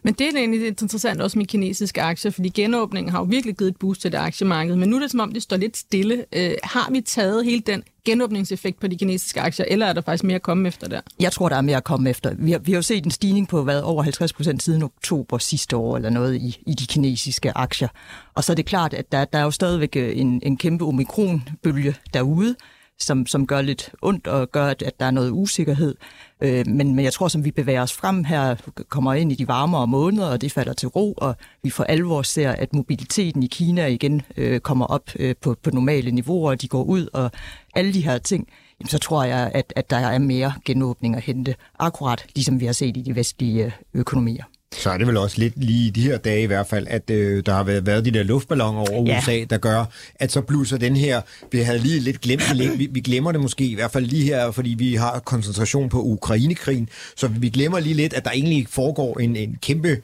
Men 0.04 0.14
det 0.14 0.28
er 0.28 0.38
egentlig 0.38 0.60
lidt 0.60 0.82
interessant 0.82 1.22
også 1.22 1.38
med 1.38 1.46
kinesiske 1.46 2.02
aktier, 2.02 2.32
fordi 2.32 2.50
genåbningen 2.50 3.12
har 3.12 3.20
jo 3.20 3.24
virkelig 3.24 3.58
givet 3.58 3.72
et 3.72 3.78
boost 3.78 4.02
til 4.02 4.12
det 4.12 4.18
aktiemarked, 4.18 4.76
men 4.76 4.90
nu 4.90 4.96
er 4.96 5.00
det 5.00 5.12
som 5.12 5.20
om, 5.20 5.32
det 5.32 5.44
står 5.44 5.58
lidt 5.58 5.78
stille. 5.78 6.26
Øh, 6.34 6.54
har 6.64 6.92
vi 6.92 7.02
taget 7.02 7.46
hele 7.46 7.62
den 7.62 7.84
genåbningseffekt 8.06 8.80
på 8.80 8.88
de 8.88 8.98
kinesiske 8.98 9.42
aktier, 9.42 9.66
eller 9.70 9.86
er 9.86 9.94
der 9.94 10.02
faktisk 10.02 10.24
mere 10.24 10.36
at 10.36 10.42
komme 10.42 10.68
efter 10.68 10.88
der? 10.88 11.02
Jeg 11.20 11.32
tror, 11.32 11.50
der 11.50 11.56
er 11.56 11.62
mere 11.62 11.78
at 11.78 11.84
komme 11.84 12.10
efter. 12.10 12.34
Vi 12.38 12.52
har, 12.52 12.60
vi 12.60 12.72
har 12.72 12.78
jo 12.78 12.82
set 12.82 13.06
en 13.06 13.12
stigning 13.12 13.48
på 13.48 13.64
hvad, 13.64 13.82
over 13.82 14.04
50 14.04 14.34
procent 14.34 14.64
siden 14.64 14.84
oktober 14.84 15.38
sidste 15.38 15.78
år, 15.78 15.96
eller 15.96 16.10
noget 16.10 16.36
i, 16.36 16.64
i 16.68 16.74
de 16.74 16.86
kinesiske 16.86 17.58
aktier. 17.58 17.88
Og 18.34 18.44
så 18.44 18.54
er 18.54 18.56
det 18.56 18.66
klart, 18.66 18.94
at 18.94 19.12
der, 19.12 19.26
der 19.26 19.40
er 19.40 19.44
jo 19.44 19.52
stadigvæk 19.52 19.96
øh, 19.96 20.18
en, 20.18 20.42
en 20.46 20.58
kæmpe 20.58 20.86
omikronbølge 20.86 21.96
derude, 22.14 22.56
som, 23.04 23.26
som 23.26 23.48
gør 23.48 23.62
lidt 23.62 23.92
ondt 24.02 24.28
og 24.28 24.52
gør, 24.52 24.66
at, 24.66 24.82
at 24.82 25.00
der 25.00 25.06
er 25.06 25.12
noget 25.12 25.32
usikkerhed. 25.32 25.96
Øh, 26.42 26.68
men, 26.68 26.96
men 26.96 27.06
jeg 27.06 27.14
tror, 27.14 27.28
som 27.28 27.46
vi 27.46 27.52
bevæger 27.52 27.82
os 27.82 27.94
frem 27.94 28.24
her, 28.24 28.56
kommer 28.90 29.14
ind 29.14 29.32
i 29.32 29.36
de 29.36 29.48
varmere 29.48 29.88
måneder, 29.88 30.28
og 30.28 30.42
det 30.42 30.52
falder 30.52 30.74
til 30.74 30.88
ro, 30.88 31.14
og 31.14 31.36
vi 31.64 31.70
for 31.70 31.84
alvor 31.84 32.22
ser, 32.22 32.52
at 32.52 32.74
mobiliteten 32.74 33.44
i 33.44 33.48
Kina 33.48 33.86
igen 33.86 34.22
øh, 34.38 34.60
kommer 34.60 34.86
op 34.86 35.10
øh, 35.16 35.36
på, 35.42 35.56
på 35.64 35.70
normale 35.72 36.12
niveauer, 36.12 36.50
og 36.50 36.62
de 36.62 36.68
går 36.68 36.84
ud, 36.84 37.08
og 37.14 37.32
alle 37.76 37.94
de 37.94 38.02
her 38.02 38.18
ting, 38.18 38.48
jamen, 38.80 38.90
så 38.90 38.98
tror 38.98 39.24
jeg, 39.24 39.52
at, 39.54 39.74
at 39.76 39.90
der 39.90 39.98
er 39.98 40.20
mere 40.20 40.54
genåbning 40.66 41.16
at 41.16 41.22
hente, 41.22 41.56
akkurat 41.80 42.26
ligesom 42.36 42.60
vi 42.60 42.66
har 42.66 42.74
set 42.74 42.98
i 42.98 43.02
de 43.02 43.16
vestlige 43.16 43.66
øh, 43.66 43.72
økonomier. 43.94 44.44
Så 44.76 44.90
er 44.90 44.98
det 44.98 45.08
vel 45.08 45.18
også 45.18 45.40
lidt 45.40 45.54
lige 45.64 45.88
i 45.88 45.90
de 45.90 46.02
her 46.02 46.18
dage 46.18 46.44
i 46.44 46.46
hvert 46.46 46.68
fald, 46.68 46.88
at 46.90 47.10
øh, 47.10 47.44
der 47.46 47.54
har 47.54 47.64
været, 47.64 47.86
været 47.86 48.06
de 48.06 48.12
der 48.12 48.24
luftballoner 48.24 48.80
over 48.80 49.06
Ja. 49.08 49.18
USA, 49.20 49.44
der 49.50 49.58
gør, 49.58 49.86
at 50.16 50.32
så 50.32 50.42
blusser 50.42 50.78
den 50.78 50.96
her, 50.96 51.22
vi 51.52 51.60
havde 51.60 51.80
lige 51.80 52.00
lidt 52.00 52.22
glemt 52.22 52.44
det 52.50 52.58
lidt, 52.58 52.80
vi, 52.80 52.88
vi 52.92 53.00
glemmer 53.00 53.32
det 53.32 53.42
måske 53.42 53.66
i 53.66 53.76
hvert 53.76 53.92
fald 53.92 54.06
lige 54.06 54.24
her, 54.24 54.52
fordi 54.52 54.70
vi 54.70 54.96
har 54.96 55.20
koncentration 55.20 55.90
på 55.90 56.02
Ukrainekrigen, 56.02 56.90
så 57.16 57.28
vi 57.28 57.50
glemmer 57.50 57.80
lige 57.80 57.96
lidt, 57.96 58.14
at 58.14 58.26
der 58.26 58.32
egentlig 58.32 58.68
foregår 58.70 59.20
en, 59.20 59.36
en 59.36 59.58
kæmpe 59.62 59.98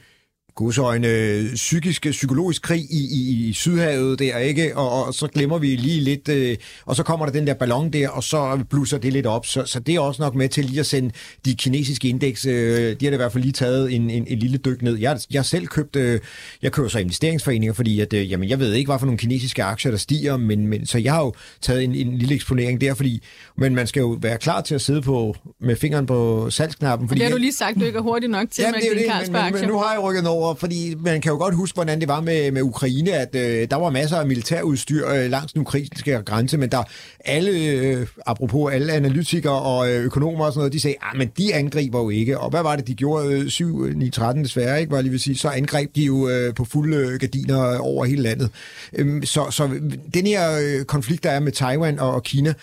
godsøjne 0.58 1.08
psykisk, 1.56 2.08
psykologisk 2.12 2.62
krig 2.62 2.82
i, 2.90 3.08
i, 3.12 3.48
i 3.50 3.54
Sydhavet 3.54 4.20
der, 4.20 4.38
ikke? 4.38 4.78
Og, 4.78 5.06
og 5.06 5.14
så 5.14 5.28
glemmer 5.28 5.58
vi 5.58 5.76
lige 5.76 6.02
lidt, 6.02 6.30
øh, 6.30 6.58
og 6.86 6.96
så 6.96 7.04
kommer 7.04 7.26
der 7.26 7.34
den 7.34 7.48
der 7.48 7.54
ballon 7.54 7.90
der, 7.94 8.10
og 8.10 8.24
så 8.24 8.60
blusser 8.70 8.98
det 8.98 9.14
lidt 9.14 9.26
op. 9.26 9.46
Så, 9.46 9.66
så 9.66 9.80
det 9.80 9.96
er 9.96 10.00
også 10.00 10.22
nok 10.22 10.36
med 10.36 10.50
til 10.50 10.66
lige 10.66 10.80
at 10.80 10.86
sende 10.86 11.12
de 11.46 11.56
kinesiske 11.56 12.08
indeks, 12.08 12.46
øh, 12.46 12.54
de 12.54 12.88
har 12.88 12.96
det 12.96 13.14
i 13.14 13.16
hvert 13.16 13.32
fald 13.32 13.44
lige 13.44 13.54
taget 13.54 13.96
en, 13.96 14.10
en, 14.10 14.26
en 14.28 14.40
lille 14.40 14.58
dyk 14.58 14.82
ned. 14.82 14.98
Jeg, 14.98 15.20
jeg 15.32 15.46
selv 15.46 15.68
købt, 15.68 15.96
øh, 15.96 16.20
jeg 16.62 16.72
køber 16.72 16.90
så 16.90 17.00
investeringsforeninger, 17.00 17.74
fordi 17.74 18.00
at, 18.00 18.14
øh, 18.14 18.32
jamen, 18.32 18.50
jeg 18.50 18.60
ved 18.60 18.74
ikke, 18.74 18.90
hvad 18.90 19.00
for 19.00 19.06
nogle 19.06 19.18
kinesiske 19.18 19.64
aktier, 19.64 19.92
der 19.92 19.98
stiger, 19.98 20.38
men, 20.38 20.68
men 20.68 20.86
så 20.86 20.98
jeg 20.98 21.14
har 21.14 21.22
jo 21.22 21.34
taget 21.62 21.84
en, 21.84 21.96
en 21.96 22.18
lille 22.18 22.36
eksponering 22.36 22.82
der, 22.82 22.94
fordi, 22.94 23.24
men 23.58 23.76
man 23.76 23.88
skal 23.88 24.00
jo 24.00 24.18
være 24.22 24.38
klar 24.38 24.62
til 24.62 24.76
at 24.76 24.82
sidde 24.82 25.02
på 25.02 25.36
med 25.62 25.76
fingeren 25.76 26.06
på 26.06 26.50
salgsknappen. 26.50 27.08
Fordi 27.08 27.20
Det 27.20 27.28
har 27.28 27.36
du 27.36 27.42
lige 27.42 27.54
sagt, 27.54 27.80
du 27.80 27.86
ikke 27.86 27.98
er 27.98 28.04
hurtigt 28.04 28.32
nok 28.32 28.52
til 28.52 28.62
Ja, 28.62 28.68
er 28.68 28.74
jo 28.74 29.00
din 29.00 29.32
men, 29.32 29.44
men, 29.44 29.54
men 29.54 29.70
nu 29.70 29.78
har 29.78 29.92
jeg 29.94 30.04
rykket 30.04 30.24
den 30.24 30.28
over, 30.48 30.56
fordi 30.56 30.96
man 31.00 31.22
kan 31.22 31.32
jo 31.32 31.38
godt 31.38 31.56
huske, 31.56 31.76
hvordan 31.76 32.00
det 32.00 32.08
var 32.08 32.22
med, 32.22 32.52
med 32.52 32.62
Ukraine, 32.62 33.12
at 33.12 33.36
øh, 33.36 33.68
der 33.70 33.76
var 33.76 33.90
masser 33.90 34.18
af 34.18 34.28
militærudstyr 34.28 35.10
øh, 35.10 35.30
langs 35.32 35.54
den 35.54 35.62
ukrainske 35.62 36.22
grænse, 36.26 36.58
men 36.58 36.70
der 36.72 36.84
alle, 37.20 37.52
øh, 37.52 38.08
apropos 38.26 38.74
alle 38.74 38.94
analytikere 38.94 39.62
og 39.62 39.92
øh, 39.92 40.04
økonomer 40.04 40.46
og 40.46 40.54
sådan 40.54 40.60
noget, 40.60 40.74
de 40.74 40.80
sagde, 40.80 40.96
ah, 41.02 41.18
men 41.18 41.32
de 41.38 41.56
angriber 41.56 42.00
jo 42.00 42.10
ikke. 42.10 42.40
Og 42.40 42.50
hvad 42.50 42.64
var 42.64 42.76
det, 42.76 42.88
de 42.88 42.94
gjorde? 42.94 43.34
Øh, 43.34 43.50
7, 43.50 43.86
9, 43.96 44.10
13 44.10 44.44
desværre, 44.44 44.80
ikke? 44.80 44.92
Var 44.92 45.02
lige 45.02 45.12
vil 45.12 45.20
sige. 45.20 45.38
Så 45.38 45.50
angreb 45.50 45.96
de 45.96 46.02
jo 46.02 46.30
øh, 46.30 46.54
på 46.54 46.66
fulde 46.66 46.98
øh, 46.98 47.20
gardiner 47.20 47.70
øh, 47.70 47.78
over 47.80 48.06
hele 48.06 48.22
landet. 48.22 48.50
Øh, 48.94 49.24
så, 49.24 49.52
så 49.52 49.70
den 50.14 50.28
her 50.28 50.60
øh, 50.62 50.86
konflikt, 50.86 51.24
der 51.24 51.32
er 51.32 51.40
med 51.40 51.52
Taiwan 51.52 52.00
og, 52.00 52.14
og 52.14 52.24
Kina, 52.24 52.54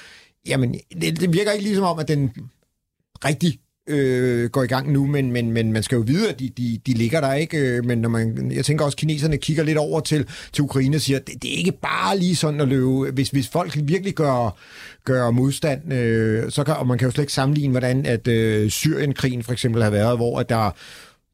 jamen, 0.47 0.75
det, 1.01 1.21
det 1.21 1.33
virker 1.33 1.53
ikke 1.53 1.65
ligesom 1.65 1.85
om, 1.85 1.99
at 1.99 2.09
den 2.09 2.31
rigtig 3.25 3.59
øh, 3.87 4.51
går 4.51 4.63
i 4.63 4.67
gang 4.67 4.93
nu, 4.93 5.07
men, 5.07 5.33
men, 5.33 5.53
men 5.53 5.73
man 5.73 5.83
skal 5.83 5.97
jo 5.97 6.03
vide, 6.07 6.29
at 6.29 6.41
de, 6.41 6.49
de, 6.49 6.81
de 6.87 6.93
ligger 6.93 7.21
der 7.21 7.35
ikke. 7.35 7.59
Øh, 7.59 7.85
men 7.85 7.99
når 7.99 8.09
man, 8.09 8.53
jeg 8.53 8.65
tænker 8.65 8.85
også, 8.85 8.95
at 8.95 8.99
kineserne 8.99 9.37
kigger 9.37 9.63
lidt 9.63 9.79
over 9.79 10.01
til, 10.01 10.29
til 10.53 10.65
Ukraine 10.65 10.97
og 10.97 11.01
siger, 11.01 11.19
at 11.19 11.27
det, 11.27 11.43
det 11.43 11.55
er 11.55 11.59
ikke 11.59 11.73
bare 11.83 12.19
lige 12.19 12.37
sådan 12.37 12.61
at 12.61 12.69
løbe. 12.69 13.11
Hvis, 13.11 13.29
hvis 13.29 13.49
folk 13.49 13.79
virkelig 13.83 14.15
gør, 14.15 14.57
gør 15.05 15.31
modstand, 15.31 15.93
øh, 15.93 16.51
så 16.51 16.65
kan, 16.65 16.75
og 16.75 16.87
man 16.87 16.99
kan 16.99 17.07
jo 17.07 17.13
slet 17.13 17.23
ikke 17.23 17.33
sammenligne, 17.33 17.71
hvordan 17.71 18.07
at 18.07 18.29
øh, 18.29 18.71
Syrienkrigen 18.71 19.43
for 19.43 19.53
eksempel 19.53 19.83
har 19.83 19.91
været, 19.91 20.19
hvor 20.19 20.41
at 20.41 20.49
der 20.49 20.71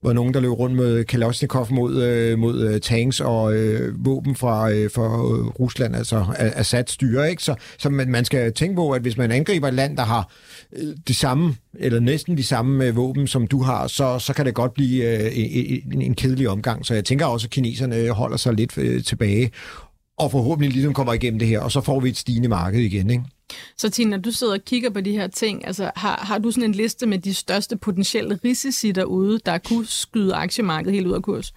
var 0.03 0.13
nogen, 0.13 0.35
der 0.35 0.41
løb 0.41 0.51
rundt 0.51 0.77
med 0.77 1.05
Kalashnikov 1.05 1.67
mod, 1.71 2.03
øh, 2.03 2.39
mod 2.39 2.61
øh, 2.61 2.81
tanks 2.81 3.21
og 3.21 3.55
øh, 3.55 4.05
våben 4.05 4.37
fra, 4.37 4.71
øh, 4.71 4.91
fra 4.91 5.05
øh, 5.05 5.47
Rusland, 5.47 5.97
altså 5.97 6.25
Assad 6.37 6.85
styre. 6.87 7.31
Ikke? 7.31 7.43
Så, 7.43 7.55
så 7.79 7.91
man, 7.91 8.11
man 8.11 8.25
skal 8.25 8.53
tænke 8.53 8.77
på, 8.77 8.91
at 8.91 9.03
hvis 9.03 9.17
man 9.17 9.31
angriber 9.31 9.69
et 9.69 9.75
land, 9.75 9.97
der 9.97 10.03
har 10.03 10.33
øh, 10.77 10.97
de 11.09 11.15
samme, 11.15 11.57
eller 11.75 12.01
næsten 12.01 12.37
de 12.37 12.43
samme 12.43 12.85
øh, 12.85 12.97
våben, 12.97 13.27
som 13.27 13.47
du 13.47 13.63
har, 13.63 13.87
så, 13.87 14.19
så 14.19 14.33
kan 14.33 14.47
det 14.47 14.55
godt 14.55 14.75
blive 14.75 15.05
øh, 15.05 15.27
e- 15.27 15.83
e- 15.83 15.95
en, 15.95 16.03
en 16.03 16.15
kedelig 16.15 16.49
omgang. 16.49 16.87
Så 16.87 16.95
jeg 16.95 17.05
tænker 17.05 17.27
også, 17.27 17.47
at 17.47 17.51
kineserne 17.51 17.97
øh, 17.97 18.11
holder 18.11 18.37
sig 18.37 18.55
lidt 18.55 18.79
øh, 18.79 19.05
tilbage, 19.05 19.51
og 20.19 20.31
forhåbentlig 20.31 20.73
ligesom 20.73 20.95
kommer 20.95 21.13
igennem 21.13 21.39
det 21.39 21.49
her, 21.49 21.61
og 21.61 21.73
så 21.73 21.81
får 21.81 22.01
vi 22.01 22.09
et 22.09 22.17
stigende 22.17 22.49
marked 22.49 22.81
igen. 22.81 23.11
Ikke? 23.11 23.25
Så 23.77 23.91
Tina, 23.91 24.11
når 24.11 24.23
du 24.23 24.31
sidder 24.31 24.53
og 24.53 24.65
kigger 24.65 24.91
på 24.91 25.01
de 25.01 25.13
her 25.13 25.27
ting, 25.27 25.67
altså 25.67 25.91
har, 25.97 26.21
har 26.23 26.39
du 26.39 26.51
sådan 26.51 26.65
en 26.69 26.75
liste 26.75 27.07
med 27.07 27.19
de 27.19 27.35
største 27.35 27.77
potentielle 27.77 28.39
risici 28.45 28.93
derude, 28.93 29.41
der 29.47 29.59
kunne 29.59 29.87
skyde 29.87 30.35
aktiemarkedet 30.35 30.95
helt 30.95 31.07
ud 31.07 31.13
af 31.13 31.23
kurs? 31.23 31.53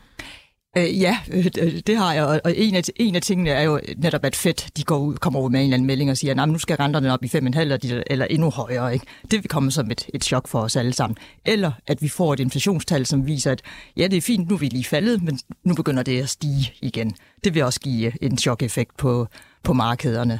Øh, 0.77 1.01
ja, 1.01 1.17
øh, 1.33 1.45
øh, 1.61 1.79
det- 1.87 1.97
har 1.97 2.13
jeg, 2.13 2.25
og- 2.25 2.53
en 2.57 2.75
af, 2.75 2.81
en 2.95 3.15
af 3.15 3.21
tingene 3.21 3.49
er 3.49 3.61
jo 3.63 3.79
netop, 3.97 4.25
at 4.25 4.35
Fed 4.35 4.53
de 4.77 4.83
går 4.83 4.97
ud, 4.97 5.15
kommer 5.15 5.39
ud 5.39 5.49
med 5.49 5.59
en 5.59 5.63
eller 5.63 5.73
anden 5.75 5.87
melding 5.87 6.11
og 6.11 6.17
siger, 6.17 6.41
at 6.41 6.49
nu 6.49 6.57
skal 6.59 6.75
renterne 6.77 7.13
op 7.13 7.23
i 7.23 7.27
5,5 7.27 7.59
eller, 7.59 8.03
eller 8.07 8.25
endnu 8.25 8.49
højere. 8.49 8.93
Ikke? 8.93 9.05
Det 9.31 9.43
vil 9.43 9.47
komme 9.49 9.71
som 9.71 9.91
et, 9.91 10.05
et 10.13 10.23
chok 10.23 10.47
for 10.47 10.59
os 10.59 10.75
alle 10.75 10.93
sammen. 10.93 11.17
Eller 11.45 11.71
at 11.87 12.01
vi 12.01 12.07
får 12.09 12.33
et 12.33 12.39
inflationstal, 12.39 13.05
som 13.05 13.27
viser, 13.27 13.51
at 13.51 13.61
ja, 13.97 14.07
det 14.07 14.17
er 14.17 14.21
fint, 14.21 14.49
nu 14.49 14.55
er 14.55 14.59
vi 14.59 14.67
lige 14.67 14.83
faldet, 14.83 15.23
men 15.23 15.39
nu 15.65 15.73
begynder 15.75 16.03
det 16.03 16.21
at 16.21 16.29
stige 16.29 16.73
igen. 16.81 17.15
Det 17.43 17.53
vil 17.53 17.63
også 17.63 17.79
give 17.79 18.23
en 18.23 18.37
chok-effekt 18.37 18.97
på, 18.97 19.27
på 19.63 19.73
markederne. 19.73 20.39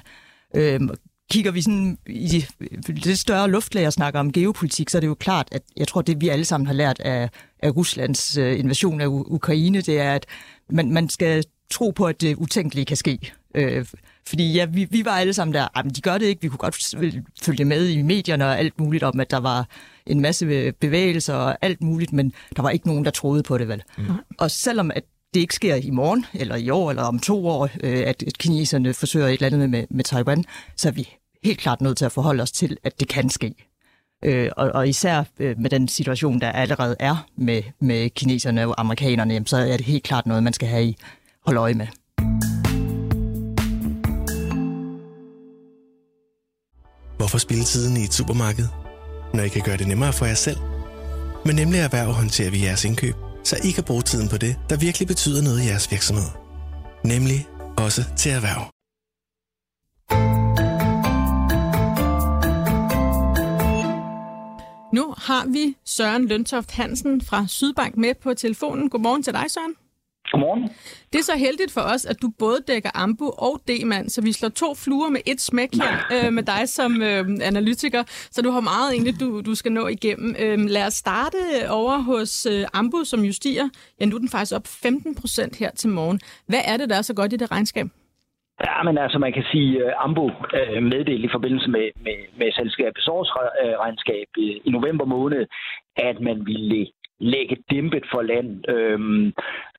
Øhm, 0.55 0.89
kigger 1.31 1.51
vi 1.51 1.61
sådan 1.61 1.97
i 2.07 2.27
de, 2.27 2.91
det 2.91 3.19
større 3.19 3.51
luftlag 3.51 3.87
og 3.87 3.93
snakker 3.93 4.19
om 4.19 4.31
geopolitik, 4.31 4.89
så 4.89 4.97
er 4.97 4.99
det 4.99 5.07
jo 5.07 5.13
klart, 5.15 5.47
at 5.51 5.61
jeg 5.77 5.87
tror, 5.87 6.01
det 6.01 6.21
vi 6.21 6.29
alle 6.29 6.45
sammen 6.45 6.67
har 6.67 6.73
lært 6.73 6.99
af, 6.99 7.29
af 7.59 7.75
Ruslands 7.75 8.37
øh, 8.37 8.59
invasion 8.59 9.01
af 9.01 9.05
U- 9.05 9.33
Ukraine, 9.33 9.81
det 9.81 9.99
er, 9.99 10.13
at 10.15 10.25
man, 10.69 10.91
man 10.91 11.09
skal 11.09 11.43
tro 11.71 11.91
på, 11.91 12.05
at 12.05 12.21
det 12.21 12.35
utænkelige 12.35 12.85
kan 12.85 12.97
ske. 12.97 13.19
Øh, 13.55 13.85
fordi 14.27 14.53
ja, 14.53 14.65
vi, 14.65 14.87
vi 14.91 15.05
var 15.05 15.11
alle 15.11 15.33
sammen 15.33 15.53
der, 15.53 15.67
"Ej, 15.75 15.83
men 15.83 15.91
de 15.93 16.01
gør 16.01 16.17
det 16.17 16.25
ikke, 16.25 16.41
vi 16.41 16.47
kunne 16.47 16.57
godt 16.57 16.95
følge 17.41 17.65
med 17.65 17.87
i 17.89 18.01
medierne 18.01 18.45
og 18.45 18.59
alt 18.59 18.79
muligt 18.79 19.03
om, 19.03 19.19
at 19.19 19.31
der 19.31 19.39
var 19.39 19.67
en 20.07 20.19
masse 20.21 20.71
bevægelser 20.71 21.33
og 21.33 21.57
alt 21.61 21.81
muligt, 21.81 22.13
men 22.13 22.33
der 22.55 22.61
var 22.61 22.69
ikke 22.69 22.87
nogen, 22.87 23.05
der 23.05 23.11
troede 23.11 23.43
på 23.43 23.57
det 23.57 23.67
vel. 23.67 23.83
Mm. 23.97 24.03
Og 24.37 24.51
selvom 24.51 24.91
at 24.95 25.03
det 25.33 25.39
ikke 25.39 25.55
sker 25.55 25.75
i 25.75 25.89
morgen, 25.89 26.25
eller 26.33 26.55
i 26.55 26.69
år, 26.69 26.89
eller 26.89 27.03
om 27.03 27.19
to 27.19 27.47
år, 27.47 27.69
øh, 27.83 28.03
at 28.07 28.23
kineserne 28.39 28.93
forsøger 28.93 29.27
et 29.27 29.33
eller 29.33 29.47
andet 29.47 29.69
med, 29.69 29.83
med 29.89 30.03
Taiwan, 30.03 30.45
så 30.77 30.87
er 30.87 30.91
vi 30.91 31.09
helt 31.43 31.59
klart 31.59 31.81
nødt 31.81 31.97
til 31.97 32.05
at 32.05 32.11
forholde 32.11 32.43
os 32.43 32.51
til, 32.51 32.77
at 32.83 32.99
det 32.99 33.07
kan 33.07 33.29
ske. 33.29 33.55
Øh, 34.25 34.49
og, 34.57 34.69
og 34.69 34.87
især 34.87 35.23
øh, 35.39 35.59
med 35.59 35.69
den 35.69 35.87
situation, 35.87 36.41
der 36.41 36.51
allerede 36.51 36.95
er 36.99 37.27
med, 37.37 37.63
med 37.79 38.09
kineserne 38.09 38.67
og 38.67 38.79
amerikanerne, 38.79 39.47
så 39.47 39.57
er 39.57 39.77
det 39.77 39.85
helt 39.85 40.03
klart 40.03 40.25
noget, 40.25 40.43
man 40.43 40.53
skal 40.53 40.67
have 40.67 40.85
i 40.85 40.97
holde 41.45 41.59
øje 41.59 41.73
med. 41.73 41.87
Hvorfor 47.17 47.37
spille 47.37 47.63
tiden 47.63 47.97
i 47.97 48.03
et 48.03 48.13
supermarked, 48.13 48.67
når 49.33 49.43
I 49.43 49.47
kan 49.47 49.61
gøre 49.61 49.77
det 49.77 49.87
nemmere 49.87 50.13
for 50.13 50.25
jer 50.25 50.33
selv? 50.33 50.57
Men 51.45 51.55
nemlig 51.55 51.79
erhverv 51.79 52.11
håndterer 52.11 52.51
vi 52.51 52.65
jeres 52.65 52.85
indkøb, 52.85 53.15
så 53.43 53.57
I 53.63 53.71
kan 53.71 53.83
bruge 53.83 54.01
tiden 54.01 54.29
på 54.29 54.37
det, 54.37 54.55
der 54.69 54.77
virkelig 54.77 55.07
betyder 55.07 55.41
noget 55.41 55.63
i 55.63 55.67
jeres 55.67 55.91
virksomhed. 55.91 56.29
Nemlig 57.05 57.47
også 57.77 58.01
til 58.17 58.31
erhverv. 58.31 58.63
Nu 64.93 65.13
har 65.17 65.45
vi 65.45 65.75
Søren 65.85 66.27
Løntoft 66.27 66.71
Hansen 66.71 67.21
fra 67.21 67.45
Sydbank 67.47 67.97
med 67.97 68.13
på 68.23 68.33
telefonen. 68.33 68.89
Godmorgen 68.89 69.23
til 69.23 69.33
dig, 69.33 69.45
Søren. 69.51 69.82
Godmorgen. 70.33 70.63
Det 71.11 71.19
er 71.19 71.27
så 71.31 71.37
heldigt 71.45 71.71
for 71.77 71.83
os, 71.93 72.03
at 72.05 72.17
du 72.21 72.27
både 72.39 72.59
dækker 72.67 72.91
Ambu 73.03 73.27
og 73.47 73.53
D-mand, 73.67 74.09
så 74.09 74.19
vi 74.21 74.31
slår 74.31 74.49
to 74.49 74.69
fluer 74.83 75.09
med 75.09 75.21
et 75.31 75.41
smæk 75.41 75.71
her 75.81 75.93
øh, 76.13 76.33
med 76.37 76.43
dig 76.53 76.63
som 76.77 76.91
øh, 77.09 77.23
analytiker, 77.51 78.03
så 78.33 78.41
du 78.41 78.49
har 78.55 78.63
meget 78.71 78.89
egentlig, 78.93 79.19
du, 79.19 79.41
du 79.49 79.55
skal 79.55 79.71
nå 79.71 79.87
igennem. 79.87 80.35
Øh, 80.43 80.57
lad 80.75 80.85
os 80.89 80.93
starte 80.93 81.41
over 81.69 81.95
hos 82.09 82.31
øh, 82.53 82.63
Ambu, 82.73 82.99
som 83.03 83.19
justerer. 83.29 83.67
Ja, 83.99 84.05
nu 84.05 84.15
er 84.15 84.19
den 84.19 84.29
faktisk 84.35 84.55
op 84.59 84.67
15 84.67 85.15
procent 85.21 85.53
her 85.61 85.71
til 85.71 85.89
morgen. 85.89 86.19
Hvad 86.49 86.63
er 86.71 86.77
det, 86.77 86.89
der 86.89 86.97
er 86.97 87.05
så 87.09 87.13
godt 87.13 87.33
i 87.33 87.37
det 87.37 87.51
regnskab? 87.51 87.87
Ja, 88.65 88.83
men 88.83 88.97
altså 88.97 89.17
man 89.19 89.33
kan 89.33 89.45
sige, 89.51 89.71
at 89.77 89.93
uh, 89.97 90.03
Ambo 90.03 90.25
uh, 90.25 90.83
meddelte 90.93 91.27
i 91.27 91.35
forbindelse 91.35 91.69
med, 91.69 91.85
med, 92.05 92.17
med 92.39 92.51
selskabets 92.51 93.07
årsregnskab 93.07 94.27
uh, 94.37 94.43
i 94.67 94.69
november 94.77 95.05
måned, 95.05 95.45
at 95.97 96.21
man 96.21 96.45
ville 96.45 96.87
lægge 97.19 97.57
dæmpet 97.71 98.05
for 98.11 98.21
land. 98.21 98.69
Øhm, 98.69 99.33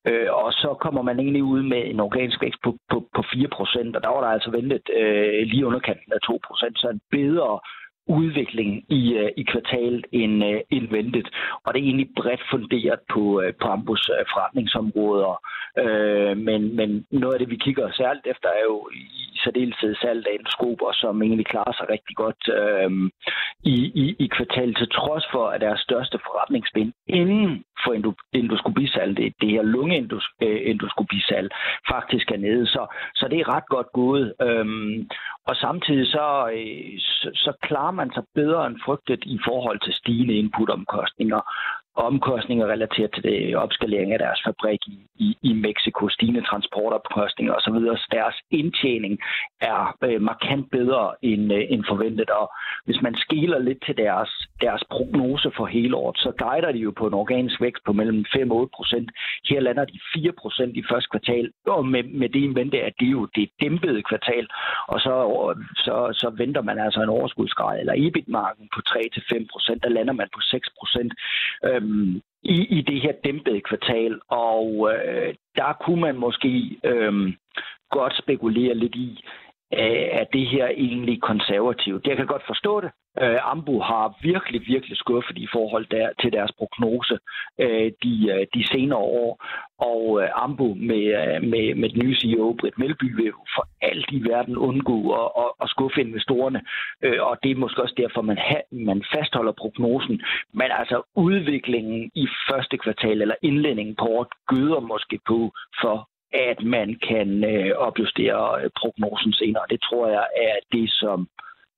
øh, 0.09 0.29
og 0.33 0.53
så 0.53 0.77
kommer 0.81 1.03
man 1.03 1.21
egentlig 1.21 1.45
ud 1.45 1.63
med 1.63 1.83
en 1.87 2.01
organisk 2.01 2.43
vækst 2.43 2.61
på, 2.65 2.71
på, 2.91 2.99
på 3.15 3.21
4%, 3.21 3.97
og 3.97 4.03
der 4.03 4.09
var 4.15 4.21
der 4.21 4.29
altså 4.37 4.51
ventet 4.51 4.83
øh, 5.01 5.43
lige 5.53 5.67
underkanten 5.67 6.13
af 6.13 6.21
2%, 6.31 6.73
så 6.77 6.89
en 6.89 7.01
bedre 7.11 7.61
udvikling 8.07 8.85
i, 8.89 9.15
øh, 9.15 9.31
i 9.37 9.43
kvartalet 9.43 10.07
end, 10.13 10.45
uh, 10.45 10.61
end 10.71 10.89
ventet. 10.91 11.29
Og 11.65 11.75
det 11.75 11.81
er 11.81 11.85
egentlig 11.85 12.11
bredt 12.17 12.43
funderet 12.51 13.01
på, 13.13 13.21
uh, 13.21 13.51
på 13.63 13.69
Ambus 13.69 14.11
forretningsområder. 14.33 15.35
Men, 16.35 16.77
men 16.77 17.07
noget 17.11 17.35
af 17.35 17.39
det, 17.39 17.51
vi 17.51 17.57
kigger 17.57 17.93
særligt 17.93 18.27
efter, 18.27 18.49
er 18.49 18.65
jo 18.71 18.89
i 18.93 19.25
særdeleshed 19.45 19.95
salg 19.95 20.27
af 20.27 20.35
endoskoper, 20.35 20.91
som 20.93 21.23
egentlig 21.23 21.47
klarer 21.47 21.73
sig 21.79 21.87
rigtig 21.95 22.17
godt 22.17 22.43
øh, 22.59 22.91
i, 23.75 23.77
i, 24.03 24.05
i 24.25 24.27
kvartalet, 24.37 24.77
til 24.77 24.89
trods 24.99 25.25
for, 25.33 25.45
at 25.55 25.61
deres 25.61 25.81
største 25.81 26.19
forretningsben 26.27 26.93
inden 27.07 27.65
for 27.85 27.93
endoskopisalg, 28.33 29.17
det, 29.17 29.35
det 29.41 29.51
her 29.51 29.63
lungeendoskopisalg, 29.63 31.49
faktisk 31.95 32.31
er 32.31 32.37
nede. 32.37 32.67
Så, 32.67 32.83
så 33.15 33.29
det 33.29 33.39
er 33.41 33.53
ret 33.57 33.69
godt 33.75 33.91
gået. 33.93 34.27
Øh, 34.47 34.67
og 35.49 35.57
samtidig 35.57 36.07
så, 36.07 36.27
øh, 36.57 36.99
så, 36.99 37.31
så 37.35 37.53
klarer 37.63 37.91
man 37.91 38.11
sig 38.15 38.25
bedre 38.35 38.67
end 38.67 38.77
frygtet 38.85 39.23
i 39.25 39.39
forhold 39.49 39.81
til 39.81 39.93
stigende 39.95 40.35
inputomkostninger 40.35 41.41
omkostninger 41.97 42.67
relateret 42.67 43.11
til 43.15 43.23
det 43.23 43.57
opskalering 43.57 44.13
af 44.13 44.19
deres 44.19 44.41
fabrik 44.47 44.81
i, 44.87 44.99
i, 45.17 45.37
i 45.43 45.53
Mexico, 45.53 46.09
stigende 46.09 46.43
transportopkostninger 46.43 47.55
osv. 47.55 47.75
Så 47.75 48.09
deres 48.13 48.37
indtjening 48.51 49.19
er 49.61 49.97
øh, 50.05 50.21
markant 50.23 50.71
bedre 50.71 51.15
end, 51.23 51.53
øh, 51.53 51.63
end 51.69 51.85
forventet. 51.89 52.31
Og 52.31 52.53
hvis 52.85 53.03
man 53.03 53.15
skiler 53.17 53.59
lidt 53.59 53.85
til 53.87 53.97
deres, 53.97 54.31
deres 54.61 54.83
prognose 54.91 55.51
for 55.57 55.67
hele 55.67 55.97
året, 55.97 56.17
så 56.19 56.33
guider 56.39 56.73
de 56.73 56.79
jo 56.79 56.91
på 56.91 57.07
en 57.07 57.15
organisk 57.15 57.61
vækst 57.61 57.85
på 57.87 57.93
mellem 57.93 58.25
5 58.37 58.51
og 58.51 58.57
8 58.57 58.71
procent. 58.77 59.11
Her 59.49 59.61
lander 59.61 59.85
de 59.85 59.99
4 60.15 60.33
procent 60.33 60.77
i 60.77 60.85
første 60.91 61.09
kvartal, 61.11 61.51
og 61.67 61.87
med, 61.87 62.03
med 62.03 62.29
det 62.29 62.41
indvendte, 62.41 62.83
at 62.83 62.95
det 63.01 63.07
er 63.07 63.17
jo 63.21 63.29
det 63.35 63.49
dæmpede 63.61 64.03
kvartal. 64.03 64.47
Og 64.89 65.01
så, 65.01 65.15
så, 65.77 65.95
så 66.21 66.31
venter 66.37 66.63
man 66.63 66.79
altså 66.79 67.01
en 67.03 67.09
overskudsgrad, 67.09 67.81
eller 67.81 67.95
EBIT-marken 67.97 68.69
på 68.75 68.81
3-5 68.89 69.47
procent, 69.53 69.83
der 69.83 69.89
lander 69.89 70.13
man 70.13 70.29
på 70.35 70.41
6 70.41 70.69
procent. 70.79 71.13
Øh, 71.65 71.84
øhm, 71.85 72.21
i, 72.43 72.79
i 72.79 72.81
det 72.83 73.01
her 73.01 73.13
dæmpede 73.25 73.61
kvartal, 73.61 74.21
og 74.29 74.91
øh, 74.93 75.35
der 75.57 75.73
kunne 75.85 76.01
man 76.01 76.17
måske 76.17 76.79
øh, 76.85 77.33
godt 77.91 78.19
spekulere 78.19 78.75
lidt 78.75 78.95
i, 78.95 79.25
øh, 79.73 80.07
er 80.21 80.25
det 80.33 80.47
her 80.47 80.67
egentlig 80.67 81.23
konservativt. 81.23 82.07
Jeg 82.07 82.17
kan 82.17 82.27
godt 82.27 82.47
forstå 82.47 82.81
det, 82.81 82.91
Øh, 83.23 83.51
Ambu 83.51 83.81
har 83.81 84.19
virkelig, 84.23 84.61
virkelig 84.67 84.97
skuffet 84.97 85.39
i 85.39 85.49
forhold 85.53 85.87
der, 85.91 86.09
til 86.21 86.33
deres 86.33 86.53
prognose 86.59 87.19
øh, 87.61 87.93
de, 88.03 88.15
øh, 88.35 88.47
de 88.55 88.69
senere 88.73 88.99
år. 88.99 89.45
Og 89.79 90.23
øh, 90.23 90.29
Ambu 90.45 90.75
med, 90.75 91.05
øh, 91.21 91.43
med, 91.51 91.75
med 91.75 91.89
den 91.89 91.99
nye 92.05 92.17
CEO, 92.21 92.57
Britt 92.61 92.79
Melby, 92.79 93.17
vil 93.17 93.33
for 93.55 93.69
alt 93.83 94.09
i 94.13 94.21
verden 94.31 94.57
undgå 94.57 94.99
at, 95.13 95.29
at, 95.43 95.51
at 95.63 95.69
skuffe 95.69 96.01
investorerne. 96.01 96.61
Øh, 97.03 97.23
og 97.23 97.39
det 97.43 97.51
er 97.51 97.57
måske 97.57 97.83
også 97.83 97.95
derfor, 97.97 98.23
man, 98.23 98.39
ha, 98.39 98.59
man 98.71 99.05
fastholder 99.15 99.53
prognosen. 99.53 100.23
Men 100.53 100.69
altså 100.79 101.03
udviklingen 101.17 102.11
i 102.15 102.27
første 102.51 102.77
kvartal 102.79 103.23
eller 103.23 103.35
indlændingen 103.43 103.97
på 103.97 104.05
året 104.05 104.29
gøder 104.47 104.81
måske 104.81 105.19
på 105.27 105.53
for 105.81 106.09
at 106.35 106.59
man 106.63 106.89
kan 107.09 107.45
øh, 107.45 107.71
opjustere 107.77 108.63
øh, 108.63 108.71
prognosen 108.81 109.33
senere. 109.33 109.65
Det 109.71 109.81
tror 109.83 110.09
jeg 110.09 110.27
er 110.49 110.57
det, 110.73 110.91
som 110.91 111.29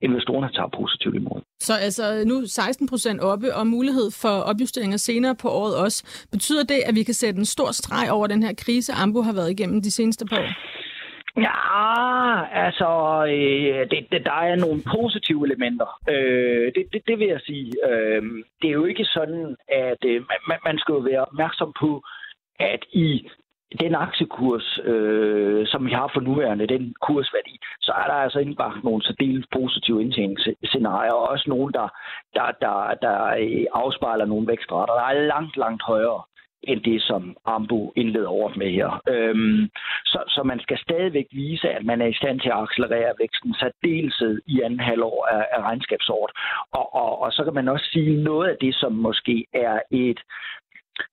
investorerne 0.03 0.53
tager 0.53 0.69
positivt 0.81 1.15
imod. 1.15 1.41
Så 1.61 1.73
altså 1.87 2.25
nu 2.27 2.37
16 2.47 2.89
procent 2.89 3.21
oppe 3.21 3.55
og 3.55 3.67
mulighed 3.67 4.09
for 4.23 4.35
opjusteringer 4.51 4.97
senere 4.97 5.35
på 5.43 5.49
året 5.49 5.77
også. 5.85 6.27
Betyder 6.33 6.65
det, 6.65 6.81
at 6.89 6.95
vi 6.95 7.03
kan 7.03 7.15
sætte 7.15 7.39
en 7.39 7.45
stor 7.45 7.71
streg 7.73 8.11
over 8.11 8.27
den 8.27 8.43
her 8.43 8.55
krise, 8.65 8.93
Ambo 8.93 9.21
har 9.23 9.33
været 9.33 9.51
igennem 9.51 9.83
de 9.83 9.91
seneste 9.91 10.27
par 10.27 10.37
år? 10.37 10.53
Ja, 11.47 11.61
altså, 12.67 12.89
øh, 13.37 13.91
det, 13.91 14.07
det, 14.13 14.25
der 14.25 14.39
er 14.51 14.57
nogle 14.57 14.83
positive 14.97 15.47
elementer. 15.47 16.01
Øh, 16.09 16.73
det, 16.75 16.85
det, 16.93 17.03
det 17.07 17.19
vil 17.19 17.27
jeg 17.27 17.41
sige. 17.41 17.73
Øh, 17.91 18.23
det 18.63 18.69
er 18.69 18.79
jo 18.81 18.85
ikke 18.85 19.05
sådan, 19.05 19.57
at 19.69 20.03
øh, 20.07 20.23
man, 20.49 20.59
man 20.65 20.79
skal 20.79 20.93
jo 20.93 20.99
være 20.99 21.25
opmærksom 21.25 21.73
på, 21.81 22.03
at 22.61 22.85
i 22.93 23.29
den 23.81 23.95
aktiekurs, 23.95 24.81
øh, 24.85 25.67
som 25.67 25.87
vi 25.87 25.93
har 25.93 26.11
for 26.15 26.21
nuværende, 26.21 26.67
den 26.67 26.95
kursværdi, 27.01 27.59
så 27.81 27.93
er 27.93 28.07
der 28.07 28.15
altså 28.15 28.39
indbagt 28.39 28.85
nogle 28.85 29.03
særdeles 29.05 29.47
positive 29.53 30.03
indtjeningsscenarier, 30.03 31.13
og 31.13 31.29
også 31.29 31.45
nogle, 31.49 31.73
der, 31.73 31.89
der, 32.35 32.51
der, 32.61 32.95
der 33.03 33.19
øh, 33.27 33.67
afspejler 33.75 34.25
nogle 34.25 34.47
vækstrater, 34.47 34.95
der 34.95 35.03
er 35.03 35.27
langt, 35.27 35.57
langt 35.57 35.83
højere 35.83 36.23
end 36.63 36.81
det, 36.81 37.03
som 37.03 37.37
Ambu 37.45 37.93
indleder 37.97 38.29
over 38.29 38.51
med 38.57 38.71
her. 38.71 39.03
Øhm, 39.09 39.71
så, 40.05 40.19
så 40.29 40.43
man 40.43 40.61
skal 40.61 40.79
stadigvæk 40.79 41.27
vise, 41.33 41.69
at 41.69 41.85
man 41.85 42.01
er 42.01 42.07
i 42.07 42.19
stand 42.21 42.41
til 42.41 42.49
at 42.49 42.63
accelerere 42.63 43.15
væksten, 43.21 43.55
særdeleshed 43.55 44.43
i 44.47 44.61
anden 44.61 44.81
halvår 44.81 45.27
af, 45.27 45.47
af 45.53 45.61
regnskabsåret. 45.63 46.33
Og, 46.73 46.95
og, 46.95 47.23
og 47.23 47.33
så 47.33 47.45
kan 47.45 47.55
man 47.55 47.69
også 47.69 47.87
sige 47.93 48.23
noget 48.23 48.49
af 48.49 48.57
det, 48.61 48.75
som 48.75 48.93
måske 48.93 49.47
er 49.55 49.79
et 49.91 50.21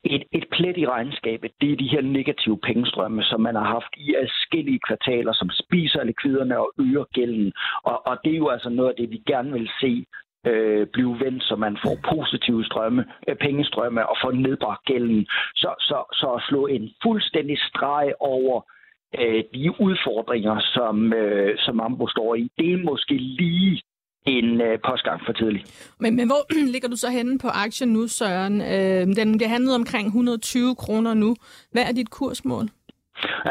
et, 0.04 0.24
et 0.32 0.46
plet 0.52 0.78
i 0.78 0.88
regnskabet, 0.88 1.52
det 1.62 1.72
er 1.72 1.76
de 1.76 1.88
her 1.88 2.02
negative 2.02 2.58
pengestrømme, 2.58 3.24
som 3.24 3.42
man 3.42 3.56
har 3.56 3.64
haft 3.64 3.94
i 3.98 4.16
adskillige 4.24 4.80
kvartaler, 4.88 5.34
som 5.34 5.50
spiser 5.50 6.04
likviderne 6.04 6.60
og 6.60 6.72
øger 6.80 7.06
gælden. 7.14 7.54
Og, 7.84 8.08
og 8.08 8.18
det 8.24 8.34
er 8.34 8.38
jo 8.38 8.50
altså 8.50 8.70
noget 8.70 8.90
af 8.90 8.96
det, 8.96 9.12
vi 9.12 9.22
gerne 9.28 9.52
vil 9.52 9.70
se 9.82 10.06
øh, 10.48 10.88
blive 10.88 11.20
vendt, 11.20 11.44
så 11.44 11.56
man 11.56 11.78
får 11.84 11.96
positive 12.14 12.66
strømme, 12.66 13.06
øh, 13.28 13.36
pengestrømme 13.36 14.10
og 14.10 14.18
får 14.24 14.32
nedbragt 14.32 14.86
gælden. 14.86 15.28
Så, 15.56 15.70
så, 15.80 15.98
så 16.14 16.28
at 16.38 16.44
slå 16.50 16.68
en 16.68 16.90
fuldstændig 17.04 17.58
streg 17.60 18.14
over 18.20 18.62
øh, 19.20 19.44
de 19.54 19.82
udfordringer, 19.82 20.60
som, 20.60 21.14
øh, 21.14 21.58
som 21.58 21.80
Ambo 21.80 22.08
står 22.08 22.36
i, 22.36 22.50
det 22.58 22.74
er 22.74 22.78
måske 22.78 23.14
lige 23.14 23.82
en 24.26 24.62
øh, 24.62 24.80
postgang 24.88 25.22
for 25.26 25.34
tidligt. 25.34 25.94
Men, 26.00 26.16
men 26.16 26.28
hvor 26.28 26.42
ligger 26.74 26.90
du 26.90 26.96
så 26.96 27.10
henne 27.10 27.40
på 27.40 27.48
aktien 27.48 27.90
nu, 27.94 28.08
Søren? 28.08 28.62
Øh, 28.62 29.16
den 29.16 29.38
bliver 29.38 29.50
handlet 29.50 29.76
omkring 29.76 30.08
120 30.08 30.76
kroner 30.76 31.14
nu. 31.14 31.36
Hvad 31.72 31.84
er 31.84 31.92
dit 31.92 32.10
kursmål? 32.10 32.70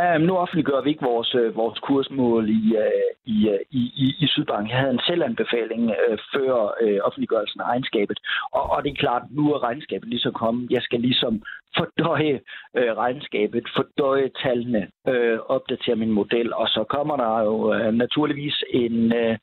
Uh, 0.00 0.20
nu 0.26 0.36
offentliggør 0.36 0.80
vi 0.80 0.90
ikke 0.90 1.04
vores, 1.12 1.34
uh, 1.34 1.56
vores 1.56 1.78
kursmål 1.78 2.48
i, 2.48 2.62
uh, 2.84 3.08
i, 3.34 3.48
uh, 3.48 3.60
i, 3.70 4.14
i 4.24 4.26
Sydbank. 4.26 4.68
Jeg 4.70 4.78
havde 4.78 4.92
en 4.92 5.06
selvanbefaling 5.06 5.82
uh, 5.84 6.18
før 6.34 6.52
uh, 6.84 6.98
offentliggørelsen 7.06 7.60
af 7.60 7.64
regnskabet, 7.64 8.18
og, 8.52 8.70
og 8.70 8.84
det 8.84 8.90
er 8.90 9.02
klart, 9.04 9.22
nu 9.30 9.52
er 9.52 9.62
regnskabet 9.62 10.08
ligesom 10.08 10.32
kommet. 10.32 10.70
Jeg 10.70 10.82
skal 10.82 11.00
ligesom 11.00 11.42
fordøje 11.76 12.40
uh, 12.78 12.90
regnskabet, 13.02 13.64
fordøje 13.76 14.30
tallene, 14.42 14.82
uh, 15.10 15.38
opdatere 15.56 15.96
min 15.96 16.12
model, 16.20 16.54
og 16.54 16.68
så 16.68 16.84
kommer 16.88 17.16
der 17.16 17.40
jo 17.48 17.54
uh, 17.74 17.94
naturligvis 17.94 18.64
en, 18.70 19.12
uh, 19.12 19.36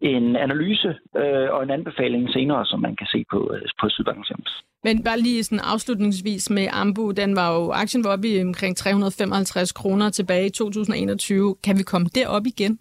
en 0.00 0.36
analyse 0.36 0.88
øh, 1.16 1.48
og 1.54 1.62
en 1.62 1.70
anbefaling 1.70 2.30
senere, 2.30 2.66
som 2.66 2.80
man 2.80 2.96
kan 2.96 3.06
se 3.06 3.24
på, 3.30 3.50
øh, 3.54 3.62
på 3.80 3.88
Sydbankens. 3.88 4.64
Men 4.84 5.04
bare 5.04 5.18
lige 5.20 5.44
sådan 5.44 5.64
afslutningsvis 5.72 6.50
med 6.50 6.66
Ambu, 6.72 7.10
den 7.10 7.36
var 7.36 7.48
jo, 7.54 7.70
aktien 7.70 8.04
var 8.04 8.12
oppe 8.12 8.28
i 8.28 8.42
omkring 8.42 8.76
355 8.76 9.72
kroner 9.72 10.10
tilbage 10.10 10.46
i 10.46 10.50
2021. 10.50 11.56
Kan 11.64 11.78
vi 11.78 11.82
komme 11.82 12.06
derop 12.14 12.46
igen? 12.46 12.78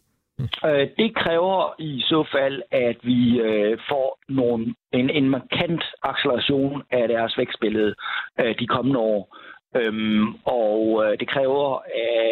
Øh, 0.65 0.87
det 0.97 1.15
kræver 1.15 1.75
i 1.79 2.01
så 2.01 2.25
fald, 2.33 2.61
at 2.71 2.97
vi 3.03 3.39
øh, 3.39 3.77
får 3.89 4.19
nogle, 4.29 4.75
en, 4.93 5.09
en 5.09 5.29
markant 5.29 5.83
acceleration 6.03 6.83
af 6.91 7.07
deres 7.07 7.37
vækstbillede 7.37 7.95
øh, 8.39 8.55
de 8.59 8.67
kommende 8.67 8.99
år. 8.99 9.37
Øhm, 9.75 10.27
og 10.45 11.03
øh, 11.03 11.19
det 11.19 11.27
kræver, 11.29 11.81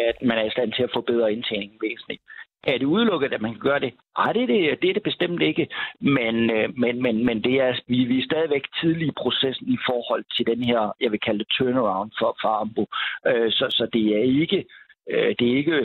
at 0.08 0.16
man 0.28 0.38
er 0.38 0.44
i 0.44 0.50
stand 0.50 0.72
til 0.72 0.82
at 0.82 0.94
forbedre 0.94 1.32
indtjeningen 1.32 1.78
væsentligt. 1.82 2.22
Er 2.66 2.78
det 2.78 2.86
udelukket, 2.86 3.32
at 3.32 3.42
man 3.42 3.52
kan 3.52 3.60
gøre 3.60 3.80
det? 3.80 3.92
Nej, 4.18 4.32
det 4.32 4.42
er 4.42 4.46
det, 4.46 4.82
det, 4.82 4.90
er 4.90 4.94
det 4.94 5.02
bestemt 5.02 5.42
ikke. 5.42 5.68
Men, 6.00 6.50
øh, 6.50 6.78
men, 6.78 7.02
men, 7.02 7.26
men 7.26 7.44
det 7.44 7.60
er, 7.60 7.80
vi, 7.86 8.04
vi 8.04 8.18
er 8.18 8.24
stadigvæk 8.24 8.64
tidlig 8.80 9.08
i 9.08 9.18
processen 9.22 9.68
i 9.68 9.78
forhold 9.86 10.24
til 10.36 10.46
den 10.46 10.64
her, 10.64 10.96
jeg 11.00 11.10
vil 11.12 11.20
kalde 11.20 11.38
det 11.38 11.48
turnaround 11.48 12.10
for, 12.18 12.36
for 12.42 12.48
Ambo. 12.48 12.86
Øh, 13.26 13.52
så, 13.52 13.66
så 13.70 13.88
det 13.92 14.04
er 14.16 14.22
ikke, 14.22 14.64
øh, 15.10 15.34
det 15.38 15.52
er 15.52 15.56
ikke 15.56 15.78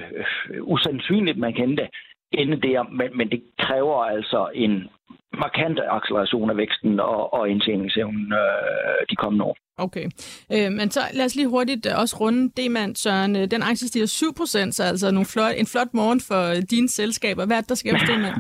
øh, 0.50 0.62
usandsynligt, 0.62 1.38
man 1.38 1.54
kan 1.54 1.78
det 1.78 1.90
ende 2.32 2.62
der, 2.62 2.84
men, 2.84 3.18
men 3.18 3.30
det 3.30 3.44
kræver 3.60 4.04
altså 4.04 4.50
en 4.54 4.90
markant 5.34 5.80
acceleration 5.98 6.50
af 6.50 6.58
væksten 6.58 7.00
og, 7.00 7.34
og 7.34 7.50
indtjeningsevnen 7.50 8.34
øh, 8.34 9.02
de 9.10 9.16
kommende 9.16 9.46
år. 9.46 9.56
Okay, 9.86 10.06
øh, 10.56 10.72
men 10.78 10.88
så 10.96 11.02
lad 11.14 11.26
os 11.26 11.36
lige 11.36 11.54
hurtigt 11.56 11.86
øh, 11.86 12.02
også 12.02 12.16
runde 12.22 12.44
det, 12.58 12.72
man 12.72 12.96
Søren. 12.96 13.36
Øh, 13.36 13.46
den 13.54 13.62
aktie 13.64 13.88
stiger 13.88 14.06
7 14.06 14.34
procent, 14.40 14.76
så 14.76 14.84
altså 14.84 15.12
nogle 15.12 15.32
flot, 15.34 15.54
en 15.58 15.68
flot 15.74 15.92
morgen 15.94 16.22
for 16.30 16.42
øh, 16.54 16.62
dine 16.74 16.90
selskaber. 16.90 17.46
Hvad 17.46 17.58
er 17.58 17.62
det, 17.62 17.70
der 17.70 17.76
sker 17.76 17.94
hos 17.94 18.08
Demand? 18.12 18.36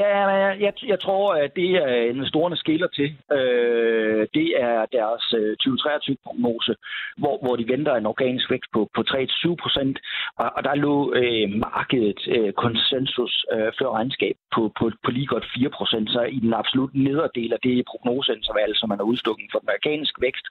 ja, 0.00 0.08
jeg, 0.44 0.56
jeg, 0.60 0.72
jeg 0.92 1.00
tror, 1.00 1.34
at 1.34 1.50
det 1.56 1.70
er 1.70 2.10
investorerne 2.14 2.56
skiller 2.56 2.88
til. 2.98 3.08
Øh, 3.36 4.22
det 4.38 4.48
er 4.68 4.76
deres 4.98 5.24
2023-prognose, 5.64 6.72
hvor, 7.20 7.36
hvor 7.42 7.56
de 7.56 7.68
venter 7.68 7.94
en 7.94 8.06
organisk 8.06 8.50
vækst 8.50 8.70
på, 8.72 8.80
på 8.94 9.00
3-7 9.08 9.54
procent, 9.62 9.98
og, 10.38 10.48
og 10.56 10.64
der 10.64 10.74
lå 10.74 11.14
øh, 11.20 11.46
markedet 11.66 12.20
øh, 12.36 12.52
konsensus 12.52 13.34
øh, 13.54 13.70
før 13.78 13.88
regnskab 13.98 14.36
på, 14.54 14.72
på, 14.78 14.84
på 15.04 15.10
lige 15.10 15.26
godt 15.26 15.46
4 15.54 15.70
procent, 15.70 15.81
så 15.86 16.22
i 16.36 16.38
den 16.40 16.54
absolut 16.54 16.94
nederdel 16.94 17.52
af 17.52 17.60
det 17.62 17.84
prognoseinterval, 17.90 18.70
som 18.74 18.88
man 18.88 18.98
har 18.98 19.04
udstukket 19.12 19.48
for 19.52 19.58
den 19.58 19.68
amerikanske 19.68 20.22
vækst, 20.26 20.46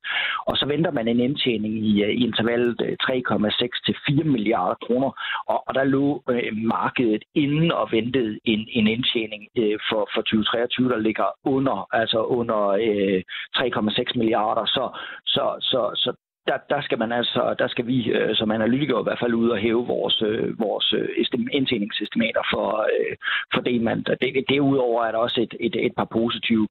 og 0.50 0.58
så 0.58 0.66
venter 0.66 0.92
man 0.92 1.08
en 1.08 1.20
indtjening 1.20 1.74
i, 1.90 2.04
øh, 2.04 2.10
i 2.10 2.24
intervallet 2.28 2.82
øh, 2.82 2.98
3,6 3.04 3.86
til 3.86 3.96
4 4.08 4.24
milliarder 4.24 4.78
kroner. 4.86 5.12
Og, 5.52 5.60
og 5.68 5.74
der 5.76 5.84
lå 5.84 6.24
øh, 6.30 6.52
markedet 6.58 7.24
inden 7.36 7.72
og 7.72 7.92
ventede 7.92 8.40
en, 8.46 8.62
en 8.70 8.88
indtjening 8.88 9.44
øh, 9.58 9.78
for, 9.90 10.02
for 10.14 10.22
2023, 10.22 10.90
der 10.90 10.98
ligger 10.98 11.28
under, 11.46 11.88
altså 11.92 12.20
under 12.24 12.62
øh, 12.88 13.22
3,6 13.58 14.18
milliarder. 14.20 14.66
Så, 14.66 14.84
så, 15.26 15.44
så, 15.72 15.82
så 16.04 16.12
der, 16.48 16.58
der 16.70 16.82
skal 16.82 17.00
man 17.00 17.12
altså, 17.12 17.56
der 17.60 17.68
skal 17.68 17.88
vi 17.88 18.12
øh, 18.12 18.36
som 18.36 18.52
analytikere 18.52 19.00
i 19.02 19.04
hvert 19.04 19.20
fald 19.22 19.34
ud 19.34 19.50
og 19.50 19.58
hæve 19.58 19.88
vores, 19.88 20.22
øh, 20.22 20.60
vores 20.60 20.94
øh, 20.94 21.10
indtjeningsestimater 21.52 22.44
for, 22.54 22.68
øh, 22.96 23.16
for 23.54 23.62
det, 23.62 23.82
man, 23.82 24.04
det, 24.22 24.46
derudover 24.50 25.04
er 25.04 25.12
der 25.12 25.18
også 25.18 25.42
et, 25.42 25.54
et, 25.60 25.86
et 25.86 25.94
par 25.98 26.08
positive 26.12 26.68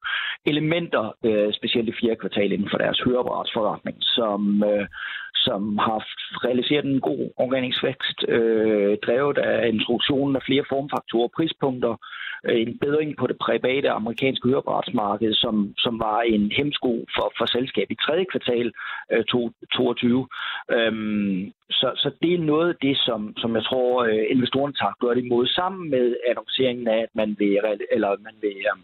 elementer, 0.46 1.14
øh, 1.24 1.52
specielt 1.52 1.88
i 1.88 1.98
fjerde 2.00 2.20
kvartal 2.20 2.52
inden 2.52 2.70
for 2.70 2.78
deres 2.78 3.00
høreapparatsforretning, 3.00 3.96
som, 4.00 4.64
øh, 4.64 4.86
som 5.34 5.78
har 5.78 6.00
realiseret 6.46 6.84
en 6.84 7.00
god 7.00 7.30
organisk 7.36 7.84
vækst, 7.84 8.18
øh, 8.28 8.98
drevet 9.06 9.38
af 9.38 9.68
introduktionen 9.68 10.36
af 10.36 10.42
flere 10.42 10.64
formfaktorer 10.68 11.28
og 11.28 11.32
prispunkter, 11.36 11.96
øh, 12.44 12.60
en 12.60 12.78
bedring 12.78 13.16
på 13.16 13.26
det 13.26 13.38
private 13.46 13.90
amerikanske 13.90 14.48
høreapparatsmarked, 14.48 15.34
som, 15.34 15.74
som 15.78 15.98
var 15.98 16.20
en 16.20 16.52
hemsko 16.58 16.92
for, 17.16 17.32
for 17.38 17.46
selskab 17.46 17.86
i 17.90 17.96
tredje 18.04 18.24
kvartal 18.32 18.72
øh, 19.12 19.24
22. 19.72 20.28
Øhm, 20.70 21.52
så, 21.70 21.88
så 21.96 22.11
det 22.22 22.34
er 22.34 22.48
noget 22.52 22.68
af 22.68 22.76
det, 22.82 22.96
som, 23.06 23.34
som 23.36 23.56
jeg 23.56 23.64
tror, 23.64 24.04
øh, 24.04 24.24
investorerne 24.34 24.74
tager 24.80 25.00
godt 25.00 25.18
imod, 25.18 25.46
sammen 25.46 25.90
med 25.90 26.16
annonceringen 26.30 26.88
af, 26.88 26.98
at 27.06 27.12
man 27.14 27.36
vil, 27.38 27.58
eller 27.90 28.11
man 28.26 28.36
vil 28.40 28.56
øh, 28.70 28.76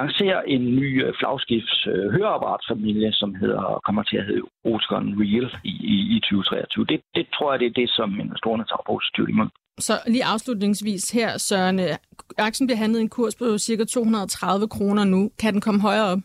lancere 0.00 0.48
en 0.54 0.62
ny 0.80 1.04
øh, 1.04 1.14
flagskifts 1.18 1.86
øh, 1.92 2.06
høreapparatfamilie, 2.16 3.12
som 3.12 3.34
hedder, 3.34 3.80
kommer 3.86 4.02
til 4.02 4.16
at 4.16 4.26
hedde 4.26 4.42
Oticon 4.64 5.06
Real 5.20 5.46
i, 5.64 5.74
i, 5.94 5.96
i 6.16 6.20
2023. 6.20 6.84
Det, 6.92 7.00
det 7.14 7.26
tror 7.34 7.52
jeg, 7.52 7.60
det 7.60 7.68
er 7.68 7.80
det, 7.82 7.90
som 7.90 8.20
investorerne 8.24 8.64
tager 8.70 8.84
positivt 8.92 9.28
imod. 9.34 9.48
Så 9.78 9.92
lige 10.06 10.24
afslutningsvis 10.24 11.10
her, 11.10 11.38
Søren. 11.38 11.78
Øh, 11.80 11.94
Aktien 12.38 12.66
bliver 12.66 12.78
handlet 12.78 13.00
i 13.00 13.02
en 13.02 13.08
kurs 13.08 13.34
på 13.34 13.44
ca. 13.58 13.84
230 13.84 14.68
kroner 14.68 15.04
nu. 15.04 15.30
Kan 15.40 15.52
den 15.52 15.60
komme 15.60 15.80
højere 15.80 16.06
op? 16.12 16.18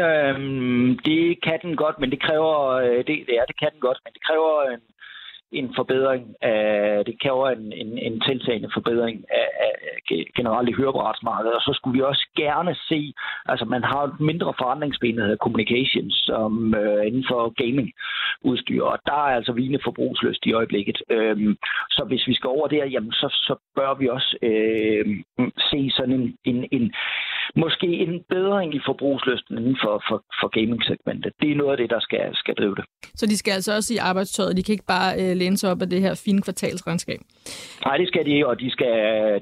Øhm, 0.00 0.98
det 1.04 1.42
kan 1.42 1.58
den 1.62 1.76
godt, 1.76 1.98
men 1.98 2.10
det 2.10 2.20
kræver, 2.22 2.68
øh, 2.68 2.96
det, 2.96 3.06
det, 3.06 3.34
ja, 3.38 3.44
det 3.48 3.58
kan 3.58 3.70
den 3.72 3.80
godt, 3.80 3.98
men 4.04 4.12
det 4.12 4.22
kræver 4.22 4.62
en, 4.74 4.80
en 5.52 5.74
forbedring 5.76 6.34
af, 6.42 7.04
det 7.04 7.20
kræver 7.22 7.48
en, 7.50 7.72
en, 7.72 7.98
en 7.98 8.20
tiltagende 8.20 8.70
forbedring 8.74 9.24
af, 9.30 9.48
af 9.66 9.72
generelt 10.36 10.68
i 10.68 10.72
høreapparatsmarkedet, 10.72 11.54
og 11.54 11.62
så 11.62 11.72
skulle 11.74 11.96
vi 11.98 12.02
også 12.02 12.26
gerne 12.36 12.74
se, 12.88 13.14
altså 13.46 13.64
man 13.64 13.84
har 13.84 14.02
et 14.02 14.20
mindre 14.20 14.54
forandringsben, 14.58 15.16
der 15.16 15.22
hedder 15.22 15.44
communications, 15.46 16.14
som 16.14 16.74
øh, 16.74 17.06
inden 17.06 17.24
for 17.30 17.40
gaming-udstyr, 17.62 18.82
og 18.82 18.98
der 19.06 19.12
er 19.12 19.36
altså 19.38 19.52
vigende 19.52 19.84
forbrugsløst 19.84 20.46
i 20.46 20.52
øjeblikket. 20.52 21.02
Øhm, 21.10 21.56
så 21.90 22.04
hvis 22.08 22.26
vi 22.26 22.34
skal 22.34 22.48
over 22.48 22.68
der, 22.68 22.84
jamen 22.84 23.12
så, 23.12 23.28
så 23.30 23.54
bør 23.76 23.94
vi 23.94 24.08
også 24.08 24.36
øh, 24.42 25.06
se 25.70 25.90
sådan 25.96 26.14
en, 26.20 26.36
en, 26.44 26.68
en, 26.72 26.94
måske 27.56 27.86
en 27.86 28.24
bedring 28.28 28.74
i 28.74 28.80
forbrugslysten 28.86 29.58
inden 29.58 29.76
for, 29.84 29.94
for, 30.08 30.18
for 30.40 30.48
gaming-segmentet. 30.58 31.32
Det 31.40 31.50
er 31.50 31.56
noget 31.56 31.72
af 31.74 31.76
det, 31.76 31.90
der 31.90 32.00
skal, 32.00 32.24
skal 32.34 32.54
drive 32.54 32.74
det. 32.74 32.84
Så 33.14 33.26
de 33.26 33.36
skal 33.38 33.52
altså 33.52 33.72
også 33.76 33.94
i 33.94 33.96
arbejdstøjet, 33.96 34.56
de 34.56 34.62
kan 34.62 34.72
ikke 34.72 34.92
bare 34.96 35.10
øh, 35.20 35.36
læne 35.36 35.56
sig 35.56 35.70
op 35.70 35.82
af 35.82 35.90
det 35.90 36.00
her 36.00 36.22
fine 36.24 36.42
kvartalsregnskab? 36.42 37.20
Nej, 37.84 37.96
det 37.96 38.08
skal 38.08 38.26
de, 38.26 38.46
og 38.46 38.60
de 38.60 38.70
skal, 38.70 38.94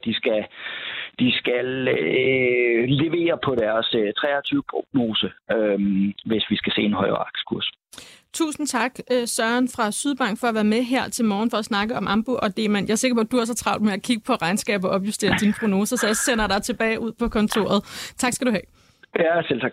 de 0.05 0.15
skal, 0.15 0.45
de 1.19 1.33
skal 1.41 1.89
øh, 1.89 2.83
levere 3.03 3.39
på 3.47 3.55
deres 3.55 3.89
øh, 4.01 4.13
23-prognose, 4.23 5.29
øh, 5.55 5.79
hvis 6.31 6.45
vi 6.51 6.57
skal 6.57 6.73
se 6.73 6.83
en 6.83 6.93
højere 6.93 7.21
aktiekurs. 7.29 7.69
Tusind 8.35 8.67
tak, 8.67 8.99
øh, 9.11 9.29
Søren 9.29 9.69
fra 9.69 9.91
Sydbank, 9.93 10.39
for 10.39 10.47
at 10.47 10.55
være 10.55 10.65
med 10.65 10.83
her 10.83 11.09
til 11.09 11.25
morgen 11.25 11.51
for 11.51 11.59
at 11.59 11.65
snakke 11.65 11.97
om 11.97 12.07
Ambu 12.09 12.37
og 12.37 12.57
Demand. 12.57 12.87
Jeg 12.87 12.93
er 12.93 12.97
sikker 12.97 13.15
på, 13.15 13.21
at 13.21 13.31
du 13.31 13.37
er 13.37 13.45
så 13.45 13.55
travlt 13.55 13.83
med 13.83 13.93
at 13.93 14.03
kigge 14.03 14.23
på 14.23 14.35
regnskaber 14.35 14.89
og 14.89 14.95
opjustere 14.95 15.37
dine 15.41 15.55
prognoser, 15.61 15.97
så 15.97 16.07
jeg 16.07 16.17
sender 16.17 16.47
dig 16.47 16.63
tilbage 16.63 17.01
ud 17.01 17.13
på 17.13 17.29
kontoret. 17.29 17.85
Tak 18.17 18.33
skal 18.33 18.47
du 18.47 18.53
have. 18.53 18.63
Ja, 19.19 19.43
selv 19.49 19.61
tak. 19.61 19.73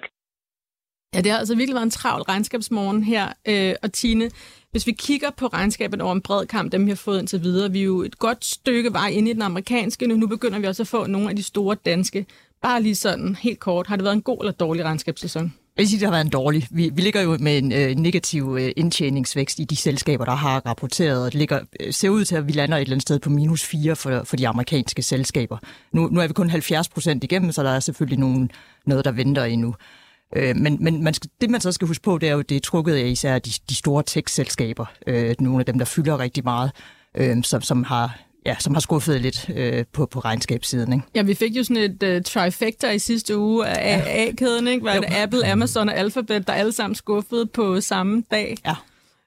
Ja, 1.16 1.22
det 1.22 1.32
har 1.32 1.40
altså 1.40 1.56
virkelig 1.56 1.74
været 1.74 1.84
en 1.84 1.92
travl 1.92 2.22
regnskabsmorgen 2.22 3.04
her. 3.04 3.28
Øh, 3.48 3.74
og 3.84 3.94
Tine, 3.94 4.30
hvis 4.72 4.88
vi 4.88 4.92
kigger 4.92 5.30
på 5.32 5.48
regnskabet 5.48 6.02
over 6.02 6.14
en 6.14 6.22
bred 6.22 6.46
kamp, 6.46 6.72
dem 6.72 6.86
vi 6.86 6.92
har 6.92 6.96
fået 6.96 7.20
indtil 7.20 7.44
videre, 7.44 7.72
vi 7.72 7.80
er 7.80 7.84
jo 7.84 8.02
et 8.02 8.20
godt 8.20 8.46
stykke 8.46 8.94
vej 8.94 9.08
ind 9.08 9.28
i 9.28 9.34
den 9.34 9.42
amerikanske. 9.42 10.08
Nu, 10.08 10.16
nu 10.16 10.28
begynder 10.28 10.60
vi 10.60 10.68
også 10.68 10.84
at 10.84 10.88
få 10.88 11.08
nogle 11.08 11.30
af 11.30 11.36
de 11.36 11.44
store 11.44 11.76
danske. 11.76 12.26
Bare 12.62 12.82
lige 12.82 12.96
sådan 12.96 13.36
helt 13.36 13.60
kort, 13.60 13.88
har 13.88 13.96
det 13.96 14.04
været 14.04 14.16
en 14.16 14.22
god 14.22 14.38
eller 14.42 14.52
dårlig 14.52 14.86
regnskabssæson? 14.86 15.54
Jeg 15.78 15.82
vil 15.84 15.90
sige, 15.90 16.00
det 16.00 16.08
har 16.08 16.12
været 16.12 16.26
en 16.26 16.32
dårlig. 16.32 16.68
Vi, 16.72 16.90
vi 16.94 17.02
ligger 17.02 17.22
jo 17.22 17.38
med 17.40 17.58
en 17.58 17.72
øh, 17.72 17.96
negativ 17.96 18.58
øh, 18.60 18.72
indtjeningsvækst 18.78 19.60
i 19.60 19.64
de 19.64 19.76
selskaber, 19.76 20.26
der 20.26 20.36
har 20.36 20.66
rapporteret, 20.66 21.26
og 21.26 21.32
det 21.32 21.38
ligger, 21.38 21.60
øh, 21.80 21.94
ser 21.94 22.10
ud 22.10 22.26
til, 22.26 22.36
at 22.36 22.48
vi 22.48 22.52
lander 22.52 22.78
et 22.78 22.82
eller 22.82 22.94
andet 22.94 23.02
sted 23.02 23.20
på 23.20 23.30
minus 23.30 23.64
4 23.66 23.96
for, 23.96 24.24
for 24.24 24.36
de 24.36 24.48
amerikanske 24.48 25.02
selskaber. 25.02 25.58
Nu, 25.92 26.10
nu 26.12 26.20
er 26.20 26.28
vi 26.28 26.34
kun 26.34 26.50
70 26.50 26.90
procent 26.90 27.24
igennem, 27.24 27.52
så 27.52 27.64
der 27.64 27.70
er 27.70 27.80
selvfølgelig 27.80 28.20
nogen, 28.20 28.52
noget, 28.86 29.06
der 29.06 29.12
venter 29.12 29.44
endnu. 29.44 29.76
Øh, 30.36 30.56
men 30.56 30.78
men 30.80 31.04
man 31.04 31.14
skal, 31.14 31.30
det, 31.42 31.50
man 31.50 31.62
så 31.62 31.72
skal 31.72 31.88
huske 31.88 32.04
på, 32.04 32.18
det 32.18 32.30
er 32.30 32.34
jo, 32.34 32.42
det 32.42 32.56
er 32.56 32.62
trukket 32.62 32.96
af 32.96 33.08
især 33.08 33.40
de, 33.40 33.52
de 33.70 33.76
store 33.76 34.04
tech-selskaber. 34.04 34.86
Øh, 35.08 35.36
nogle 35.40 35.60
af 35.60 35.66
dem, 35.66 35.78
der 35.78 35.86
fylder 35.86 36.20
rigtig 36.20 36.44
meget, 36.44 36.72
øh, 37.18 37.44
som, 37.44 37.62
som 37.62 37.84
har 37.84 38.20
ja, 38.48 38.56
som 38.60 38.74
har 38.74 38.82
skuffet 38.82 39.22
lidt 39.22 39.50
øh, 39.56 39.86
på, 39.94 40.06
på 40.06 40.20
regnskabssiden. 40.20 40.94
Ikke? 40.94 41.06
Ja, 41.16 41.22
vi 41.22 41.34
fik 41.34 41.58
jo 41.58 41.64
sådan 41.64 41.84
et 41.84 42.18
uh, 42.18 42.24
trifecta 42.24 42.90
i 42.92 43.00
sidste 43.00 43.38
uge 43.38 43.68
af 43.68 44.26
A-kæden, 44.28 44.68
ikke? 44.68 44.86
Var 44.86 44.94
det 44.94 45.14
Apple, 45.16 45.52
Amazon 45.52 45.90
og 45.90 45.98
Alphabet, 45.98 46.48
der 46.48 46.54
alle 46.54 46.72
sammen 46.72 46.96
skuffede 46.96 47.46
på 47.46 47.82
samme 47.82 48.24
dag. 48.32 48.58
Ja. 48.66 48.76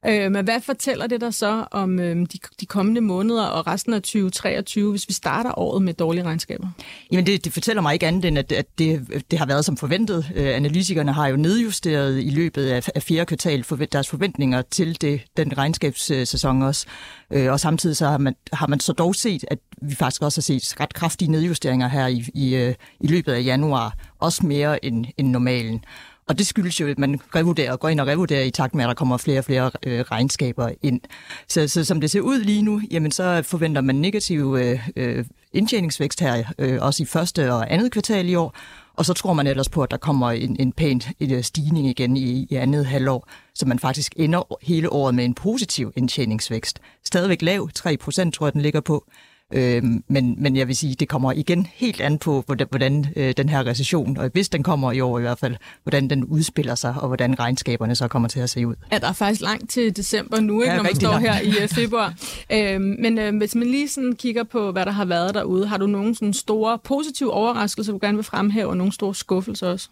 Øh, 0.07 0.33
men 0.33 0.45
hvad 0.45 0.61
fortæller 0.61 1.07
det 1.07 1.21
der 1.21 1.31
så 1.31 1.65
om 1.71 2.01
øh, 2.01 2.17
de, 2.17 2.39
de 2.61 2.67
kommende 2.67 3.01
måneder 3.01 3.45
og 3.45 3.67
resten 3.67 3.95
af 3.95 4.03
2023, 4.03 4.91
hvis 4.91 5.09
vi 5.09 5.13
starter 5.13 5.59
året 5.59 5.83
med 5.83 5.95
dårlige 5.95 6.25
regnskaber? 6.25 6.69
Jamen 7.13 7.27
det, 7.27 7.45
det 7.45 7.53
fortæller 7.53 7.83
mig 7.83 7.93
ikke 7.93 8.07
andet 8.07 8.25
end, 8.25 8.39
at, 8.39 8.53
at 8.53 8.67
det, 8.79 9.25
det 9.31 9.39
har 9.39 9.47
været 9.47 9.65
som 9.65 9.77
forventet. 9.77 10.33
Øh, 10.35 10.57
analytikerne 10.57 11.13
har 11.13 11.29
jo 11.29 11.37
nedjusteret 11.37 12.23
i 12.23 12.31
løbet 12.31 12.67
af, 12.67 12.89
af 12.95 13.03
fjerde 13.03 13.27
kvartal 13.27 13.65
for, 13.65 13.77
deres 13.77 14.09
forventninger 14.09 14.63
til 14.63 15.01
det, 15.01 15.21
den 15.37 15.59
regnskabssæson 15.59 16.63
også. 16.63 16.87
Øh, 17.31 17.53
og 17.53 17.61
samtidig 17.61 17.97
så 17.97 18.07
har 18.07 18.19
man, 18.19 18.35
har 18.53 18.67
man 18.67 18.81
så 18.81 18.93
dog 18.93 19.15
set, 19.15 19.45
at 19.49 19.59
vi 19.83 19.95
faktisk 19.95 20.23
også 20.23 20.41
har 20.41 20.43
set 20.43 20.81
ret 20.81 20.95
kraftige 20.95 21.31
nedjusteringer 21.31 21.89
her 21.89 22.07
i, 22.07 22.25
i, 22.35 22.55
øh, 22.55 22.75
i 23.01 23.07
løbet 23.07 23.33
af 23.33 23.45
januar. 23.45 23.95
Også 24.19 24.47
mere 24.47 24.85
end, 24.85 25.07
end 25.19 25.29
normalen. 25.29 25.85
Og 26.31 26.39
det 26.39 26.47
skyldes 26.47 26.81
jo, 26.81 26.89
at 26.89 26.99
man 26.99 27.21
revurderer, 27.35 27.77
går 27.77 27.89
ind 27.89 28.01
og 28.01 28.07
revurderer 28.07 28.43
i 28.43 28.51
takt 28.51 28.75
med, 28.75 28.85
at 28.85 28.89
der 28.89 28.95
kommer 28.95 29.17
flere 29.17 29.39
og 29.39 29.45
flere 29.45 29.71
øh, 29.87 30.01
regnskaber 30.01 30.71
ind. 30.83 31.01
Så, 31.49 31.69
så 31.69 31.85
som 31.85 32.01
det 32.01 32.11
ser 32.11 32.21
ud 32.21 32.41
lige 32.41 32.63
nu, 32.63 32.81
jamen 32.91 33.11
så 33.11 33.43
forventer 33.43 33.81
man 33.81 33.95
negativ 33.95 34.57
øh, 34.61 34.89
øh 34.97 35.25
indtjeningsvækst 35.53 36.21
her, 36.21 36.45
øh, 36.59 36.79
også 36.83 37.03
i 37.03 37.07
første 37.07 37.53
og 37.53 37.73
andet 37.73 37.93
kvartal 37.93 38.29
i 38.29 38.35
år. 38.35 38.55
Og 38.95 39.05
så 39.05 39.15
tror 39.15 39.33
man 39.33 39.47
ellers 39.47 39.69
på, 39.69 39.83
at 39.83 39.91
der 39.91 39.97
kommer 39.97 40.31
en, 40.31 40.57
en 40.61 40.73
pæn 40.73 41.03
en 41.21 41.33
øh, 41.33 41.43
stigning 41.43 41.87
igen 41.87 42.17
i, 42.17 42.47
i 42.51 42.55
andet 42.55 42.87
halvår, 42.87 43.29
så 43.55 43.67
man 43.67 43.79
faktisk 43.79 44.13
ender 44.17 44.57
hele 44.63 44.93
året 44.93 45.15
med 45.15 45.25
en 45.25 45.35
positiv 45.35 45.93
indtjeningsvækst. 45.97 46.81
Stadigvæk 47.05 47.43
lav, 47.43 47.69
3 47.75 47.97
procent 47.97 48.35
tror 48.35 48.47
jeg, 48.47 48.53
den 48.53 48.61
ligger 48.61 48.81
på. 48.81 49.05
Øh, 49.53 49.83
men, 50.09 50.35
men 50.39 50.57
jeg 50.57 50.69
vil 50.69 50.77
sige, 50.77 50.95
det 50.95 51.09
kommer 51.09 51.33
igen 51.33 51.67
helt 51.75 52.01
an 52.01 52.19
på, 52.19 52.43
hvordan, 52.47 52.67
hvordan 52.71 53.07
øh, 53.17 53.35
den 53.37 53.49
her 53.49 53.67
recession, 53.67 54.17
og 54.17 54.31
hvis 54.33 54.49
den 54.49 54.63
kommer 54.63 54.93
i 54.93 55.01
år 55.01 55.19
i 55.19 55.23
hvert 55.23 55.39
fald, 55.39 55.57
hvordan 55.83 56.11
den 56.11 56.25
udspiller 56.25 56.75
sig, 56.75 56.95
og 57.01 57.07
hvordan 57.07 57.41
regnskaberne 57.41 57.95
så 57.95 58.09
kommer 58.09 58.29
til 58.29 58.41
at 58.41 58.51
se 58.51 58.67
ud. 58.67 58.75
Ja, 58.93 58.99
der 58.99 59.09
er 59.09 59.13
faktisk 59.13 59.41
langt 59.41 59.71
til 59.71 59.97
december 59.97 60.41
nu, 60.41 60.61
ikke, 60.61 60.71
ja, 60.71 60.77
når 60.77 60.83
man 60.83 60.95
står 60.95 61.11
langt. 61.11 61.29
her 61.29 61.41
i 61.41 61.65
uh, 61.65 61.69
februar. 61.69 62.15
øh, 62.53 62.81
men 62.81 63.19
øh, 63.19 63.37
hvis 63.37 63.55
man 63.55 63.67
lige 63.67 63.89
sådan 63.89 64.13
kigger 64.13 64.45
på, 64.45 64.73
hvad 64.73 64.87
der 64.87 64.93
har 64.93 65.05
været 65.05 65.35
derude, 65.35 65.67
har 65.67 65.77
du 65.77 65.87
nogle 65.87 66.15
sådan 66.15 66.33
store 66.33 66.79
positive 66.85 67.33
overraskelser, 67.33 67.93
du 67.93 67.99
gerne 68.03 68.17
vil 68.17 68.25
fremhæve, 68.25 68.69
og 68.69 68.77
nogle 68.77 68.93
store 68.93 69.15
skuffelser 69.15 69.69
også? 69.69 69.89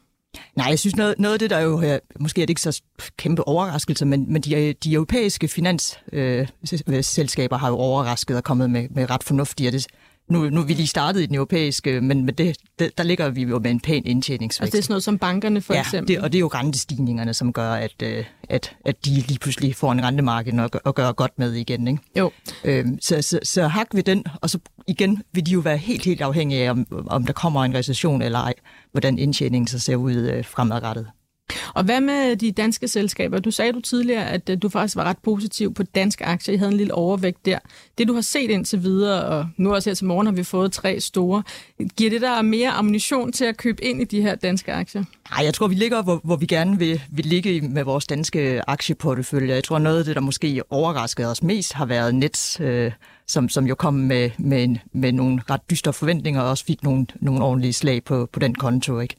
Nej, 0.57 0.67
jeg 0.67 0.79
synes 0.79 0.97
noget, 0.97 1.15
noget 1.19 1.33
af 1.33 1.39
det, 1.39 1.51
der 1.51 1.61
jo 1.61 1.79
her, 1.79 1.99
måske 2.21 2.43
er 2.43 2.47
det 2.47 2.51
ikke 2.51 2.61
så 2.61 2.83
kæmpe 3.17 3.49
overraskelse, 3.49 4.07
men, 4.07 4.33
men 4.33 4.43
de, 4.43 4.55
øh, 4.55 4.75
de 4.85 4.93
europæiske 4.93 5.49
finansselskaber 5.49 7.57
øh, 7.57 7.59
øh 7.59 7.61
har 7.61 7.69
jo 7.69 7.77
overrasket 7.77 8.37
og 8.37 8.45
kommet 8.45 8.71
med, 8.71 8.89
med 8.91 9.11
ret 9.11 9.23
fornuftige, 9.23 9.71
det, 9.71 9.87
nu, 10.31 10.51
nu 10.51 10.61
er 10.61 10.65
vi 10.65 10.73
lige 10.73 10.87
startet 10.87 11.21
i 11.21 11.27
den 11.27 11.35
europæiske, 11.35 12.01
men 12.01 12.25
med 12.25 12.33
det, 12.33 12.57
det, 12.79 12.99
der 12.99 13.05
ligger 13.05 13.29
vi 13.29 13.43
jo 13.43 13.59
med 13.59 13.71
en 13.71 13.81
pæn 13.81 14.03
indtjeningsvækst. 14.07 14.61
Altså 14.63 14.73
det 14.73 14.79
er 14.79 14.83
sådan 14.83 14.93
noget 14.93 15.03
som 15.03 15.19
bankerne 15.19 15.61
for 15.61 15.75
ja, 15.75 15.81
eksempel? 15.81 16.15
Det, 16.15 16.23
og 16.23 16.33
det 16.33 16.39
er 16.39 16.41
jo 16.41 16.49
rentestigningerne, 16.49 17.35
som 17.35 17.53
gør, 17.53 17.73
at, 17.73 18.03
øh, 18.03 18.25
at, 18.49 18.77
at 18.85 19.05
de 19.05 19.11
lige 19.11 19.39
pludselig 19.39 19.77
får 19.77 19.93
en 19.93 20.05
rentemarked 20.05 20.59
og, 20.59 20.71
og 20.85 20.95
gør 20.95 21.13
godt 21.13 21.39
med 21.39 21.53
igen. 21.53 21.89
Ikke? 21.89 22.03
Jo. 22.19 22.31
Øhm, 22.65 22.99
så, 23.01 23.23
så, 23.23 23.39
så 23.43 23.69
hak 23.69 23.87
vi 23.95 24.01
den, 24.01 24.25
og 24.41 24.51
så 24.51 24.59
igen 24.87 25.23
vil 25.33 25.47
de 25.47 25.51
jo 25.51 25.61
være 25.61 25.77
helt, 25.77 26.05
helt 26.05 26.21
afhængige 26.21 26.65
af, 26.65 26.71
om, 26.71 27.07
om 27.07 27.25
der 27.25 27.33
kommer 27.33 27.65
en 27.65 27.75
recession 27.75 28.23
eller 28.23 28.39
ej, 28.39 28.55
hvordan 28.93 29.19
indtjeningen 29.19 29.67
så 29.67 29.79
ser 29.79 29.97
ud 29.97 30.15
øh, 30.15 30.45
fremadrettet. 30.45 31.07
Og 31.75 31.85
hvad 31.85 32.01
med 32.01 32.37
de 32.37 32.53
danske 32.53 32.89
selskaber? 32.89 33.39
Du 33.39 33.51
sagde 33.51 33.73
du 33.73 33.81
tidligere, 33.81 34.31
at 34.31 34.49
øh, 34.49 34.59
du 34.63 34.69
faktisk 34.69 34.97
var 34.97 35.05
ret 35.05 35.19
positiv 35.19 35.75
på 35.75 35.83
danske 35.83 36.25
aktier. 36.25 36.55
I 36.55 36.59
havde 36.59 36.73
en 36.73 36.77
lille 36.77 36.95
overvægt 36.95 37.47
der. 37.47 37.59
Det, 37.99 38.09
du 38.09 38.15
har 38.15 38.21
set 38.21 38.51
indtil 38.51 38.83
videre, 38.83 39.25
og 39.25 39.47
nu 39.57 39.75
også 39.75 39.91
her 39.91 39.95
til 39.95 40.07
morgen 40.07 40.27
har 40.27 40.35
vi 40.35 40.45
fået 40.45 40.73
tre 40.73 41.01
store. 41.01 41.43
Giver 41.97 42.11
det 42.11 42.21
der 42.21 42.43
mere 42.43 42.71
ammunition 42.71 43.33
til 43.33 43.45
at 43.45 43.57
købe 43.57 43.85
ind 43.85 44.01
i 44.01 44.05
de 44.05 44.23
her 44.23 44.35
danske 44.35 44.73
aktier? 44.73 45.05
Nej, 45.31 45.45
jeg 45.45 45.55
tror, 45.55 45.69
vi 45.69 45.75
ligger, 45.75 46.03
hvor, 46.03 46.21
hvor 46.25 46.37
vi 46.37 46.47
gerne 46.47 46.79
vil, 46.79 47.03
vil 47.11 47.27
ligge 47.27 47.61
med 47.61 47.85
vores 47.85 48.07
danske 48.07 48.63
aktieportefølje. 48.67 49.55
Jeg 49.55 49.65
tror, 49.65 49.79
noget 49.79 49.99
af 49.99 50.05
det, 50.05 50.15
der 50.15 50.23
måske 50.23 50.63
overraskede 50.71 51.31
os 51.31 51.43
mest, 51.43 51.73
har 51.73 51.87
været 51.87 52.15
Nets, 52.15 52.61
øh, 52.61 52.93
som, 53.27 53.49
som 53.49 53.67
jo 53.67 53.75
kom 53.75 53.95
med, 53.95 54.31
med, 54.39 54.77
med 54.93 55.13
nogle 55.13 55.43
ret 55.51 55.61
dystre 55.71 55.93
forventninger, 55.93 56.41
og 56.41 56.51
også 56.51 56.65
fik 56.65 56.83
nogle, 56.83 57.07
nogle 57.21 57.45
ordentlige 57.45 57.73
slag 57.73 58.05
på, 58.05 58.29
på 58.33 58.41
den 58.41 58.55
konto. 58.55 59.01
Ikke? 59.01 59.17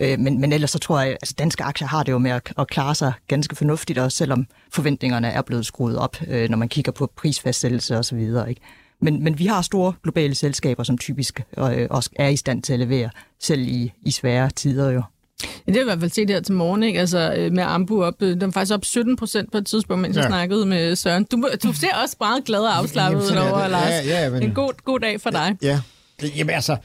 Øh, 0.00 0.18
men, 0.18 0.40
men 0.40 0.52
ellers 0.52 0.70
så 0.70 0.78
tror 0.78 1.00
jeg, 1.00 1.08
at 1.08 1.14
altså, 1.22 1.34
danske 1.38 1.64
aktier 1.64 1.88
har 1.88 2.02
det 2.02 2.12
jo 2.12 2.18
med 2.18 2.30
at, 2.30 2.52
at 2.58 2.68
klare 2.68 2.94
sig 2.94 3.12
ganske 3.28 3.56
fornuftigt, 3.56 3.98
også 3.98 4.18
selvom 4.18 4.46
forventningerne 4.72 5.28
er 5.28 5.42
blevet 5.42 5.66
skruet 5.66 5.98
op, 5.98 6.16
øh, 6.28 6.48
når 6.48 6.56
man 6.56 6.68
kigger 6.68 6.92
på 6.92 7.12
prisfastsættelse 7.16 7.98
osv. 7.98 8.18
Ikke? 8.18 8.60
Men, 9.00 9.24
men 9.24 9.38
vi 9.38 9.46
har 9.46 9.62
store 9.62 9.92
globale 10.02 10.34
selskaber, 10.34 10.82
som 10.82 10.98
typisk 10.98 11.40
øh, 11.58 11.86
også 11.90 12.10
er 12.16 12.28
i 12.28 12.36
stand 12.36 12.62
til 12.62 12.72
at 12.72 12.78
levere, 12.78 13.10
selv 13.40 13.60
i, 13.60 13.92
i 14.02 14.10
svære 14.10 14.50
tider 14.50 14.90
jo. 14.90 15.02
Ja, 15.42 15.72
det 15.72 15.74
har 15.74 15.74
jeg 15.74 15.82
i 15.82 15.84
hvert 15.84 16.00
fald 16.00 16.10
set 16.10 16.30
her 16.30 16.40
til 16.40 16.54
morgen, 16.54 16.82
ikke? 16.82 17.00
Altså, 17.00 17.34
øh, 17.36 17.52
med 17.52 17.62
Ambu 17.62 18.04
op. 18.04 18.20
Den 18.20 18.40
var 18.40 18.50
faktisk 18.50 18.74
op 18.74 18.84
17 18.84 19.16
procent 19.16 19.52
på 19.52 19.58
et 19.58 19.66
tidspunkt, 19.66 20.02
mens 20.02 20.16
ja. 20.16 20.20
jeg 20.20 20.30
snakkede 20.30 20.66
med 20.66 20.96
Søren. 20.96 21.24
Du, 21.24 21.48
du 21.62 21.72
ser 21.72 21.94
også 22.02 22.16
meget 22.20 22.44
glad 22.44 22.60
og 22.60 22.76
afslappet 22.78 23.38
over, 23.38 23.68
Lars. 23.68 23.90
Ja, 23.90 24.22
ja, 24.22 24.30
men... 24.30 24.42
En 24.42 24.54
god, 24.54 24.72
god 24.84 25.00
dag 25.00 25.20
for 25.20 25.30
dig. 25.30 25.56
Ja, 25.62 25.80
Jamen 26.36 26.54
altså, 26.54 26.76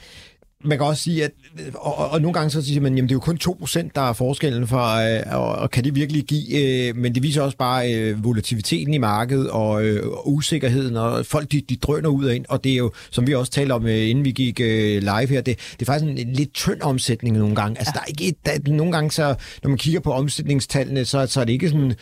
man 0.63 0.77
kan 0.77 0.87
også 0.87 1.03
sige, 1.03 1.23
at 1.23 1.31
og, 1.75 1.97
og, 1.97 2.09
og 2.09 2.21
nogle 2.21 2.33
gange 2.33 2.49
så 2.49 2.61
siger 2.61 2.81
man, 2.81 2.95
jamen 2.95 3.09
det 3.09 3.13
er 3.13 3.15
jo 3.15 3.19
kun 3.19 3.39
2%, 3.65 3.89
der 3.95 4.01
er 4.01 4.13
forskellen 4.13 4.67
fra, 4.67 5.09
øh, 5.09 5.21
og, 5.31 5.55
og 5.55 5.71
kan 5.71 5.83
det 5.83 5.95
virkelig 5.95 6.23
give, 6.23 6.87
øh, 6.89 6.95
men 6.95 7.15
det 7.15 7.23
viser 7.23 7.41
også 7.41 7.57
bare 7.57 7.93
øh, 7.93 8.23
volatiliteten 8.23 8.93
i 8.93 8.97
markedet 8.97 9.49
og, 9.49 9.85
øh, 9.85 10.07
og 10.07 10.33
usikkerheden, 10.33 10.95
og 10.95 11.25
folk 11.25 11.51
de, 11.51 11.61
de 11.69 11.75
drøner 11.75 12.09
ud 12.09 12.25
og 12.25 12.35
ind, 12.35 12.45
og 12.49 12.63
det 12.63 12.71
er 12.71 12.77
jo, 12.77 12.91
som 13.11 13.27
vi 13.27 13.33
også 13.33 13.51
talte 13.51 13.71
om, 13.73 13.87
øh, 13.87 14.09
inden 14.09 14.25
vi 14.25 14.31
gik 14.31 14.59
øh, 14.59 15.01
live 15.01 15.27
her, 15.27 15.41
det, 15.41 15.59
det 15.71 15.81
er 15.81 15.85
faktisk 15.85 16.11
en, 16.11 16.17
en 16.17 16.33
lidt 16.33 16.53
tynd 16.53 16.81
omsætning 16.81 17.37
nogle 17.37 17.55
gange. 17.55 17.77
Altså 17.77 17.93
ja. 17.95 17.99
der 17.99 18.03
er 18.03 18.23
ikke, 18.23 18.39
der, 18.45 18.73
nogle 18.73 18.91
gange 18.91 19.11
så, 19.11 19.35
når 19.63 19.69
man 19.69 19.77
kigger 19.77 19.99
på 19.99 20.11
omsætningstallene, 20.11 21.05
så, 21.05 21.27
så 21.27 21.41
er 21.41 21.45
det 21.45 21.53
ikke 21.53 21.69
sådan 21.69 21.93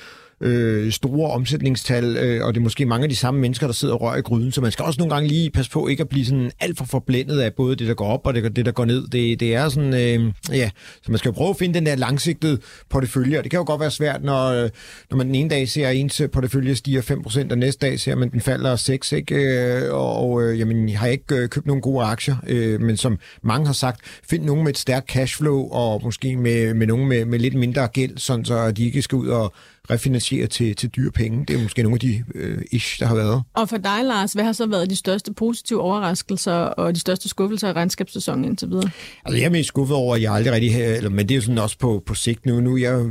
øh, 0.46 0.92
store 0.92 1.32
omsætningstal, 1.32 2.18
øh, 2.18 2.46
og 2.46 2.54
det 2.54 2.60
er 2.60 2.64
måske 2.64 2.86
mange 2.86 3.04
af 3.04 3.10
de 3.10 3.16
samme 3.16 3.40
mennesker, 3.40 3.68
der 3.68 3.74
sidder 3.74 3.94
og 3.94 4.02
rører 4.02 4.18
i 4.18 4.22
gryden, 4.22 4.52
så 4.52 4.62
man 4.62 4.72
skal 4.72 4.86
også 4.86 5.00
nogle 5.00 5.14
gange 5.14 5.30
lige 5.30 5.50
passe 5.50 5.72
på 5.72 5.88
ikke 5.88 6.02
at 6.02 6.10
blive 6.10 6.26
sådan 6.26 6.52
alt 6.60 6.78
for 6.78 6.86
forblændet 6.86 7.40
af 7.40 7.54
både 7.54 7.76
det, 7.76 7.88
der 7.88 7.94
går 7.94 8.08
op 8.08 8.28
og 8.28 8.34
det, 8.34 8.56
det 8.56 8.66
der 8.66 8.72
går 8.72 8.86
ned. 8.86 9.08
Det, 9.08 9.40
det 9.40 9.56
er 9.56 9.70
sådan, 9.70 9.94
øh, 9.94 10.34
ja, 10.58 10.70
så 11.04 11.12
man 11.12 11.18
skal 11.18 11.30
jo 11.30 11.34
prøve 11.34 11.50
at 11.50 11.58
finde 11.58 11.74
den 11.74 11.86
der 11.86 11.96
langsigtede 11.96 12.60
portefølje, 12.90 13.38
og 13.38 13.44
det 13.44 13.52
kan 13.52 13.58
jo 13.58 13.64
godt 13.68 13.82
være 13.82 13.92
svært, 13.92 14.24
når, 14.24 14.48
øh, 14.48 14.70
når 15.10 15.18
man 15.18 15.28
den 15.28 15.36
ene 15.36 15.50
dag 15.50 15.70
ser, 15.70 15.90
ens 15.90 16.22
portefølje 16.34 16.76
stiger 16.76 17.02
5%, 17.02 17.52
og 17.52 17.58
næste 17.58 17.88
dag 17.88 18.00
ser 18.00 18.16
man, 18.16 18.32
den 18.32 18.42
falder 18.42 18.76
6, 18.76 19.12
ikke? 19.12 19.36
Øh, 19.36 19.94
og, 19.94 20.16
og 20.18 20.44
øh, 20.44 20.60
jamen, 20.60 20.90
har 20.90 21.08
ikke 21.08 21.36
øh, 21.36 21.50
købt 21.50 21.66
nogen 21.66 21.82
gode 21.82 22.06
aktier, 22.06 22.36
øh, 22.48 22.82
men 22.82 22.98
som 22.98 23.18
mange 23.44 23.66
har 23.66 23.74
sagt, 23.74 24.02
find 24.30 24.44
nogen 24.44 24.64
med 24.64 24.72
et 24.72 24.78
stærkt 24.78 25.10
cashflow, 25.10 25.70
og 25.72 26.02
måske 26.04 26.38
med, 26.38 26.74
med 26.74 26.88
nogen 26.88 27.10
med, 27.10 27.26
med 27.26 27.40
lidt 27.40 27.56
mindre 27.56 27.88
gæld, 27.88 28.18
sådan 28.18 28.46
så 28.46 28.72
de 28.72 28.86
ikke 28.86 29.02
skal 29.02 29.16
ud 29.16 29.28
og 29.28 29.54
refinansiere 29.90 30.48
til, 30.48 30.76
til 30.76 30.90
dyre 30.90 31.12
penge. 31.12 31.46
Det 31.48 31.56
er 31.56 31.64
måske 31.64 31.84
nogle 31.84 31.96
af 31.96 32.00
de 32.00 32.24
øh, 32.36 32.62
ish, 32.72 33.00
der 33.00 33.06
har 33.06 33.16
været. 33.16 33.44
Og 33.54 33.70
for 33.70 33.78
dig, 33.78 34.04
Lars, 34.04 34.34
hvad 34.34 34.44
har 34.44 34.54
så 34.54 34.66
været 34.68 34.90
de 34.90 34.96
største 34.96 35.34
positive 35.34 35.82
overraskelser 35.82 36.54
og 36.54 36.96
de 36.96 37.00
største 37.00 37.30
skuffelser 37.30 37.70
i 37.70 37.74
regnskabssæsonen 37.74 38.46
indtil 38.46 38.70
videre? 38.70 38.90
Altså, 39.26 39.38
jeg 39.38 39.46
er 39.46 39.50
mest 39.50 39.68
skuffet 39.68 39.98
over, 39.98 40.16
at 40.16 40.22
jeg 40.22 40.34
aldrig 40.34 40.54
rigtig 40.54 40.76
eller, 40.76 41.10
men 41.10 41.30
det 41.30 41.34
er 41.34 41.36
jo 41.36 41.42
sådan 41.42 41.58
også 41.58 41.78
på, 41.78 42.04
på 42.06 42.16
sigt 42.16 42.46
nu. 42.46 42.62
Nu 42.62 42.76
er 42.76 42.82
jeg 42.82 43.06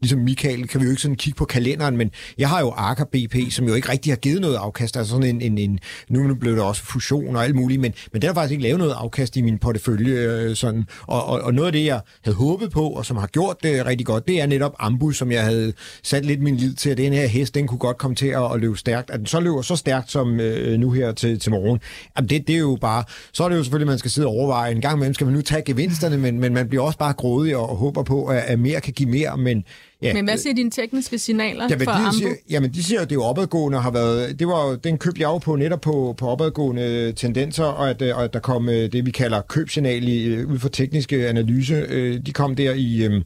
ligesom 0.00 0.18
Michael, 0.18 0.68
kan 0.68 0.80
vi 0.80 0.84
jo 0.84 0.90
ikke 0.90 1.02
sådan 1.02 1.16
kigge 1.16 1.36
på 1.36 1.44
kalenderen, 1.44 1.96
men 1.96 2.10
jeg 2.38 2.48
har 2.48 2.60
jo 2.60 2.70
Arca 2.70 3.04
BP, 3.04 3.36
som 3.50 3.68
jo 3.68 3.74
ikke 3.74 3.88
rigtig 3.88 4.12
har 4.12 4.16
givet 4.16 4.40
noget 4.40 4.56
afkast. 4.56 4.96
Altså 4.96 5.10
sådan 5.10 5.26
en, 5.26 5.40
en, 5.40 5.58
en 5.58 5.78
nu 6.08 6.34
blev 6.34 6.56
der 6.56 6.62
også 6.62 6.82
fusion 6.82 7.36
og 7.36 7.44
alt 7.44 7.54
muligt, 7.54 7.80
men, 7.80 7.92
men 8.12 8.22
den 8.22 8.28
har 8.28 8.34
faktisk 8.34 8.52
ikke 8.52 8.62
lavet 8.62 8.78
noget 8.78 8.92
afkast 8.92 9.36
i 9.36 9.42
min 9.42 9.58
portefølje. 9.58 10.14
Øh, 10.14 10.56
sådan. 10.56 10.84
Og, 11.02 11.24
og, 11.24 11.40
og 11.40 11.54
noget 11.54 11.66
af 11.66 11.72
det, 11.72 11.84
jeg 11.84 12.00
havde 12.24 12.36
håbet 12.36 12.70
på, 12.70 12.88
og 12.88 13.06
som 13.06 13.16
har 13.16 13.26
gjort 13.26 13.56
det 13.62 13.86
rigtig 13.86 14.06
godt, 14.06 14.28
det 14.28 14.40
er 14.40 14.46
netop 14.46 14.74
Ambu, 14.78 15.10
som 15.10 15.32
jeg 15.32 15.44
havde 15.44 15.72
sat 16.02 16.24
lidt 16.24 16.42
min 16.42 16.56
lid 16.56 16.74
til, 16.74 16.90
at 16.90 16.96
den 16.96 17.12
her 17.12 17.26
hest, 17.26 17.54
den 17.54 17.66
kunne 17.66 17.78
godt 17.78 17.98
komme 17.98 18.14
til 18.14 18.26
at, 18.26 18.54
at 18.54 18.60
løbe 18.60 18.76
stærkt. 18.76 19.10
At 19.10 19.18
den 19.18 19.26
så 19.26 19.40
løber 19.40 19.62
så 19.62 19.76
stærkt 19.76 20.10
som 20.10 20.40
øh, 20.40 20.80
nu 20.80 20.90
her 20.90 21.12
til, 21.12 21.40
til 21.40 21.50
morgen, 21.50 21.80
jamen 22.16 22.28
det, 22.28 22.46
det 22.46 22.54
er 22.54 22.58
jo 22.58 22.78
bare, 22.80 23.04
så 23.32 23.44
er 23.44 23.48
det 23.48 23.56
jo 23.56 23.62
selvfølgelig, 23.62 23.86
at 23.86 23.92
man 23.92 23.98
skal 23.98 24.10
sidde 24.10 24.26
og 24.26 24.32
overveje, 24.32 24.72
en 24.72 24.80
gang 24.80 24.96
imellem 24.96 25.14
skal 25.14 25.24
man 25.24 25.34
nu 25.34 25.42
tage 25.42 25.62
gevinsterne, 25.62 26.16
men, 26.18 26.40
men 26.40 26.54
man 26.54 26.68
bliver 26.68 26.82
også 26.82 26.98
bare 26.98 27.12
grådig 27.12 27.56
og, 27.56 27.78
håber 27.78 28.02
på, 28.02 28.26
at, 28.26 28.38
at 28.38 28.58
mere 28.58 28.80
kan 28.80 28.92
give 28.92 29.08
mere, 29.08 29.36
men 29.48 29.64
Ja, 30.02 30.14
men 30.14 30.24
hvad 30.24 30.38
siger 30.38 30.54
dine 30.54 30.70
tekniske 30.70 31.18
signaler 31.18 31.66
jamen, 31.70 31.84
for 31.84 31.92
de 31.92 31.98
Ambu? 31.98 32.18
Siger, 32.18 32.34
jamen, 32.50 32.74
de 32.74 32.82
siger, 32.82 33.00
at 33.00 33.10
det 33.10 33.16
er 33.16 33.20
opadgående 33.20 33.78
har 33.78 33.90
været... 33.90 34.38
Det 34.38 34.46
var, 34.46 34.76
den 34.84 34.98
købte 34.98 35.20
jeg 35.20 35.26
jo 35.26 35.38
på 35.38 35.56
netop 35.56 35.80
på, 35.80 36.14
på 36.18 36.28
opadgående 36.28 37.12
tendenser, 37.12 37.64
og 37.64 37.90
at, 37.90 38.02
og 38.02 38.24
at 38.24 38.32
der 38.32 38.38
kom 38.38 38.68
øh, 38.68 38.92
det, 38.92 39.06
vi 39.06 39.10
kalder 39.10 39.40
købsignal 39.40 40.08
i, 40.08 40.24
øh, 40.24 40.50
ud 40.50 40.58
fra 40.58 40.68
tekniske 40.68 41.28
analyse. 41.28 41.74
Øh, 41.88 42.20
de 42.26 42.32
kom 42.32 42.56
der 42.56 42.74
i 42.74 43.22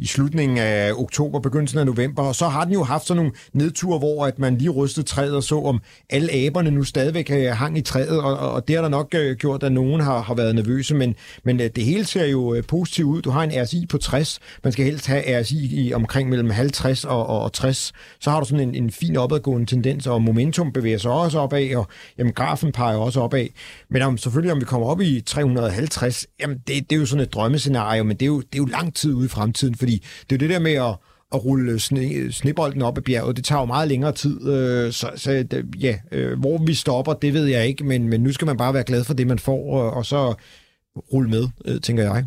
i 0.00 0.06
slutningen 0.06 0.58
af 0.58 0.92
oktober, 0.92 1.40
begyndelsen 1.40 1.78
af 1.78 1.86
november, 1.86 2.22
og 2.22 2.34
så 2.34 2.48
har 2.48 2.64
den 2.64 2.72
jo 2.72 2.82
haft 2.82 3.06
sådan 3.06 3.16
nogle 3.22 3.32
nedture, 3.52 3.98
hvor 3.98 4.26
at 4.26 4.38
man 4.38 4.58
lige 4.58 4.70
rystede 4.70 5.06
træet 5.06 5.36
og 5.36 5.42
så, 5.42 5.58
om 5.60 5.80
alle 6.10 6.32
aberne 6.32 6.70
nu 6.70 6.84
stadigvæk 6.84 7.30
øh, 7.30 7.46
hang 7.46 7.78
i 7.78 7.80
træet, 7.80 8.20
og, 8.20 8.38
og 8.38 8.68
det 8.68 8.76
har 8.76 8.82
der 8.82 8.88
nok 8.88 9.14
øh, 9.14 9.36
gjort, 9.36 9.62
at 9.62 9.72
nogen 9.72 10.00
har, 10.00 10.22
har 10.22 10.34
været 10.34 10.54
nervøse, 10.54 10.94
men, 10.94 11.14
men 11.44 11.60
øh, 11.60 11.70
det 11.76 11.84
hele 11.84 12.04
ser 12.04 12.26
jo 12.26 12.62
positivt 12.68 13.08
ud. 13.08 13.22
Du 13.22 13.30
har 13.30 13.42
en 13.42 13.64
RSI 13.64 13.86
på 13.88 13.98
60, 13.98 14.38
man 14.64 14.72
skal 14.72 14.84
helst 14.84 15.06
have 15.06 15.40
RSI 15.40 15.86
i 15.86 15.92
omkring 15.92 16.28
mellem 16.28 16.50
50 16.50 17.04
og, 17.04 17.26
og 17.26 17.52
60, 17.52 17.92
så 18.20 18.30
har 18.30 18.40
du 18.40 18.46
sådan 18.46 18.68
en, 18.68 18.74
en 18.74 18.90
fin 18.90 19.16
opadgående 19.16 19.66
tendens, 19.66 20.06
og 20.06 20.22
momentum 20.22 20.72
bevæger 20.72 20.98
sig 20.98 21.10
også 21.10 21.38
opad, 21.38 21.74
og 21.74 21.86
jamen, 22.18 22.32
grafen 22.32 22.72
peger 22.72 22.96
også 22.96 23.20
opad. 23.20 23.46
Men 23.90 24.02
om, 24.02 24.18
selvfølgelig, 24.18 24.52
om 24.52 24.60
vi 24.60 24.64
kommer 24.64 24.86
op 24.86 25.00
i 25.00 25.20
350, 25.20 26.26
jamen 26.40 26.58
det, 26.66 26.90
det 26.90 26.96
er 26.96 27.00
jo 27.00 27.06
sådan 27.06 27.22
et 27.22 27.34
drømmescenario, 27.34 28.04
men 28.04 28.16
det 28.16 28.22
er 28.22 28.26
jo, 28.26 28.40
det 28.40 28.54
er 28.54 28.58
jo 28.58 28.64
lang 28.66 28.94
tid 28.94 29.14
ude 29.14 29.26
i 29.26 29.28
fremtiden, 29.28 29.74
fordi 29.86 30.04
det 30.30 30.42
er 30.42 30.46
jo 30.46 30.48
det 30.48 30.54
der 30.54 30.58
med 30.58 30.72
at, 30.72 30.94
at 31.34 31.44
rulle 31.44 31.80
sne, 31.80 32.32
snebolden 32.32 32.82
op 32.82 32.98
ad 32.98 33.02
bjerget, 33.02 33.36
det 33.36 33.44
tager 33.44 33.60
jo 33.60 33.66
meget 33.66 33.88
længere 33.88 34.12
tid. 34.12 34.48
Øh, 34.48 34.92
så, 34.92 35.10
så 35.16 35.32
øh, 35.32 35.82
ja, 35.82 35.98
øh, 36.12 36.38
hvor 36.38 36.58
vi 36.66 36.74
stopper, 36.74 37.12
det 37.14 37.34
ved 37.34 37.44
jeg 37.44 37.66
ikke, 37.66 37.84
men, 37.84 38.08
men 38.08 38.20
nu 38.20 38.32
skal 38.32 38.46
man 38.46 38.56
bare 38.56 38.74
være 38.74 38.84
glad 38.84 39.04
for 39.04 39.14
det, 39.14 39.26
man 39.26 39.38
får, 39.38 39.72
og, 39.72 39.90
og 39.90 40.06
så 40.06 40.34
rulle 41.12 41.30
med, 41.30 41.48
øh, 41.64 41.80
tænker 41.80 42.02
jeg. 42.02 42.26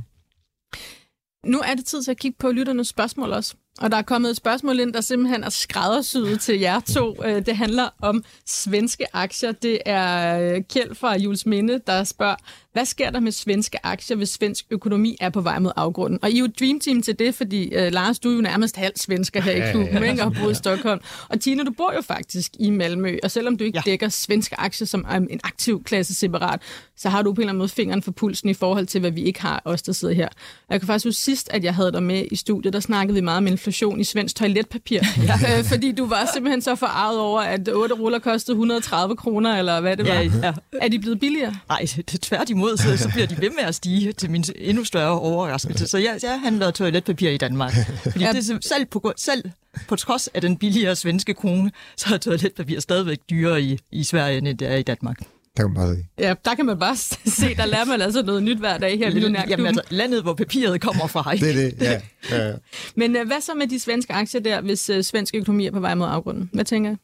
Nu 1.45 1.59
er 1.59 1.75
det 1.75 1.85
tid 1.85 2.03
til 2.03 2.11
at 2.11 2.17
kigge 2.17 2.37
på 2.39 2.51
lytternes 2.51 2.87
spørgsmål 2.87 3.33
også. 3.33 3.55
Og 3.79 3.91
der 3.91 3.97
er 3.97 4.01
kommet 4.01 4.29
et 4.29 4.37
spørgsmål 4.37 4.79
ind, 4.79 4.93
der 4.93 5.01
simpelthen 5.01 5.43
er 5.43 5.49
skræddersyet 5.49 6.39
til 6.39 6.59
jer 6.59 6.79
to. 6.79 7.15
Øh, 7.25 7.45
det 7.45 7.57
handler 7.57 7.89
om 8.01 8.23
svenske 8.45 9.05
aktier. 9.15 9.51
Det 9.51 9.79
er 9.85 10.39
øh, 10.39 10.61
Kjeld 10.73 10.95
fra 10.95 11.17
Jules 11.17 11.45
Minde, 11.45 11.81
der 11.87 12.03
spørger, 12.03 12.35
hvad 12.73 12.85
sker 12.85 13.09
der 13.09 13.19
med 13.19 13.31
svenske 13.31 13.85
aktier, 13.85 14.17
hvis 14.17 14.29
svensk 14.29 14.65
økonomi 14.69 15.17
er 15.21 15.29
på 15.29 15.41
vej 15.41 15.59
mod 15.59 15.71
afgrunden? 15.75 16.19
Og 16.21 16.29
I 16.29 16.35
er 16.35 16.39
jo 16.39 16.45
et 16.45 16.59
dream 16.59 16.79
team 16.79 17.01
til 17.01 17.19
det, 17.19 17.35
fordi 17.35 17.75
uh, 17.75 17.87
Lars, 17.93 18.19
du 18.19 18.31
er 18.31 18.35
jo 18.35 18.41
nærmest 18.41 18.75
halv 18.75 18.93
svensker 18.95 19.41
her 19.41 19.51
i 19.51 19.71
klubben, 19.71 20.03
ikke? 20.03 20.23
og 20.23 20.33
bor 20.33 20.49
i 20.49 20.53
Stockholm. 20.53 21.01
Og 21.29 21.39
Tina, 21.39 21.63
du 21.63 21.71
bor 21.71 21.93
jo 21.95 22.01
faktisk 22.01 22.51
i 22.59 22.69
Malmø, 22.69 23.17
og 23.23 23.31
selvom 23.31 23.57
du 23.57 23.63
ikke 23.63 23.77
ja. 23.85 23.91
dækker 23.91 24.09
svenske 24.09 24.59
aktier 24.59 24.87
som 24.87 25.05
um, 25.17 25.27
en 25.29 25.39
aktiv 25.43 25.83
klasse 25.83 26.15
separat, 26.15 26.61
så 26.97 27.09
har 27.09 27.21
du 27.21 27.33
på 27.33 27.41
en 27.41 27.43
eller 27.43 27.49
anden 27.49 27.57
måde 27.57 27.69
fingeren 27.69 28.01
for 28.01 28.11
pulsen 28.11 28.49
i 28.49 28.53
forhold 28.53 28.85
til, 28.85 29.01
hvad 29.01 29.11
vi 29.11 29.23
ikke 29.23 29.41
har, 29.41 29.61
os 29.65 29.81
der 29.81 29.91
sidder 29.91 30.13
her. 30.13 30.27
Og 30.27 30.73
jeg 30.73 30.79
kan 30.79 30.87
faktisk 30.87 31.05
huske 31.05 31.21
sidst, 31.21 31.49
at 31.51 31.63
jeg 31.63 31.75
havde 31.75 31.91
dig 31.91 32.03
med 32.03 32.25
i 32.31 32.35
studiet, 32.35 32.73
der 32.73 32.79
snakkede 32.79 33.15
vi 33.15 33.21
meget 33.21 33.37
om 33.37 33.47
inflation 33.47 33.68
i 33.99 34.03
svensk 34.03 34.35
toiletpapir. 34.35 34.99
Ja. 35.29 35.57
Øh, 35.57 35.65
fordi 35.65 35.91
du 35.91 36.05
var 36.05 36.29
simpelthen 36.33 36.61
så 36.61 36.75
forarvet 36.75 37.19
over, 37.19 37.41
at 37.41 37.69
8 37.69 37.95
ruller 37.95 38.19
kostede 38.19 38.55
130 38.55 39.15
kroner, 39.15 39.57
eller 39.57 39.81
hvad 39.81 39.97
det 39.97 40.07
var. 40.07 40.13
Ja, 40.13 40.29
ja. 40.43 40.53
Er 40.81 40.87
de 40.87 40.99
blevet 40.99 41.19
billigere? 41.19 41.55
Nej, 41.69 41.85
det 42.11 42.21
tværtimod, 42.21 42.77
så, 42.77 42.97
så 42.97 43.09
bliver 43.09 43.27
de 43.27 43.41
ved 43.41 43.49
med 43.49 43.63
at 43.63 43.75
stige 43.75 44.13
til 44.13 44.31
min 44.31 44.43
endnu 44.55 44.83
større 44.83 45.19
overraskelse. 45.19 45.87
Så 45.87 45.97
jeg, 45.97 46.19
jeg 46.23 46.39
handler 46.43 46.71
toiletpapir 46.71 47.29
i 47.29 47.37
Danmark. 47.37 47.73
Fordi 48.03 48.19
ja. 48.19 48.31
det 48.31 48.49
er 48.49 48.57
selv 48.61 48.85
på, 48.85 49.13
selv 49.17 49.43
på 49.87 49.95
trods 49.95 50.27
af 50.27 50.41
den 50.41 50.57
billigere 50.57 50.95
svenske 50.95 51.33
krone, 51.33 51.71
så 51.97 52.13
er 52.13 52.17
toiletpapir 52.17 52.79
stadigvæk 52.79 53.17
dyrere 53.29 53.61
i, 53.61 53.79
i 53.91 54.03
Sverige, 54.03 54.37
end 54.37 54.57
det 54.57 54.71
er 54.71 54.75
i 54.75 54.83
Danmark. 54.83 55.19
Der 55.57 55.63
kan 55.63 55.73
man 55.73 55.75
bare 55.75 55.95
se. 55.95 56.03
Ja, 56.19 56.33
der 56.45 56.55
kan 56.55 56.65
man 56.65 56.79
bare 56.79 56.95
se, 57.41 57.55
der 57.55 57.65
lærer 57.65 57.85
man 57.85 58.01
altså 58.01 58.21
noget 58.21 58.43
nyt 58.43 58.57
hver 58.57 58.77
dag 58.77 58.97
her 58.97 59.09
i 59.09 59.19
Jamen 59.49 59.67
altså, 59.67 59.81
landet, 59.89 60.21
hvor 60.21 60.33
papiret 60.33 60.81
kommer 60.81 61.07
fra. 61.07 61.31
Ikke? 61.31 61.45
Det 61.45 61.65
er 61.65 61.69
det, 61.69 61.81
ja. 61.81 62.01
ja, 62.31 62.47
ja. 62.47 62.53
Men 62.95 63.15
uh, 63.15 63.27
hvad 63.27 63.41
så 63.41 63.51
med 63.55 63.67
de 63.67 63.79
svenske 63.79 64.13
aktier 64.13 64.41
der, 64.41 64.61
hvis 64.61 64.89
uh, 64.89 65.01
svensk 65.01 65.35
økonomi 65.35 65.65
er 65.65 65.71
på 65.71 65.79
vej 65.79 65.95
mod 65.95 66.07
afgrunden? 66.09 66.49
Hvad 66.53 66.65
tænker 66.65 66.89
jeg? 66.89 66.97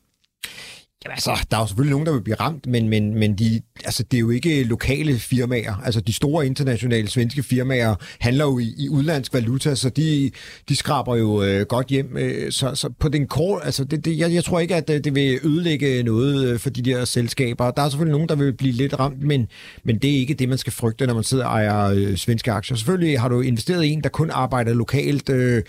Jamen 1.05 1.13
altså, 1.13 1.45
der 1.51 1.57
er 1.57 1.61
jo 1.61 1.67
selvfølgelig 1.67 1.91
nogen, 1.91 2.05
der 2.05 2.13
vil 2.13 2.21
blive 2.21 2.35
ramt, 2.35 2.67
men, 2.67 2.89
men, 2.89 3.19
men 3.19 3.35
de, 3.35 3.61
altså, 3.85 4.03
det 4.03 4.17
er 4.17 4.21
jo 4.21 4.29
ikke 4.29 4.63
lokale 4.63 5.19
firmaer. 5.19 5.81
Altså, 5.85 6.01
de 6.01 6.13
store 6.13 6.45
internationale 6.45 7.07
svenske 7.07 7.43
firmaer 7.43 7.95
handler 8.19 8.45
jo 8.45 8.59
i, 8.59 8.73
i 8.77 8.89
udlandsk 8.89 9.33
valuta, 9.33 9.75
så 9.75 9.89
de, 9.89 10.31
de 10.69 10.75
skraber 10.75 11.15
jo 11.15 11.43
øh, 11.43 11.65
godt 11.65 11.87
hjem. 11.87 12.17
Øh, 12.17 12.51
så, 12.51 12.75
så 12.75 12.89
på 12.99 13.09
den 13.09 13.27
kort, 13.27 13.61
altså, 13.65 13.83
det, 13.83 14.05
det, 14.05 14.17
jeg, 14.17 14.33
jeg 14.33 14.43
tror 14.43 14.59
ikke, 14.59 14.75
at 14.75 14.89
øh, 14.89 15.03
det, 15.03 15.15
vil 15.15 15.39
ødelægge 15.43 16.03
noget 16.03 16.47
øh, 16.47 16.59
for 16.59 16.69
de 16.69 16.81
der 16.81 17.05
selskaber. 17.05 17.71
Der 17.71 17.81
er 17.81 17.89
selvfølgelig 17.89 18.13
nogen, 18.13 18.29
der 18.29 18.35
vil 18.35 18.53
blive 18.53 18.73
lidt 18.73 18.99
ramt, 18.99 19.23
men, 19.23 19.47
men 19.83 19.97
det 19.97 20.15
er 20.15 20.17
ikke 20.17 20.33
det, 20.33 20.49
man 20.49 20.57
skal 20.57 20.73
frygte, 20.73 21.07
når 21.07 21.13
man 21.13 21.23
sidder 21.23 21.45
og 21.45 21.51
ejer 21.51 21.93
øh, 21.95 22.17
svenske 22.17 22.51
aktier. 22.51 22.77
Selvfølgelig 22.77 23.19
har 23.19 23.27
du 23.27 23.41
investeret 23.41 23.83
i 23.83 23.89
en, 23.89 24.01
der 24.01 24.09
kun 24.09 24.29
arbejder 24.33 24.73
lokalt, 24.73 25.29
øh, 25.29 25.63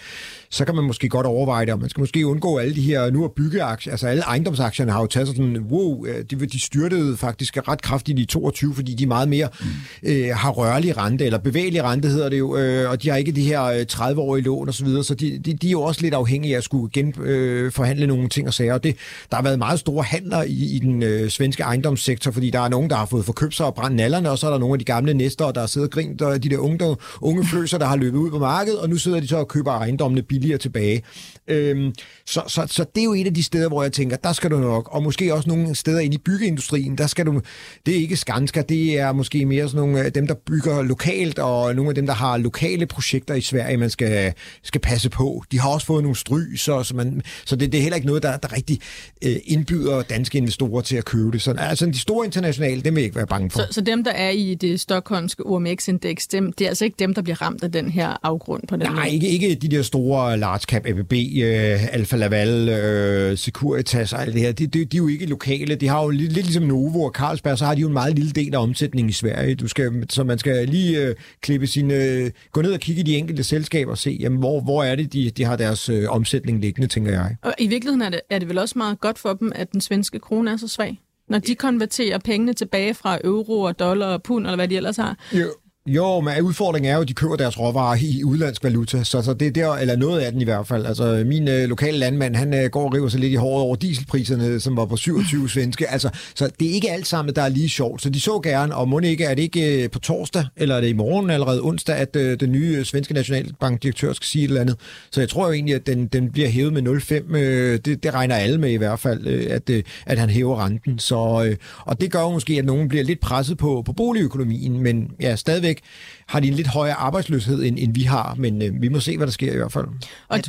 så 0.51 0.65
kan 0.65 0.75
man 0.75 0.85
måske 0.85 1.09
godt 1.09 1.27
overveje 1.27 1.67
det, 1.67 1.75
og 1.75 1.81
man 1.81 1.89
skal 1.89 2.01
måske 2.01 2.27
undgå 2.27 2.59
alle 2.59 2.75
de 2.75 2.81
her, 2.81 3.11
nu 3.11 3.25
er 3.25 3.29
byggeaktier, 3.29 3.93
altså 3.93 4.07
alle 4.07 4.23
ejendomsaktierne 4.23 4.93
har 4.93 5.01
jo 5.01 5.07
taget 5.07 5.29
sådan, 5.29 5.59
wow, 5.71 6.05
de, 6.31 6.37
de 6.47 6.61
styrtede 6.61 7.17
faktisk 7.17 7.57
ret 7.69 7.83
kraftigt 7.83 8.19
i 8.19 8.25
22, 8.25 8.75
fordi 8.75 8.95
de 8.95 9.07
meget 9.07 9.29
mere 9.29 9.49
mm. 9.61 10.09
øh, 10.09 10.29
har 10.35 10.51
rørlig 10.51 10.97
rente, 10.97 11.25
eller 11.25 11.39
bevægelig 11.39 11.85
rente 11.85 12.09
hedder 12.09 12.29
det 12.29 12.39
jo, 12.39 12.57
øh, 12.57 12.91
og 12.91 13.03
de 13.03 13.09
har 13.09 13.17
ikke 13.17 13.33
de 13.33 13.43
her 13.43 13.85
30-årige 13.93 14.41
øh, 14.41 14.45
lån 14.45 14.69
osv., 14.69 14.79
så, 14.79 14.85
videre, 14.85 15.05
så 15.05 15.15
de, 15.15 15.39
de, 15.39 15.55
de 15.55 15.67
er 15.67 15.71
jo 15.71 15.83
også 15.83 16.01
lidt 16.03 16.15
afhængige 16.15 16.55
af 16.55 16.59
at 16.59 16.65
skulle 16.65 16.91
genforhandle 16.93 18.03
øh, 18.03 18.09
nogle 18.09 18.29
ting 18.29 18.47
og 18.47 18.55
sager, 18.55 18.75
og 18.75 18.85
det, 18.85 18.97
der 19.31 19.37
har 19.37 19.43
været 19.43 19.59
meget 19.59 19.81
store 19.81 20.05
handler 20.05 20.43
i, 20.43 20.77
i 20.77 20.79
den 20.79 21.03
øh, 21.03 21.31
svenske 21.31 21.63
ejendomssektor, 21.63 22.31
fordi 22.31 22.51
der 22.51 22.61
er 22.61 22.69
nogen, 22.69 22.91
der 22.91 22.97
har 22.97 23.07
fået 23.07 23.25
forkøbt 23.25 23.55
sig 23.55 23.67
og 23.67 23.75
brændt 23.75 23.97
nallerne, 23.97 24.31
og 24.31 24.39
så 24.39 24.47
er 24.47 24.51
der 24.51 24.59
nogle 24.59 24.75
af 24.75 24.79
de 24.79 24.85
gamle 24.85 25.15
næster, 25.15 25.51
der 25.51 25.61
har 25.61 25.67
siddet 25.67 25.89
og 25.89 25.93
grint, 25.93 26.23
og 26.23 26.43
de 26.43 26.49
der 26.49 26.59
unge, 26.59 26.97
unge 27.21 27.47
fløser, 27.47 27.79
der 27.79 27.87
har 27.87 27.97
løbet 27.97 28.19
ud 28.19 28.31
på 28.31 28.39
markedet, 28.39 28.79
og 28.79 28.89
nu 28.89 28.97
sidder 28.97 29.21
de 29.21 29.29
så 29.29 29.37
og 29.37 29.49
køber 29.49 29.73
ejendommene 29.73 30.23
billigere 30.39 30.59
tilbage. 30.59 31.03
Øhm, 31.49 31.95
så, 32.27 32.43
så, 32.49 32.67
så 32.67 32.85
det 32.95 33.01
er 33.01 33.05
jo 33.05 33.15
et 33.15 33.27
af 33.27 33.35
de 33.35 33.43
steder, 33.43 33.69
hvor 33.69 33.83
jeg 33.83 33.93
tænker, 33.93 34.17
der 34.17 34.33
skal 34.33 34.51
du 34.51 34.59
nok, 34.59 34.89
og 34.93 35.03
måske 35.03 35.35
også 35.35 35.49
nogle 35.49 35.75
steder 35.75 36.01
ind 36.01 36.15
i 36.15 36.19
byggeindustrien, 36.19 36.99
der 36.99 37.07
skal 37.07 37.27
du, 37.27 37.41
det 37.87 37.97
er 37.97 38.01
ikke 38.01 38.17
Skanska, 38.17 38.63
det 38.69 38.99
er 38.99 39.13
måske 39.13 39.45
mere 39.47 39.69
sådan 39.69 39.81
nogle 39.81 40.01
af 40.05 40.13
dem, 40.13 40.27
der 40.27 40.35
bygger 40.47 40.83
lokalt, 40.83 41.39
og 41.39 41.75
nogle 41.75 41.89
af 41.89 41.95
dem, 41.95 42.07
der 42.07 42.15
har 42.15 42.37
lokale 42.37 42.87
projekter 42.87 43.35
i 43.35 43.41
Sverige, 43.41 43.77
man 43.77 43.91
skal, 43.91 44.33
skal 44.63 44.81
passe 44.81 45.11
på. 45.11 45.45
De 45.53 45.61
har 45.61 45.69
også 45.69 45.87
fået 45.87 46.03
nogle 46.03 46.17
stry, 46.17 46.57
så, 46.57 46.83
så, 46.83 46.97
man, 46.97 47.23
så 47.45 47.57
det, 47.57 47.73
det 47.73 47.79
er 47.79 47.83
heller 47.83 47.97
ikke 47.97 48.07
noget, 48.07 48.23
der, 48.23 48.37
der 48.37 48.53
rigtig 48.53 48.81
øh, 49.25 49.37
indbyder 49.45 50.03
danske 50.03 50.39
investorer 50.39 50.81
til 50.83 50.97
at 50.97 51.05
købe 51.05 51.33
det. 51.33 51.43
Så 51.43 51.55
altså, 51.59 51.87
de 51.87 51.99
store 51.99 52.27
internationale, 52.27 52.83
dem 52.83 52.95
vil 52.95 53.01
jeg 53.01 53.05
ikke 53.05 53.17
være 53.17 53.27
bange 53.27 53.51
for. 53.51 53.59
Så, 53.59 53.67
så 53.71 53.81
dem, 53.81 54.05
der 54.05 54.11
er 54.11 54.31
i 54.31 54.55
det 54.55 54.81
stokholmske 54.81 55.47
OMX-indeks, 55.47 56.27
dem, 56.27 56.53
det 56.53 56.65
er 56.65 56.69
altså 56.69 56.85
ikke 56.85 56.97
dem, 56.99 57.15
der 57.15 57.23
bliver 57.23 57.43
ramt 57.43 57.63
af 57.63 57.73
den 57.73 57.91
her 57.91 58.17
afgrund 58.23 58.63
på 58.69 58.77
den 58.77 58.87
Nej, 58.87 58.95
måde? 58.95 59.15
ikke, 59.15 59.29
ikke 59.29 59.55
de 59.55 59.69
der 59.69 59.83
store 59.83 60.26
large 60.35 60.61
cap 60.61 60.87
ABB, 60.87 61.13
øh, 61.13 61.95
Alfa 61.95 62.17
Laval, 62.17 62.69
øh, 62.69 63.39
Securitas 63.39 64.13
og 64.13 64.23
alt 64.23 64.35
det 64.35 64.43
her. 64.43 64.53
De, 64.53 64.67
de, 64.67 64.85
de 64.85 64.97
er 64.97 64.99
jo 64.99 65.09
ikke 65.09 65.27
lokale. 65.27 65.75
De 65.75 65.89
har 65.89 66.03
jo 66.03 66.09
lidt, 66.09 66.33
lidt 66.33 66.47
ligesom 66.47 66.63
Novo 66.63 67.03
og 67.03 67.11
Carlsberg, 67.11 67.59
så 67.59 67.65
har 67.65 67.75
de 67.75 67.81
jo 67.81 67.87
en 67.87 67.93
meget 67.93 68.15
lille 68.15 68.31
del 68.31 68.55
af 68.55 68.63
omsætningen 68.63 69.11
i 69.11 69.13
Sverige. 69.13 69.55
Du 69.55 69.69
skal, 69.69 70.07
så 70.11 70.25
man 70.25 70.39
skal 70.39 70.69
lige 70.69 71.03
øh, 71.03 71.15
klippe 71.41 71.67
sin, 71.67 71.91
øh, 71.91 72.31
gå 72.53 72.63
ned 72.63 72.73
og 72.73 72.81
kigge 72.81 73.01
i 73.01 73.05
de 73.05 73.17
enkelte 73.17 73.45
selskaber 73.45 73.91
og 73.91 73.99
se, 73.99 74.17
jamen, 74.21 74.39
hvor, 74.39 74.61
hvor 74.61 74.83
er 74.85 74.97
det, 74.97 75.13
de, 75.13 75.31
de 75.31 75.45
har 75.45 75.57
deres 75.57 75.89
øh, 75.89 76.05
omsætning 76.09 76.61
liggende, 76.61 76.89
tænker 76.89 77.13
jeg. 77.13 77.37
Og 77.43 77.55
i 77.59 77.67
virkeligheden 77.67 78.03
er 78.03 78.11
det, 78.11 78.21
er 78.31 78.39
det 78.39 78.49
vel 78.49 78.59
også 78.59 78.79
meget 78.79 79.01
godt 79.01 79.19
for 79.19 79.33
dem, 79.33 79.53
at 79.55 79.73
den 79.73 79.81
svenske 79.81 80.19
krone 80.19 80.51
er 80.51 80.57
så 80.57 80.69
svag? 80.69 81.01
Når 81.29 81.39
de 81.39 81.55
konverterer 81.55 82.19
pengene 82.19 82.53
tilbage 82.53 82.95
fra 82.95 83.19
euro 83.25 83.61
og 83.61 83.79
dollar 83.79 84.07
og 84.07 84.23
pund, 84.23 84.47
eller 84.47 84.57
hvad 84.57 84.69
de 84.69 84.77
ellers 84.77 84.97
har. 84.97 85.19
Jo, 85.33 85.47
jo, 85.87 86.21
men 86.21 86.43
udfordringen 86.43 86.91
er 86.91 86.95
jo, 86.95 87.03
at 87.03 87.09
de 87.09 87.15
køber 87.15 87.37
deres 87.37 87.59
råvarer 87.59 87.97
i 88.01 88.25
udlandsk 88.25 88.65
valuta, 88.65 89.05
så, 89.05 89.23
så 89.23 89.35
det 89.35 89.49
er 89.49 89.53
der, 89.53 89.73
eller 89.73 89.97
noget 89.97 90.21
af 90.21 90.33
den 90.33 90.41
i 90.41 90.45
hvert 90.45 90.67
fald. 90.67 90.87
Altså, 90.87 91.25
min 91.27 91.49
øh, 91.49 91.69
lokale 91.69 91.99
landmand, 91.99 92.37
han 92.37 92.55
øh, 92.55 92.71
går 92.71 92.85
og 92.85 92.95
river 92.95 93.09
sig 93.09 93.21
lidt 93.21 93.33
i 93.33 93.37
håret 93.37 93.63
over 93.63 93.77
dieselpriserne, 93.77 94.61
som 94.61 94.77
var 94.77 94.85
på 94.85 94.97
27 94.97 95.49
svenske. 95.57 95.91
Altså, 95.91 96.11
så 96.35 96.51
det 96.61 96.71
er 96.71 96.73
ikke 96.73 96.91
alt 96.91 97.07
sammen, 97.07 97.35
der 97.35 97.43
er 97.43 97.49
lige 97.49 97.69
sjovt. 97.69 98.03
Så 98.03 98.11
de 98.11 98.21
så 98.21 98.41
gerne, 98.41 98.75
og 98.75 98.89
må 98.89 99.01
ikke, 99.01 99.25
er 99.25 99.35
det 99.35 99.43
ikke 99.43 99.83
øh, 99.83 99.91
på 99.91 99.99
torsdag, 99.99 100.45
eller 100.57 100.75
er 100.75 100.81
det 100.81 100.89
i 100.89 100.93
morgen 100.93 101.31
allerede 101.31 101.61
onsdag, 101.63 101.97
at 101.97 102.17
øh, 102.17 102.41
den 102.41 102.53
nye 102.53 102.85
svenske 102.85 103.15
nationalbankdirektør 103.15 104.13
skal 104.13 104.27
sige 104.27 104.45
et 104.45 104.49
eller 104.49 104.61
andet. 104.61 104.77
Så 105.11 105.21
jeg 105.21 105.29
tror 105.29 105.47
jo 105.47 105.53
egentlig, 105.53 105.75
at 105.75 105.87
den, 105.87 106.07
den 106.07 106.33
bliver 106.33 106.49
hævet 106.49 106.73
med 106.73 106.83
0,5. 106.83 107.37
Øh, 107.37 107.79
det, 107.85 108.03
det 108.03 108.15
regner 108.15 108.35
alle 108.35 108.59
med 108.59 108.71
i 108.71 108.77
hvert 108.77 109.01
fald, 109.01 109.27
øh, 109.27 109.47
at, 109.51 109.71
øh, 109.71 109.83
at 110.07 110.19
han 110.19 110.31
hæver 110.31 110.65
renten. 110.65 110.99
Så, 110.99 111.45
øh, 111.47 111.57
og 111.79 112.01
det 112.01 112.13
gør 112.13 112.21
jo 112.21 112.31
måske, 112.31 112.59
at 112.59 112.65
nogen 112.65 112.89
bliver 112.89 113.05
lidt 113.05 113.21
presset 113.21 113.59
på, 113.59 113.83
på 113.87 113.93
boligøkonomien, 113.93 114.83
men 114.83 115.11
ja, 115.21 115.37
stadigvæk 115.37 115.76
stadigvæk 115.77 116.27
har 116.27 116.41
de 116.41 116.49
en 116.49 116.55
lidt 116.55 116.67
højere 116.67 116.95
arbejdsløshed, 116.95 117.63
end, 117.63 117.79
end 117.79 117.95
vi 117.95 118.03
har, 118.03 118.35
men 118.35 118.63
øh, 118.63 118.83
vi 118.83 118.89
må 118.89 119.01
se, 119.01 119.17
hvad 119.17 119.27
der 119.27 119.33
sker 119.33 119.53
i 119.53 119.57
hvert 119.57 119.73
fald. 119.73 119.87
Og 120.29 120.41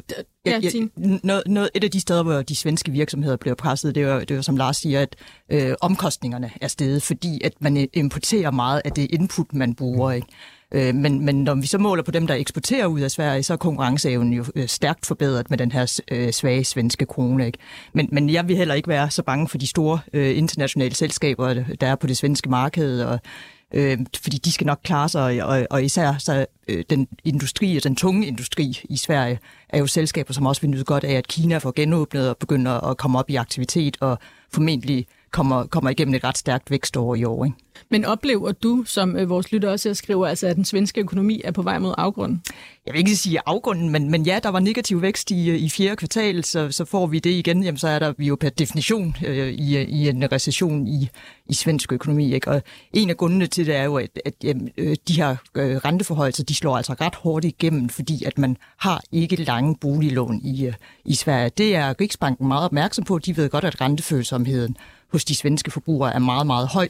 ja, 0.45 0.59
ja, 0.63 0.69
noget, 1.23 1.43
noget, 1.47 1.69
et 1.75 1.84
af 1.84 1.91
de 1.91 1.99
steder, 1.99 2.23
hvor 2.23 2.41
de 2.41 2.55
svenske 2.55 2.91
virksomheder 2.91 3.38
bliver 3.38 3.55
presset, 3.55 3.95
det 3.95 4.03
er 4.03 4.25
jo, 4.32 4.41
som 4.41 4.57
Lars 4.57 4.78
siger, 4.78 5.01
at 5.01 5.15
øh, 5.51 5.75
omkostningerne 5.82 6.51
er 6.61 6.67
steget, 6.67 7.03
fordi 7.03 7.41
at 7.43 7.53
man 7.59 7.88
importerer 7.93 8.51
meget 8.51 8.82
af 8.86 8.91
det 8.91 9.07
input, 9.09 9.53
man 9.53 9.75
bruger. 9.75 10.11
Ikke? 10.11 10.28
Øh, 10.73 10.95
men, 10.95 11.25
men 11.25 11.43
når 11.43 11.55
vi 11.55 11.67
så 11.67 11.78
måler 11.78 12.03
på 12.03 12.11
dem, 12.11 12.28
der 12.28 12.36
eksporterer 12.36 12.86
ud 12.86 12.99
af 12.99 13.11
Sverige, 13.11 13.43
så 13.43 13.53
er 13.53 13.57
konkurrenceevnen 13.57 14.34
jo 14.34 14.45
øh, 14.55 14.67
stærkt 14.67 15.05
forbedret 15.05 15.49
med 15.49 15.57
den 15.57 15.71
her 15.71 15.99
øh, 16.11 16.32
svage 16.32 16.63
svenske 16.63 17.05
krone. 17.05 17.45
Ikke? 17.45 17.57
Men, 17.93 18.09
men 18.11 18.30
jeg 18.30 18.47
vil 18.47 18.57
heller 18.57 18.75
ikke 18.75 18.89
være 18.89 19.11
så 19.11 19.23
bange 19.23 19.47
for 19.47 19.57
de 19.57 19.67
store 19.67 19.99
øh, 20.13 20.38
internationale 20.38 20.95
selskaber, 20.95 21.53
der 21.53 21.88
er 21.88 21.95
på 21.95 22.07
det 22.07 22.17
svenske 22.17 22.49
marked, 22.49 23.01
og 23.01 23.19
øh, 23.74 23.97
fordi 24.24 24.38
de 24.38 24.51
skal 24.51 24.68
nok 24.68 24.80
klare 24.84 25.09
sig, 25.09 25.43
og, 25.43 25.68
og 25.70 25.84
især 25.84 26.18
så, 26.20 26.45
øh, 26.68 26.84
den 26.89 27.07
industri, 27.24 27.80
den 27.80 27.95
tunge 27.95 28.28
industri 28.28 28.80
i 28.89 28.97
Sverige, 28.97 29.39
er 29.70 29.80
jo 29.80 29.88
selskaber, 29.88 30.34
som 30.34 30.45
også 30.45 30.61
vil 30.61 30.70
nyde 30.70 30.84
godt 30.84 31.03
af, 31.03 31.13
at 31.13 31.28
Kina 31.28 31.57
får 31.57 31.74
genåbnet 31.76 32.30
og 32.30 32.38
begynder 32.38 32.89
at 32.89 32.97
komme 32.97 33.20
op 33.20 33.30
i 33.30 33.36
aktivitet, 33.36 33.97
og 34.01 34.20
formentlig 34.53 35.07
kommer, 35.32 35.65
kommer 35.65 35.89
igennem 35.89 36.13
et 36.13 36.23
ret 36.23 36.38
stærkt 36.38 36.71
vækstår 36.71 37.15
i 37.15 37.23
år. 37.23 37.45
Ikke? 37.45 37.57
Men 37.89 38.05
oplever 38.05 38.51
du, 38.51 38.84
som 38.86 39.15
øh, 39.17 39.30
vores 39.30 39.51
lytter 39.51 39.69
også 39.69 39.93
skriver, 39.93 40.28
altså, 40.28 40.47
at 40.47 40.55
den 40.55 40.65
svenske 40.65 41.01
økonomi 41.01 41.41
er 41.43 41.51
på 41.51 41.61
vej 41.61 41.80
mod 41.80 41.93
afgrunden? 41.97 42.41
Jeg 42.86 42.93
vil 42.93 42.99
ikke 42.99 43.15
sige 43.15 43.39
afgrunden, 43.45 43.89
men, 43.89 44.11
men 44.11 44.23
ja, 44.23 44.39
der 44.43 44.49
var 44.49 44.59
negativ 44.59 45.01
vækst 45.01 45.32
i, 45.32 45.55
i 45.55 45.69
fjerde 45.69 45.95
kvartal, 45.95 46.43
så, 46.43 46.71
så 46.71 46.86
får 46.86 47.07
vi 47.07 47.19
det 47.19 47.30
igen, 47.30 47.63
jamen, 47.63 47.78
så 47.78 47.88
er 47.88 47.99
der 47.99 48.13
vi 48.17 48.28
jo 48.28 48.36
per 48.36 48.49
definition 48.49 49.15
øh, 49.25 49.47
i, 49.47 49.82
i 49.82 50.09
en 50.09 50.32
recession 50.32 50.88
i, 50.88 51.09
i 51.49 51.53
svensk 51.53 51.93
økonomi. 51.93 52.34
Ikke? 52.34 52.51
Og 52.51 52.61
en 52.93 53.09
af 53.09 53.17
grundene 53.17 53.47
til 53.47 53.65
det 53.65 53.75
er 53.75 53.84
jo, 53.84 53.95
at, 53.95 54.19
at 54.25 54.34
jamen, 54.43 54.69
øh, 54.78 54.95
de 55.07 55.13
her 55.13 55.36
øh, 55.55 55.75
renteforholdelser, 55.75 56.43
de 56.43 56.55
slår 56.55 56.78
altså 56.78 56.93
ret 56.93 57.15
hårdt 57.15 57.45
igennem, 57.45 57.89
fordi 57.89 58.23
at 58.23 58.38
man 58.38 58.57
har 58.78 59.01
ikke 59.11 59.36
lange 59.36 59.75
boliglån 59.82 60.41
i, 60.43 60.65
øh, 60.65 60.73
i 61.05 61.15
Sverige. 61.15 61.51
Det 61.57 61.75
er 61.75 62.01
Riksbanken 62.01 62.47
meget 62.47 62.65
opmærksom 62.65 63.03
på. 63.03 63.19
De 63.19 63.38
ved 63.38 63.49
godt, 63.49 63.63
at 63.63 63.82
rentefølsomheden 63.82 64.78
hos 65.12 65.26
de 65.26 65.36
svenske 65.36 65.72
forbrugere 65.72 66.14
er 66.14 66.20
meget, 66.20 66.47
meget 66.47 66.68
høj. 66.68 66.88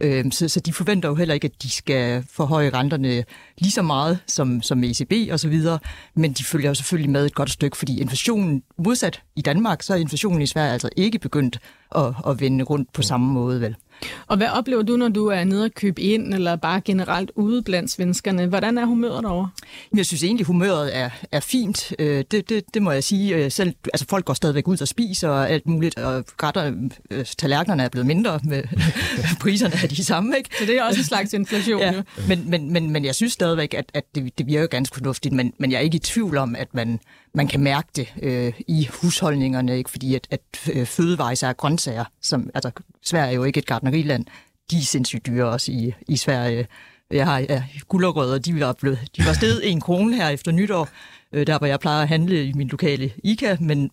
Øhm, 0.00 0.30
så, 0.30 0.48
så 0.48 0.60
de 0.60 0.72
forventer 0.72 1.08
jo 1.08 1.14
heller 1.14 1.34
ikke, 1.34 1.44
at 1.44 1.62
de 1.62 1.70
skal 1.70 2.24
forhøje 2.30 2.70
renterne 2.70 3.24
lige 3.58 3.72
så 3.72 3.82
meget 3.82 4.18
som, 4.26 4.62
som 4.62 4.84
ECB 4.84 5.12
og 5.32 5.40
så 5.40 5.48
videre, 5.48 5.78
men 6.14 6.32
de 6.32 6.44
følger 6.44 6.70
jo 6.70 6.74
selvfølgelig 6.74 7.10
med 7.10 7.26
et 7.26 7.34
godt 7.34 7.50
stykke, 7.50 7.76
fordi 7.76 8.00
inflationen, 8.00 8.62
modsat 8.78 9.22
i 9.36 9.42
Danmark, 9.42 9.82
så 9.82 9.94
er 9.94 9.98
inflationen 9.98 10.42
i 10.42 10.46
Sverige 10.46 10.72
altså 10.72 10.88
ikke 10.96 11.18
begyndt 11.18 11.58
at, 11.94 12.14
at 12.26 12.40
vende 12.40 12.64
rundt 12.64 12.92
på 12.92 13.02
samme 13.02 13.32
måde, 13.32 13.60
vel? 13.60 13.76
Og 14.26 14.36
hvad 14.36 14.48
oplever 14.48 14.82
du, 14.82 14.96
når 14.96 15.08
du 15.08 15.26
er 15.26 15.44
nede 15.44 15.64
og 15.64 15.70
købe 15.74 16.02
ind, 16.02 16.34
eller 16.34 16.56
bare 16.56 16.80
generelt 16.80 17.30
ude 17.34 17.62
blandt 17.62 17.90
svenskerne? 17.90 18.46
Hvordan 18.46 18.78
er 18.78 18.84
humøret 18.84 19.24
derovre? 19.24 19.50
Jeg 19.96 20.06
synes 20.06 20.24
egentlig, 20.24 20.46
humøret 20.46 20.96
er, 20.96 21.10
er 21.32 21.40
fint. 21.40 21.92
Øh, 21.98 22.24
det, 22.30 22.48
det, 22.48 22.64
det 22.74 22.82
må 22.82 22.90
jeg 22.90 23.04
sige. 23.04 23.36
Øh, 23.36 23.50
selv, 23.50 23.74
altså, 23.92 24.06
folk 24.08 24.24
går 24.24 24.34
stadigvæk 24.34 24.68
ud 24.68 24.82
og 24.82 24.88
spiser 24.88 25.28
og 25.28 25.50
alt 25.50 25.66
muligt, 25.66 25.98
og 25.98 26.24
retter, 26.42 26.72
øh, 27.10 27.24
tallerkenerne 27.38 27.82
er 27.82 27.88
blevet 27.88 28.06
mindre, 28.06 28.40
med 28.44 28.62
priserne 29.42 29.74
er 29.82 29.86
de 29.86 30.04
samme. 30.04 30.36
Ikke? 30.36 30.50
Så 30.58 30.66
det 30.66 30.78
er 30.78 30.82
også 30.84 31.00
en 31.00 31.04
slags 31.04 31.32
inflation, 31.32 31.80
ja. 31.80 31.92
jo. 31.92 32.02
Men, 32.28 32.50
men, 32.50 32.72
men, 32.72 32.90
men 32.90 33.04
jeg 33.04 33.14
synes 33.14 33.32
stadigvæk, 33.32 33.74
at, 33.74 33.90
at 33.94 34.04
det, 34.14 34.38
det 34.38 34.46
virker 34.46 34.66
ganske 34.66 34.94
fornuftigt, 34.94 35.34
men, 35.34 35.52
men 35.58 35.70
jeg 35.70 35.78
er 35.78 35.82
ikke 35.82 35.96
i 35.96 35.98
tvivl 35.98 36.36
om, 36.36 36.56
at 36.56 36.68
man, 36.74 37.00
man 37.34 37.48
kan 37.48 37.60
mærke 37.60 37.88
det 37.96 38.14
øh, 38.22 38.52
i 38.68 38.88
husholdningerne, 39.02 39.78
ikke? 39.78 39.90
fordi 39.90 40.14
at, 40.14 40.26
at 40.30 40.40
øh, 40.72 40.86
fødevarer 40.86 41.44
er 41.44 41.52
grøntsager, 41.52 42.04
som, 42.20 42.50
altså 42.54 42.70
Sverige 43.02 43.30
er 43.30 43.34
jo 43.34 43.44
ikke 43.44 43.58
et 43.58 43.66
gardneriland, 43.66 44.24
de 44.70 44.76
er 44.76 44.82
sindssygt 44.82 45.26
dyre 45.26 45.46
også 45.46 45.72
i, 45.72 45.94
i 46.08 46.16
Sverige. 46.16 46.66
Jeg 47.10 47.26
har 47.26 47.38
ja, 47.38 47.64
gulerødder, 47.88 48.38
de 48.38 48.60
var, 48.60 48.72
blevet, 48.72 48.98
de 49.16 49.26
var 49.26 49.32
stedet 49.32 49.70
en 49.70 49.80
krone 49.80 50.16
her 50.16 50.28
efter 50.28 50.52
nytår, 50.52 50.88
øh, 51.32 51.46
der 51.46 51.58
hvor 51.58 51.66
jeg 51.66 51.80
plejer 51.80 52.02
at 52.02 52.08
handle 52.08 52.44
i 52.44 52.52
min 52.52 52.68
lokale 52.68 53.12
IKA, 53.24 53.56
men 53.60 53.90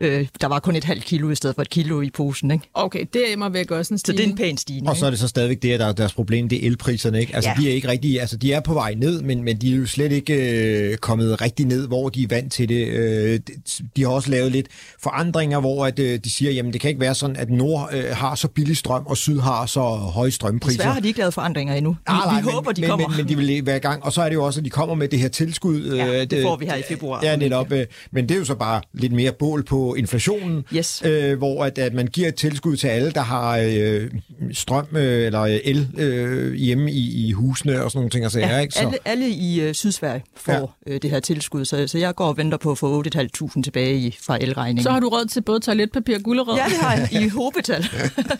Øh, 0.00 0.26
der 0.40 0.46
var 0.46 0.58
kun 0.58 0.76
et 0.76 0.84
halvt 0.84 1.04
kilo 1.04 1.30
i 1.30 1.34
stedet 1.34 1.54
for 1.54 1.62
et 1.62 1.70
kilo 1.70 2.00
i 2.00 2.10
posen. 2.10 2.50
Ikke? 2.50 2.64
Okay, 2.74 3.04
det 3.12 3.38
må 3.38 3.48
væk 3.48 3.70
også 3.70 3.94
en 3.94 3.98
stigning. 3.98 4.18
Så 4.18 4.22
det 4.22 4.42
er 4.42 4.46
en 4.46 4.50
pæn 4.50 4.56
stigning. 4.56 4.88
Og 4.88 4.96
så 4.96 5.06
er 5.06 5.10
det 5.10 5.18
så 5.18 5.28
stadigvæk 5.28 5.62
det, 5.62 5.80
der 5.80 5.86
er 5.86 5.92
deres 5.92 6.12
problem, 6.12 6.48
det 6.48 6.64
er 6.64 6.66
elpriserne. 6.66 7.20
Ikke? 7.20 7.34
Altså, 7.34 7.50
ja. 7.50 7.62
de 7.62 7.70
er 7.70 7.74
ikke 7.74 7.88
rigtig, 7.88 8.20
altså, 8.20 8.36
de 8.36 8.52
er 8.52 8.60
på 8.60 8.74
vej 8.74 8.94
ned, 8.94 9.22
men, 9.22 9.44
men 9.44 9.56
de 9.56 9.72
er 9.72 9.76
jo 9.76 9.86
slet 9.86 10.12
ikke 10.12 10.90
øh, 10.90 10.96
kommet 10.96 11.40
rigtig 11.40 11.66
ned, 11.66 11.86
hvor 11.86 12.08
de 12.08 12.22
er 12.22 12.26
vant 12.28 12.52
til 12.52 12.68
det. 12.68 12.86
Øh, 12.86 13.40
de 13.96 14.02
har 14.02 14.10
også 14.10 14.30
lavet 14.30 14.52
lidt 14.52 14.66
forandringer, 15.02 15.60
hvor 15.60 15.86
at, 15.86 15.98
øh, 15.98 16.18
de 16.24 16.30
siger, 16.30 16.52
jamen 16.52 16.72
det 16.72 16.80
kan 16.80 16.88
ikke 16.88 17.00
være 17.00 17.14
sådan, 17.14 17.36
at 17.36 17.50
nord 17.50 17.88
øh, 17.92 18.04
har 18.16 18.34
så 18.34 18.48
billig 18.48 18.76
strøm, 18.76 19.06
og 19.06 19.16
syd 19.16 19.38
har 19.38 19.66
så 19.66 19.80
høje 19.80 20.30
strømpriser. 20.30 20.76
Desværre 20.76 20.92
har 20.92 21.00
de 21.00 21.08
ikke 21.08 21.18
lavet 21.18 21.34
forandringer 21.34 21.74
endnu. 21.74 21.90
Vi, 21.90 21.96
nej, 22.08 22.24
nej, 22.24 22.40
vi 22.40 22.50
håber, 22.50 22.72
de 22.72 22.80
men, 22.80 22.90
kommer. 22.90 23.08
Men, 23.08 23.16
men, 23.16 23.28
de 23.28 23.36
vil 23.36 23.66
være 23.66 23.76
i 23.76 23.80
gang. 23.80 24.04
Og 24.04 24.12
så 24.12 24.22
er 24.22 24.28
det 24.28 24.34
jo 24.34 24.44
også, 24.44 24.60
at 24.60 24.64
de 24.64 24.70
kommer 24.70 24.94
med 24.94 25.08
det 25.08 25.18
her 25.18 25.28
tilskud. 25.28 25.94
Ja, 25.94 26.24
det 26.24 26.42
får 26.42 26.56
vi 26.56 26.66
her 26.66 26.76
i 26.76 26.82
februar. 26.88 27.20
Ja, 27.22 27.36
netop. 27.36 27.72
Øh, 27.72 27.86
men 28.12 28.28
det 28.28 28.34
er 28.34 28.38
jo 28.38 28.44
så 28.44 28.54
bare 28.54 28.80
lidt 28.92 29.12
mere 29.12 29.32
bål 29.32 29.64
på 29.64 29.89
inflationen 29.94 30.64
yes. 30.74 31.02
øh, 31.04 31.38
hvor 31.38 31.64
at, 31.64 31.78
at 31.78 31.94
man 31.94 32.06
giver 32.06 32.28
et 32.28 32.34
tilskud 32.34 32.76
til 32.76 32.88
alle, 32.88 33.10
der 33.10 33.20
har 33.20 33.58
øh, 33.58 34.10
strøm 34.52 34.86
øh, 34.96 35.26
eller 35.26 35.60
el 35.64 35.88
øh, 35.98 36.54
hjemme 36.54 36.92
i, 36.92 37.28
i 37.28 37.32
husene 37.32 37.82
og 37.84 37.90
sådan 37.90 37.98
nogle 37.98 38.10
ting. 38.10 38.24
Altså, 38.24 38.40
ja, 38.40 38.58
ikke? 38.58 38.74
Så... 38.74 38.80
Alle, 38.80 38.98
alle 39.04 39.28
i 39.28 39.60
øh, 39.60 39.74
Sydsverige 39.74 40.24
får 40.36 40.76
ja. 40.86 40.92
øh, 40.92 41.02
det 41.02 41.10
her 41.10 41.20
tilskud, 41.20 41.64
så, 41.64 41.86
så 41.86 41.98
jeg 41.98 42.14
går 42.14 42.26
og 42.26 42.36
venter 42.36 42.58
på 42.58 42.70
at 42.70 42.78
få 42.78 43.02
8.500 43.02 43.62
tilbage 43.62 43.96
i, 43.96 44.16
fra 44.22 44.38
elregningen. 44.40 44.82
Så 44.82 44.90
har 44.90 45.00
du 45.00 45.08
råd 45.08 45.26
til 45.26 45.40
både 45.40 45.60
toiletpapir 45.60 46.16
og 46.16 46.22
gulerød? 46.22 46.56
Ja, 46.56 46.64
det 46.64 46.76
har 46.76 46.96
jeg 46.96 47.22
i 47.22 47.28
hobetal. 47.28 47.86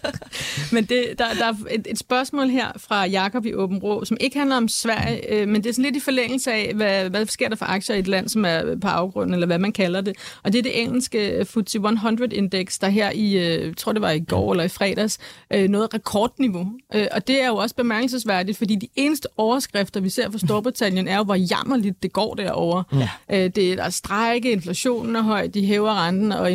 men 0.72 0.84
det, 0.84 1.04
der, 1.18 1.24
der 1.38 1.46
er 1.46 1.54
et, 1.70 1.86
et 1.90 1.98
spørgsmål 1.98 2.48
her 2.48 2.66
fra 2.76 3.06
Jakob 3.06 3.46
i 3.46 3.54
Åben 3.54 3.78
Rå, 3.78 4.04
som 4.04 4.16
ikke 4.20 4.38
handler 4.38 4.56
om 4.56 4.68
Sverige, 4.68 5.34
øh, 5.34 5.48
men 5.48 5.62
det 5.62 5.68
er 5.68 5.72
sådan 5.72 5.84
lidt 5.84 5.96
i 5.96 6.00
forlængelse 6.00 6.52
af, 6.52 6.72
hvad, 6.74 7.10
hvad 7.10 7.26
sker 7.26 7.48
der 7.48 7.56
for 7.56 7.66
aktier 7.66 7.96
i 7.96 7.98
et 7.98 8.08
land, 8.08 8.28
som 8.28 8.44
er 8.44 8.76
på 8.80 8.88
afgrunden, 8.88 9.34
eller 9.34 9.46
hvad 9.46 9.58
man 9.58 9.72
kalder 9.72 10.00
det. 10.00 10.16
Og 10.42 10.52
det 10.52 10.58
er 10.58 10.62
det 10.62 10.82
engelske 10.82 11.39
FTSE 11.44 11.78
100 11.78 12.10
100-indeks, 12.10 12.78
der 12.78 12.88
her 12.88 13.10
i, 13.10 13.54
øh, 13.54 13.74
tror 13.74 13.92
det 13.92 14.02
var 14.02 14.10
i 14.10 14.20
går 14.20 14.52
eller 14.52 14.64
i 14.64 14.68
fredags, 14.68 15.18
øh, 15.52 15.68
noget 15.68 15.94
rekordniveau. 15.94 16.72
Øh, 16.94 17.06
og 17.12 17.26
det 17.26 17.42
er 17.42 17.46
jo 17.46 17.56
også 17.56 17.74
bemærkelsesværdigt, 17.74 18.58
fordi 18.58 18.76
de 18.76 18.88
eneste 18.96 19.28
overskrifter, 19.36 20.00
vi 20.00 20.08
ser 20.08 20.30
fra 20.30 20.38
Storbritannien, 20.38 21.08
er 21.08 21.16
jo, 21.16 21.22
hvor 21.22 21.34
jammerligt 21.34 22.02
det 22.02 22.12
går 22.12 22.34
derovre. 22.34 22.84
Ja. 23.30 23.48
Det 23.48 23.72
er, 23.72 23.76
der 23.76 23.82
er 23.82 23.90
strække, 23.90 24.52
inflationen 24.52 25.16
er 25.16 25.22
høj, 25.22 25.46
de 25.46 25.66
hæver 25.66 26.06
renten, 26.06 26.32
og 26.32 26.52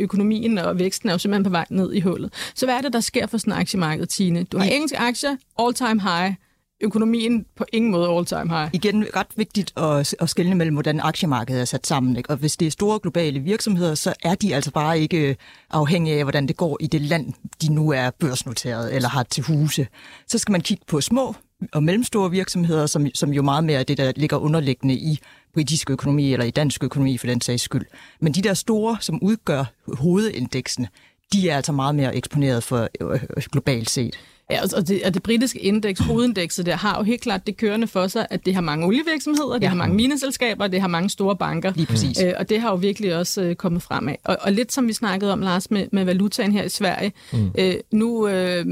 økonomien 0.00 0.58
og 0.58 0.78
væksten 0.78 1.08
er 1.08 1.12
jo 1.12 1.18
simpelthen 1.18 1.44
på 1.44 1.50
vej 1.50 1.66
ned 1.70 1.92
i 1.92 2.00
hullet. 2.00 2.32
Så 2.54 2.66
hvad 2.66 2.74
er 2.74 2.80
det, 2.80 2.92
der 2.92 3.00
sker 3.00 3.26
for 3.26 3.38
sådan 3.38 3.52
aktiemarked, 3.52 4.06
Tine? 4.06 4.44
Du 4.44 4.58
har 4.58 4.64
engelske 4.64 4.98
aktier, 4.98 5.36
all 5.58 5.74
time 5.74 6.00
high, 6.00 6.34
økonomien 6.80 7.46
på 7.56 7.64
ingen 7.72 7.90
måde 7.90 8.08
all-time 8.08 8.58
high. 8.58 8.70
Igen 8.72 9.06
ret 9.16 9.26
vigtigt 9.36 9.72
at, 9.76 10.14
at 10.20 10.30
skelne 10.30 10.54
mellem, 10.54 10.74
hvordan 10.74 11.00
aktiemarkedet 11.00 11.60
er 11.60 11.64
sat 11.64 11.86
sammen. 11.86 12.16
Ikke? 12.16 12.30
Og 12.30 12.36
hvis 12.36 12.56
det 12.56 12.66
er 12.66 12.70
store 12.70 12.98
globale 12.98 13.40
virksomheder, 13.40 13.94
så 13.94 14.14
er 14.22 14.34
de 14.34 14.54
altså 14.54 14.70
bare 14.70 15.00
ikke 15.00 15.36
afhængige 15.70 16.16
af, 16.16 16.24
hvordan 16.24 16.48
det 16.48 16.56
går 16.56 16.76
i 16.80 16.86
det 16.86 17.00
land, 17.00 17.32
de 17.62 17.72
nu 17.72 17.90
er 17.90 18.10
børsnoteret 18.10 18.94
eller 18.94 19.08
har 19.08 19.22
til 19.22 19.44
huse. 19.44 19.86
Så 20.26 20.38
skal 20.38 20.52
man 20.52 20.60
kigge 20.60 20.84
på 20.86 21.00
små 21.00 21.34
og 21.72 21.82
mellemstore 21.82 22.30
virksomheder, 22.30 22.86
som, 22.86 23.06
som 23.14 23.32
jo 23.32 23.42
meget 23.42 23.64
mere 23.64 23.80
er 23.80 23.84
det, 23.84 23.98
der 23.98 24.12
ligger 24.16 24.36
underliggende 24.36 24.94
i 24.94 25.18
britisk 25.54 25.90
økonomi 25.90 26.32
eller 26.32 26.46
i 26.46 26.50
dansk 26.50 26.84
økonomi 26.84 27.18
for 27.18 27.26
den 27.26 27.40
sags 27.40 27.62
skyld. 27.62 27.86
Men 28.20 28.32
de 28.32 28.42
der 28.42 28.54
store, 28.54 28.96
som 29.00 29.18
udgør 29.22 29.64
hovedindeksen, 29.98 30.86
de 31.32 31.48
er 31.48 31.56
altså 31.56 31.72
meget 31.72 31.94
mere 31.94 32.16
eksponeret 32.16 32.62
for 32.62 32.88
øh, 33.00 33.10
øh 33.12 33.42
globalt 33.52 33.90
set. 33.90 34.18
Ja, 34.50 34.60
og 34.76 34.88
det, 34.88 35.02
og 35.04 35.14
det 35.14 35.22
britiske 35.22 35.58
indeks, 35.58 36.00
hovedindekset 36.00 36.66
der, 36.66 36.76
har 36.76 36.98
jo 36.98 37.02
helt 37.02 37.20
klart 37.20 37.46
det 37.46 37.56
kørende 37.56 37.86
for 37.86 38.06
sig, 38.06 38.26
at 38.30 38.46
det 38.46 38.54
har 38.54 38.60
mange 38.60 38.86
olievirksomheder, 38.86 39.52
det 39.52 39.62
ja. 39.62 39.68
har 39.68 39.76
mange 39.76 39.94
mineselskaber, 39.94 40.66
det 40.66 40.80
har 40.80 40.88
mange 40.88 41.10
store 41.10 41.36
banker. 41.36 41.72
Lige 41.76 41.86
præcis. 41.86 42.22
Øh, 42.22 42.32
og 42.36 42.48
det 42.48 42.60
har 42.60 42.70
jo 42.70 42.76
virkelig 42.76 43.16
også 43.16 43.42
øh, 43.42 43.54
kommet 43.54 43.82
frem 43.82 44.08
af. 44.08 44.18
Og, 44.24 44.36
og 44.40 44.52
lidt 44.52 44.72
som 44.72 44.88
vi 44.88 44.92
snakkede 44.92 45.32
om, 45.32 45.40
Lars, 45.40 45.70
med, 45.70 45.86
med 45.92 46.04
valutaen 46.04 46.52
her 46.52 46.62
i 46.62 46.68
Sverige. 46.68 47.12
Mm. 47.32 47.50
Øh, 47.58 47.74
nu, 47.92 48.28
øh, 48.28 48.66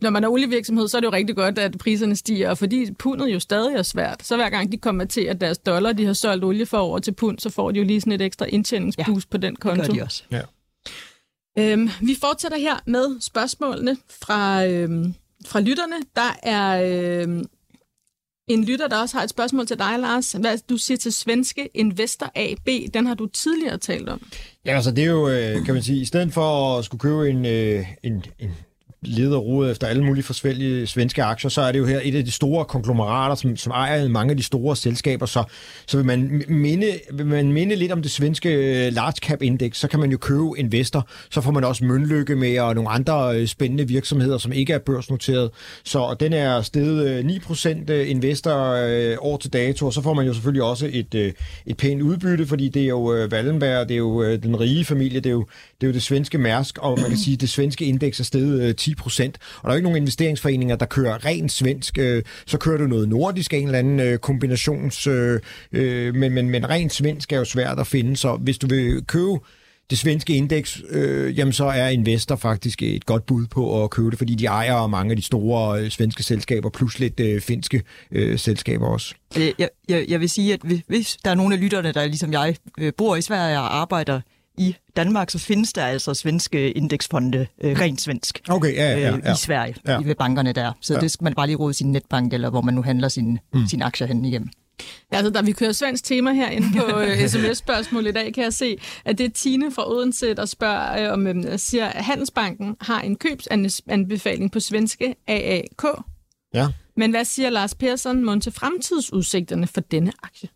når 0.00 0.10
man 0.10 0.24
er 0.24 0.28
olievirksomhed, 0.28 0.88
så 0.88 0.96
er 0.96 1.00
det 1.00 1.06
jo 1.06 1.12
rigtig 1.12 1.36
godt, 1.36 1.58
at 1.58 1.78
priserne 1.78 2.16
stiger, 2.16 2.50
og 2.50 2.58
fordi 2.58 2.92
pundet 2.98 3.28
jo 3.28 3.40
stadig 3.40 3.74
er 3.74 3.82
svært, 3.82 4.26
så 4.26 4.36
hver 4.36 4.50
gang 4.50 4.72
de 4.72 4.76
konverterer 4.76 5.34
deres 5.34 5.58
dollar, 5.58 5.92
de 5.92 6.06
har 6.06 6.12
solgt 6.12 6.44
olie 6.44 6.66
for 6.66 6.78
over 6.78 6.98
til 6.98 7.12
pund, 7.12 7.38
så 7.38 7.50
får 7.50 7.70
de 7.70 7.78
jo 7.78 7.84
lige 7.84 8.00
sådan 8.00 8.12
et 8.12 8.22
ekstra 8.22 8.46
indtjeningsboost 8.48 9.26
ja, 9.26 9.30
på 9.30 9.36
den 9.36 9.56
konto. 9.56 9.82
det 9.82 9.90
gør 9.90 9.94
de 9.94 10.02
også. 10.02 10.22
Ja. 10.30 10.40
Øhm, 11.58 11.88
vi 12.02 12.16
fortsætter 12.20 12.58
her 12.58 12.76
med 12.86 13.20
spørgsmålene 13.20 13.96
fra, 14.22 14.66
øhm, 14.66 15.14
fra 15.46 15.60
lytterne. 15.60 15.96
Der 16.16 16.36
er 16.42 16.82
øhm, 17.22 17.44
en 18.48 18.64
lytter, 18.64 18.88
der 18.88 18.96
også 18.96 19.16
har 19.16 19.24
et 19.24 19.30
spørgsmål 19.30 19.66
til 19.66 19.78
dig, 19.78 19.98
Lars. 19.98 20.32
Hvad 20.32 20.58
du 20.68 20.76
siger 20.76 20.98
til 20.98 21.12
svenske 21.12 21.68
Investor 21.74 22.32
AB, 22.34 22.94
den 22.94 23.06
har 23.06 23.14
du 23.14 23.26
tidligere 23.26 23.78
talt 23.78 24.08
om. 24.08 24.26
Ja, 24.64 24.74
altså 24.76 24.90
det 24.90 25.04
er 25.04 25.08
jo, 25.10 25.28
øh, 25.28 25.64
kan 25.64 25.74
man 25.74 25.82
sige, 25.82 26.00
i 26.00 26.04
stedet 26.04 26.32
for 26.32 26.78
at 26.78 26.84
skulle 26.84 27.00
købe 27.00 27.30
en, 27.30 27.46
øh, 27.46 27.86
en, 28.02 28.24
en 28.38 28.50
leder 29.02 29.36
rode 29.36 29.70
efter 29.70 29.86
alle 29.86 30.04
mulige 30.04 30.24
forskellige 30.24 30.86
svenske 30.86 31.22
aktier, 31.22 31.50
så 31.50 31.60
er 31.60 31.72
det 31.72 31.78
jo 31.78 31.86
her 31.86 32.00
et 32.02 32.14
af 32.14 32.24
de 32.24 32.30
store 32.30 32.64
konglomerater, 32.64 33.34
som, 33.34 33.56
som 33.56 33.72
ejer 33.72 34.08
mange 34.08 34.30
af 34.30 34.36
de 34.36 34.42
store 34.42 34.76
selskaber. 34.76 35.26
Så, 35.26 35.44
så 35.86 35.96
vil, 35.96 36.06
man 36.06 36.44
minde, 36.48 37.00
vil 37.12 37.26
man 37.26 37.52
minde 37.52 37.76
lidt 37.76 37.92
om 37.92 38.02
det 38.02 38.10
svenske 38.10 38.50
øh, 38.86 38.92
large 38.92 39.12
cap 39.12 39.42
index, 39.42 39.76
så 39.76 39.88
kan 39.88 40.00
man 40.00 40.10
jo 40.10 40.18
købe 40.18 40.50
Investor. 40.56 41.08
Så 41.30 41.40
får 41.40 41.50
man 41.50 41.64
også 41.64 41.84
Mønlykke 41.84 42.36
med 42.36 42.58
og 42.58 42.74
nogle 42.74 42.90
andre 42.90 43.36
øh, 43.36 43.46
spændende 43.46 43.88
virksomheder, 43.88 44.38
som 44.38 44.52
ikke 44.52 44.72
er 44.72 44.78
børsnoteret. 44.78 45.50
Så 45.84 46.16
den 46.20 46.32
er 46.32 46.62
steget 46.62 47.24
øh, 47.24 47.24
9% 47.24 47.92
Investor 47.92 48.50
år 49.20 49.36
til 49.36 49.52
dato, 49.52 49.86
og 49.86 49.92
så 49.92 50.02
får 50.02 50.14
man 50.14 50.26
jo 50.26 50.32
selvfølgelig 50.32 50.62
også 50.62 50.90
et, 50.92 51.34
et 51.66 51.76
pænt 51.76 52.02
udbytte, 52.02 52.46
fordi 52.46 52.68
det 52.68 52.82
er 52.82 52.88
jo 52.88 53.26
Wallenberg, 53.32 53.88
det 53.88 53.94
er 53.94 53.98
jo 53.98 54.36
den 54.36 54.60
rige 54.60 54.84
familie, 54.84 55.20
det 55.20 55.26
er 55.26 55.30
jo 55.30 55.46
det, 55.80 55.86
er 55.86 55.90
jo 55.90 55.94
det 55.94 56.02
svenske 56.02 56.38
Mærsk, 56.38 56.78
og 56.78 56.98
man 57.00 57.08
kan 57.08 57.18
sige, 57.18 57.34
at 57.34 57.40
det 57.40 57.48
svenske 57.48 57.84
indeks 57.84 58.20
er 58.20 58.24
steget 58.24 58.76
10 58.76 58.89
procent. 58.94 59.38
Og 59.56 59.64
der 59.64 59.70
er 59.70 59.76
ikke 59.76 59.88
nogen 59.88 60.02
investeringsforeninger, 60.02 60.76
der 60.76 60.86
kører 60.86 61.24
rent 61.24 61.52
svensk. 61.52 61.98
Øh, 61.98 62.22
så 62.46 62.58
kører 62.58 62.78
du 62.78 62.86
noget 62.86 63.08
nordisk, 63.08 63.54
en 63.54 63.64
eller 63.64 63.78
anden 63.78 64.00
øh, 64.00 64.18
kombinations... 64.18 65.06
Øh, 65.06 65.40
øh, 65.72 66.14
men, 66.14 66.32
men, 66.32 66.50
men 66.50 66.70
rent 66.70 66.92
svensk 66.92 67.32
er 67.32 67.38
jo 67.38 67.44
svært 67.44 67.78
at 67.78 67.86
finde, 67.86 68.16
så 68.16 68.36
hvis 68.36 68.58
du 68.58 68.66
vil 68.66 69.04
købe 69.06 69.38
det 69.90 69.98
svenske 69.98 70.34
indeks, 70.34 70.82
øh, 70.90 71.38
jamen 71.38 71.52
så 71.52 71.64
er 71.64 71.88
Investor 71.88 72.36
faktisk 72.36 72.82
et 72.82 73.06
godt 73.06 73.26
bud 73.26 73.46
på 73.46 73.84
at 73.84 73.90
købe 73.90 74.10
det, 74.10 74.18
fordi 74.18 74.34
de 74.34 74.46
ejer 74.46 74.86
mange 74.86 75.10
af 75.10 75.16
de 75.16 75.22
store 75.22 75.82
øh, 75.82 75.90
svenske 75.90 76.22
selskaber, 76.22 76.70
plus 76.70 76.98
lidt 76.98 77.20
øh, 77.20 77.40
finske 77.40 77.82
øh, 78.12 78.38
selskaber 78.38 78.86
også. 78.86 79.14
Øh, 79.36 79.52
jeg, 79.58 79.68
jeg, 79.88 80.04
jeg 80.08 80.20
vil 80.20 80.30
sige, 80.30 80.52
at 80.52 80.60
hvis 80.86 81.18
der 81.24 81.30
er 81.30 81.34
nogle 81.34 81.54
af 81.54 81.60
lytterne, 81.60 81.92
der 81.92 82.04
ligesom 82.04 82.32
jeg 82.32 82.56
øh, 82.78 82.92
bor 82.96 83.16
i 83.16 83.22
Sverige 83.22 83.58
og 83.58 83.80
arbejder 83.80 84.20
i 84.60 84.76
Danmark, 84.96 85.30
så 85.30 85.38
findes 85.38 85.72
der 85.72 85.84
altså 85.84 86.14
svenske 86.14 86.70
indeksfonde, 86.70 87.46
øh, 87.60 87.80
rent 87.80 88.00
svensk, 88.00 88.40
okay, 88.48 88.74
ja, 88.74 88.90
ja, 88.90 88.98
ja. 88.98 89.16
Øh, 89.16 89.34
i 89.34 89.36
Sverige, 89.36 89.74
ja. 89.86 89.98
ved 89.98 90.14
bankerne 90.14 90.52
der. 90.52 90.72
Så 90.80 90.94
ja. 90.94 91.00
det 91.00 91.10
skal 91.10 91.24
man 91.24 91.34
bare 91.34 91.46
lige 91.46 91.56
råde 91.56 91.74
sin 91.74 91.92
netbank, 91.92 92.32
eller 92.32 92.50
hvor 92.50 92.60
man 92.60 92.74
nu 92.74 92.82
handler 92.82 93.08
sin, 93.08 93.38
mm. 93.54 93.66
sin 93.66 93.82
aktier 93.82 94.06
hen 94.06 94.24
igennem. 94.24 94.48
Ja, 95.12 95.16
altså, 95.16 95.30
da 95.30 95.40
vi 95.40 95.52
kører 95.52 95.72
svensk 95.72 96.04
tema 96.04 96.32
herinde 96.32 96.66
på 96.78 96.98
øh, 97.00 97.28
sms-spørgsmål 97.28 98.06
i 98.06 98.12
dag, 98.12 98.34
kan 98.34 98.44
jeg 98.44 98.52
se, 98.52 98.78
at 99.04 99.18
det 99.18 99.26
er 99.26 99.30
Tine 99.30 99.72
fra 99.72 99.90
Odense, 99.90 100.34
der 100.34 100.46
spørger 100.46 101.06
øh, 101.06 101.12
om, 101.12 101.26
øh, 101.26 101.58
siger, 101.58 101.86
at 101.86 102.04
Handelsbanken 102.04 102.76
har 102.80 103.00
en 103.00 103.16
købsanbefaling 103.16 104.52
på 104.52 104.60
svenske 104.60 105.14
AAK. 105.28 105.84
Ja. 106.54 106.68
Men 106.96 107.10
hvad 107.10 107.24
siger 107.24 107.50
Lars 107.50 107.74
Persson 107.74 108.24
mon 108.24 108.40
til 108.40 108.52
fremtidsudsigterne 108.52 109.66
for 109.66 109.80
denne 109.80 110.12
aktie? 110.22 110.48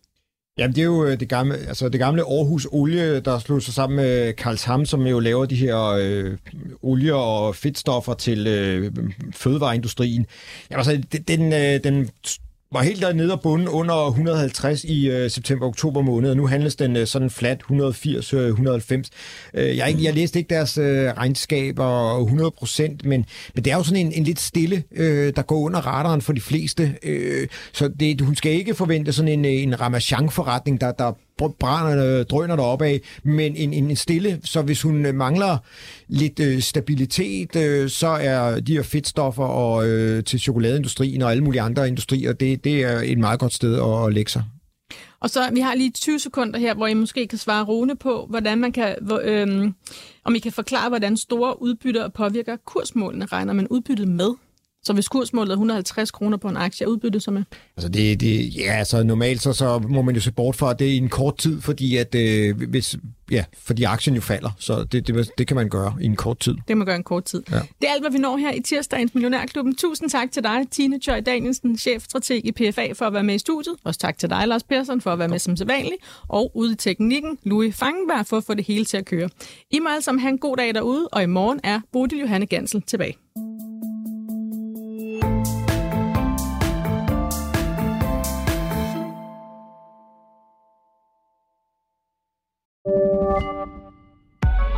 Jamen, 0.57 0.75
det 0.75 0.81
er 0.81 0.85
jo 0.85 1.05
øh, 1.05 1.19
det 1.19 1.29
gamle, 1.29 1.55
altså 1.57 1.89
det 1.89 1.99
gamle 1.99 2.21
Aarhus 2.21 2.67
Olie, 2.71 3.19
der 3.19 3.39
slog 3.39 3.61
sig 3.61 3.73
sammen 3.73 3.95
med 3.95 4.33
Karlsham, 4.33 4.85
som 4.85 5.07
jo 5.07 5.19
laver 5.19 5.45
de 5.45 5.55
her 5.55 5.79
øh, 5.85 6.37
olier 6.81 7.13
og 7.13 7.55
fedtstoffer 7.55 8.13
til 8.13 8.47
øh, 8.47 8.91
fødevareindustrien. 9.33 10.25
Jamen, 10.71 10.87
altså, 10.87 11.19
den, 11.27 11.53
øh, 11.53 11.83
den 11.83 12.09
var 12.71 12.83
helt 12.83 13.01
dernede 13.01 13.33
og 13.33 13.41
bunden 13.41 13.67
under 13.67 14.07
150 14.07 14.83
i 14.83 15.09
øh, 15.09 15.29
september-oktober 15.29 16.01
måned, 16.01 16.29
og 16.29 16.37
nu 16.37 16.47
handles 16.47 16.75
den 16.75 16.95
øh, 16.95 17.07
sådan 17.07 17.29
flat 17.29 17.63
180-190. 17.71 17.73
Øh, 18.33 19.03
øh, 19.53 19.77
jeg, 19.77 19.95
jeg 20.01 20.13
læste 20.13 20.39
ikke 20.39 20.49
deres 20.49 20.77
øh, 20.77 21.11
regnskaber 21.17 22.19
100 22.19 22.51
procent, 22.51 23.05
men, 23.05 23.25
men 23.55 23.65
det 23.65 23.73
er 23.73 23.77
jo 23.77 23.83
sådan 23.83 24.05
en, 24.05 24.11
en 24.11 24.23
lidt 24.23 24.39
stille, 24.39 24.83
øh, 24.95 25.33
der 25.35 25.41
går 25.41 25.59
under 25.59 25.79
radaren 25.79 26.21
for 26.21 26.33
de 26.33 26.41
fleste. 26.41 26.95
Øh, 27.03 27.47
så 27.73 27.87
det, 27.87 28.21
hun 28.21 28.35
skal 28.35 28.51
ikke 28.51 28.75
forvente 28.75 29.13
sådan 29.13 29.29
en, 29.29 29.45
øh, 29.45 29.51
en 29.51 29.81
Ramachan-forretning, 29.81 30.81
der, 30.81 30.91
der 30.91 31.13
brænder, 31.59 32.23
drøner 32.23 32.55
deroppe 32.55 32.85
af, 32.85 33.01
men 33.23 33.55
en, 33.55 33.73
en 33.73 33.95
stille, 33.95 34.39
så 34.43 34.61
hvis 34.61 34.81
hun 34.81 35.05
øh, 35.05 35.15
mangler 35.15 35.57
lidt 36.07 36.39
øh, 36.39 36.61
stabilitet, 36.61 37.55
øh, 37.55 37.89
så 37.89 38.07
er 38.07 38.59
de 38.59 38.73
her 38.73 38.83
fedtstoffer 38.83 39.43
og 39.43 39.87
øh, 39.87 40.23
til 40.23 40.39
chokoladeindustrien 40.39 41.21
og 41.21 41.31
alle 41.31 41.43
mulige 41.43 41.61
andre 41.61 41.87
industrier, 41.87 42.33
det, 42.33 42.63
det 42.63 42.83
er 42.83 43.01
et 43.03 43.17
meget 43.17 43.39
godt 43.39 43.53
sted 43.53 43.75
at, 43.75 44.07
at 44.07 44.13
lægge 44.13 44.31
sig. 44.31 44.43
Og 45.19 45.29
så, 45.29 45.49
vi 45.53 45.59
har 45.59 45.75
lige 45.75 45.91
20 45.91 46.19
sekunder 46.19 46.59
her, 46.59 46.73
hvor 46.73 46.87
I 46.87 46.93
måske 46.93 47.27
kan 47.27 47.37
svare 47.37 47.63
Rune 47.63 47.95
på, 47.95 48.25
hvordan 48.29 48.57
man 48.57 48.71
kan, 48.71 48.95
hvor, 49.01 49.21
øhm, 49.23 49.73
om 50.23 50.35
I 50.35 50.39
kan 50.39 50.51
forklare, 50.51 50.89
hvordan 50.89 51.17
store 51.17 51.61
udbytter 51.61 52.09
påvirker 52.09 52.55
kursmålene, 52.65 53.25
regner 53.25 53.53
man 53.53 53.67
udbyttet 53.67 54.07
med? 54.07 54.33
Så 54.85 54.93
hvis 54.93 55.07
kursmålet 55.07 55.49
er 55.49 55.53
150 55.53 56.11
kroner 56.11 56.37
på 56.37 56.47
en 56.47 56.57
aktie, 56.57 56.83
er 56.83 56.87
udbyttet 56.87 57.23
så 57.23 57.31
med? 57.31 57.43
Altså 57.77 57.89
det, 57.89 58.19
det, 58.19 58.55
ja, 58.55 58.73
altså 58.73 59.03
normalt 59.03 59.41
så, 59.41 59.53
så 59.53 59.79
må 59.79 60.01
man 60.01 60.15
jo 60.15 60.21
se 60.21 60.31
bort 60.31 60.55
fra, 60.55 60.73
det 60.73 60.87
er 60.87 60.91
i 60.91 60.97
en 60.97 61.09
kort 61.09 61.37
tid, 61.37 61.61
fordi 61.61 61.97
at 61.97 62.15
øh, 62.15 62.69
hvis, 62.69 62.95
ja, 63.31 63.45
fordi 63.63 63.83
aktien 63.83 64.15
jo 64.15 64.21
falder, 64.21 64.49
så 64.59 64.83
det, 64.83 65.07
det, 65.07 65.31
det 65.37 65.47
kan 65.47 65.55
man 65.55 65.69
gøre 65.69 65.95
i 66.01 66.05
en 66.05 66.15
kort 66.15 66.39
tid. 66.39 66.53
Det 66.53 66.65
kan 66.67 66.77
man 66.77 66.85
gøre 66.85 66.95
i 66.95 66.97
en 66.97 67.03
kort 67.03 67.23
tid. 67.23 67.43
Ja. 67.51 67.55
Det 67.55 67.87
er 67.87 67.93
alt, 67.93 68.03
hvad 68.03 68.11
vi 68.11 68.17
når 68.17 68.37
her 68.37 68.53
i 68.53 68.61
tirsdagens 68.61 69.13
Millionærklubben. 69.13 69.75
Tusind 69.75 70.09
tak 70.09 70.31
til 70.31 70.43
dig, 70.43 70.65
Tine 70.71 70.99
Tjøj 70.99 71.19
Danielsen, 71.19 71.77
chefstrateg 71.77 72.41
i 72.45 72.51
PFA, 72.51 72.91
for 72.93 73.05
at 73.05 73.13
være 73.13 73.23
med 73.23 73.35
i 73.35 73.39
studiet. 73.39 73.75
Også 73.83 73.99
tak 73.99 74.17
til 74.17 74.29
dig, 74.29 74.47
Lars 74.47 74.63
Persson, 74.63 75.01
for 75.01 75.13
at 75.13 75.19
være 75.19 75.27
med 75.27 75.39
som 75.39 75.57
sædvanligt. 75.57 75.97
Og 76.27 76.51
ude 76.53 76.71
i 76.71 76.75
teknikken, 76.75 77.37
Louis 77.43 77.75
Fangenberg, 77.75 78.25
for 78.25 78.37
at 78.37 78.43
få 78.43 78.53
det 78.53 78.65
hele 78.65 78.85
til 78.85 78.97
at 78.97 79.05
køre. 79.05 79.29
I 79.71 79.79
må 79.79 79.89
sammen 80.01 80.21
have 80.21 80.31
en 80.31 80.37
god 80.37 80.57
dag 80.57 80.73
derude, 80.73 81.07
og 81.07 81.23
i 81.23 81.25
morgen 81.25 81.59
er 81.63 81.79
Bodil 81.93 82.19
Johanne 82.19 82.45
Gansel 82.45 82.81
tilbage. 82.81 83.24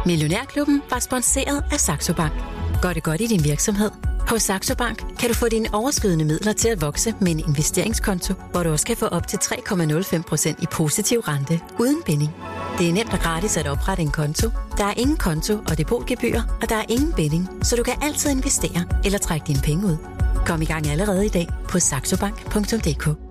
Millionærklubben 0.08 0.82
var 0.90 1.00
sponsoreret 1.00 1.64
af 1.72 1.80
Saxo 1.80 2.14
Bank. 2.14 2.34
Gør 2.82 2.94
det 2.94 3.04
godt 3.04 3.22
i 3.22 3.28
din 3.28 3.44
virksomhed? 3.44 3.92
Hos 4.28 4.42
Saxo 4.42 4.76
Bank 4.76 5.04
kan 5.20 5.30
du 5.30 5.36
få 5.36 5.50
dine 5.50 5.74
overskydende 5.74 6.26
midler 6.26 6.54
til 6.54 6.68
at 6.68 6.82
vokse 6.82 7.16
med 7.22 7.32
en 7.32 7.40
investeringskonto, 7.40 8.34
hvor 8.52 8.64
du 8.64 8.72
også 8.72 8.86
kan 8.86 8.98
få 8.98 9.06
op 9.06 9.28
til 9.28 9.38
3,05% 9.38 10.64
i 10.64 10.66
positiv 10.72 11.20
rente 11.20 11.60
uden 11.80 12.02
binding. 12.06 12.32
Det 12.80 12.90
er 12.90 12.94
nemt 12.94 13.14
og 13.14 13.20
gratis 13.20 13.58
at 13.58 13.68
oprette 13.68 14.04
en 14.04 14.12
konto. 14.12 14.50
Der 14.78 14.86
er 14.86 14.94
ingen 14.98 15.18
konto 15.18 15.54
og 15.70 15.78
depotgebyr, 15.78 16.42
og 16.62 16.70
der 16.70 16.76
er 16.76 16.86
ingen 16.90 17.14
binding, 17.14 17.50
så 17.62 17.76
du 17.76 17.84
kan 17.84 17.94
altid 18.02 18.32
investere 18.32 18.86
eller 19.06 19.20
trække 19.20 19.48
dine 19.48 19.62
penge 19.64 19.86
ud. 19.86 19.98
Kom 20.46 20.62
i 20.62 20.66
gang 20.66 20.88
allerede 20.88 21.26
i 21.26 21.30
dag 21.30 21.48
på 21.70 21.80
saxobank.dk. 21.80 23.28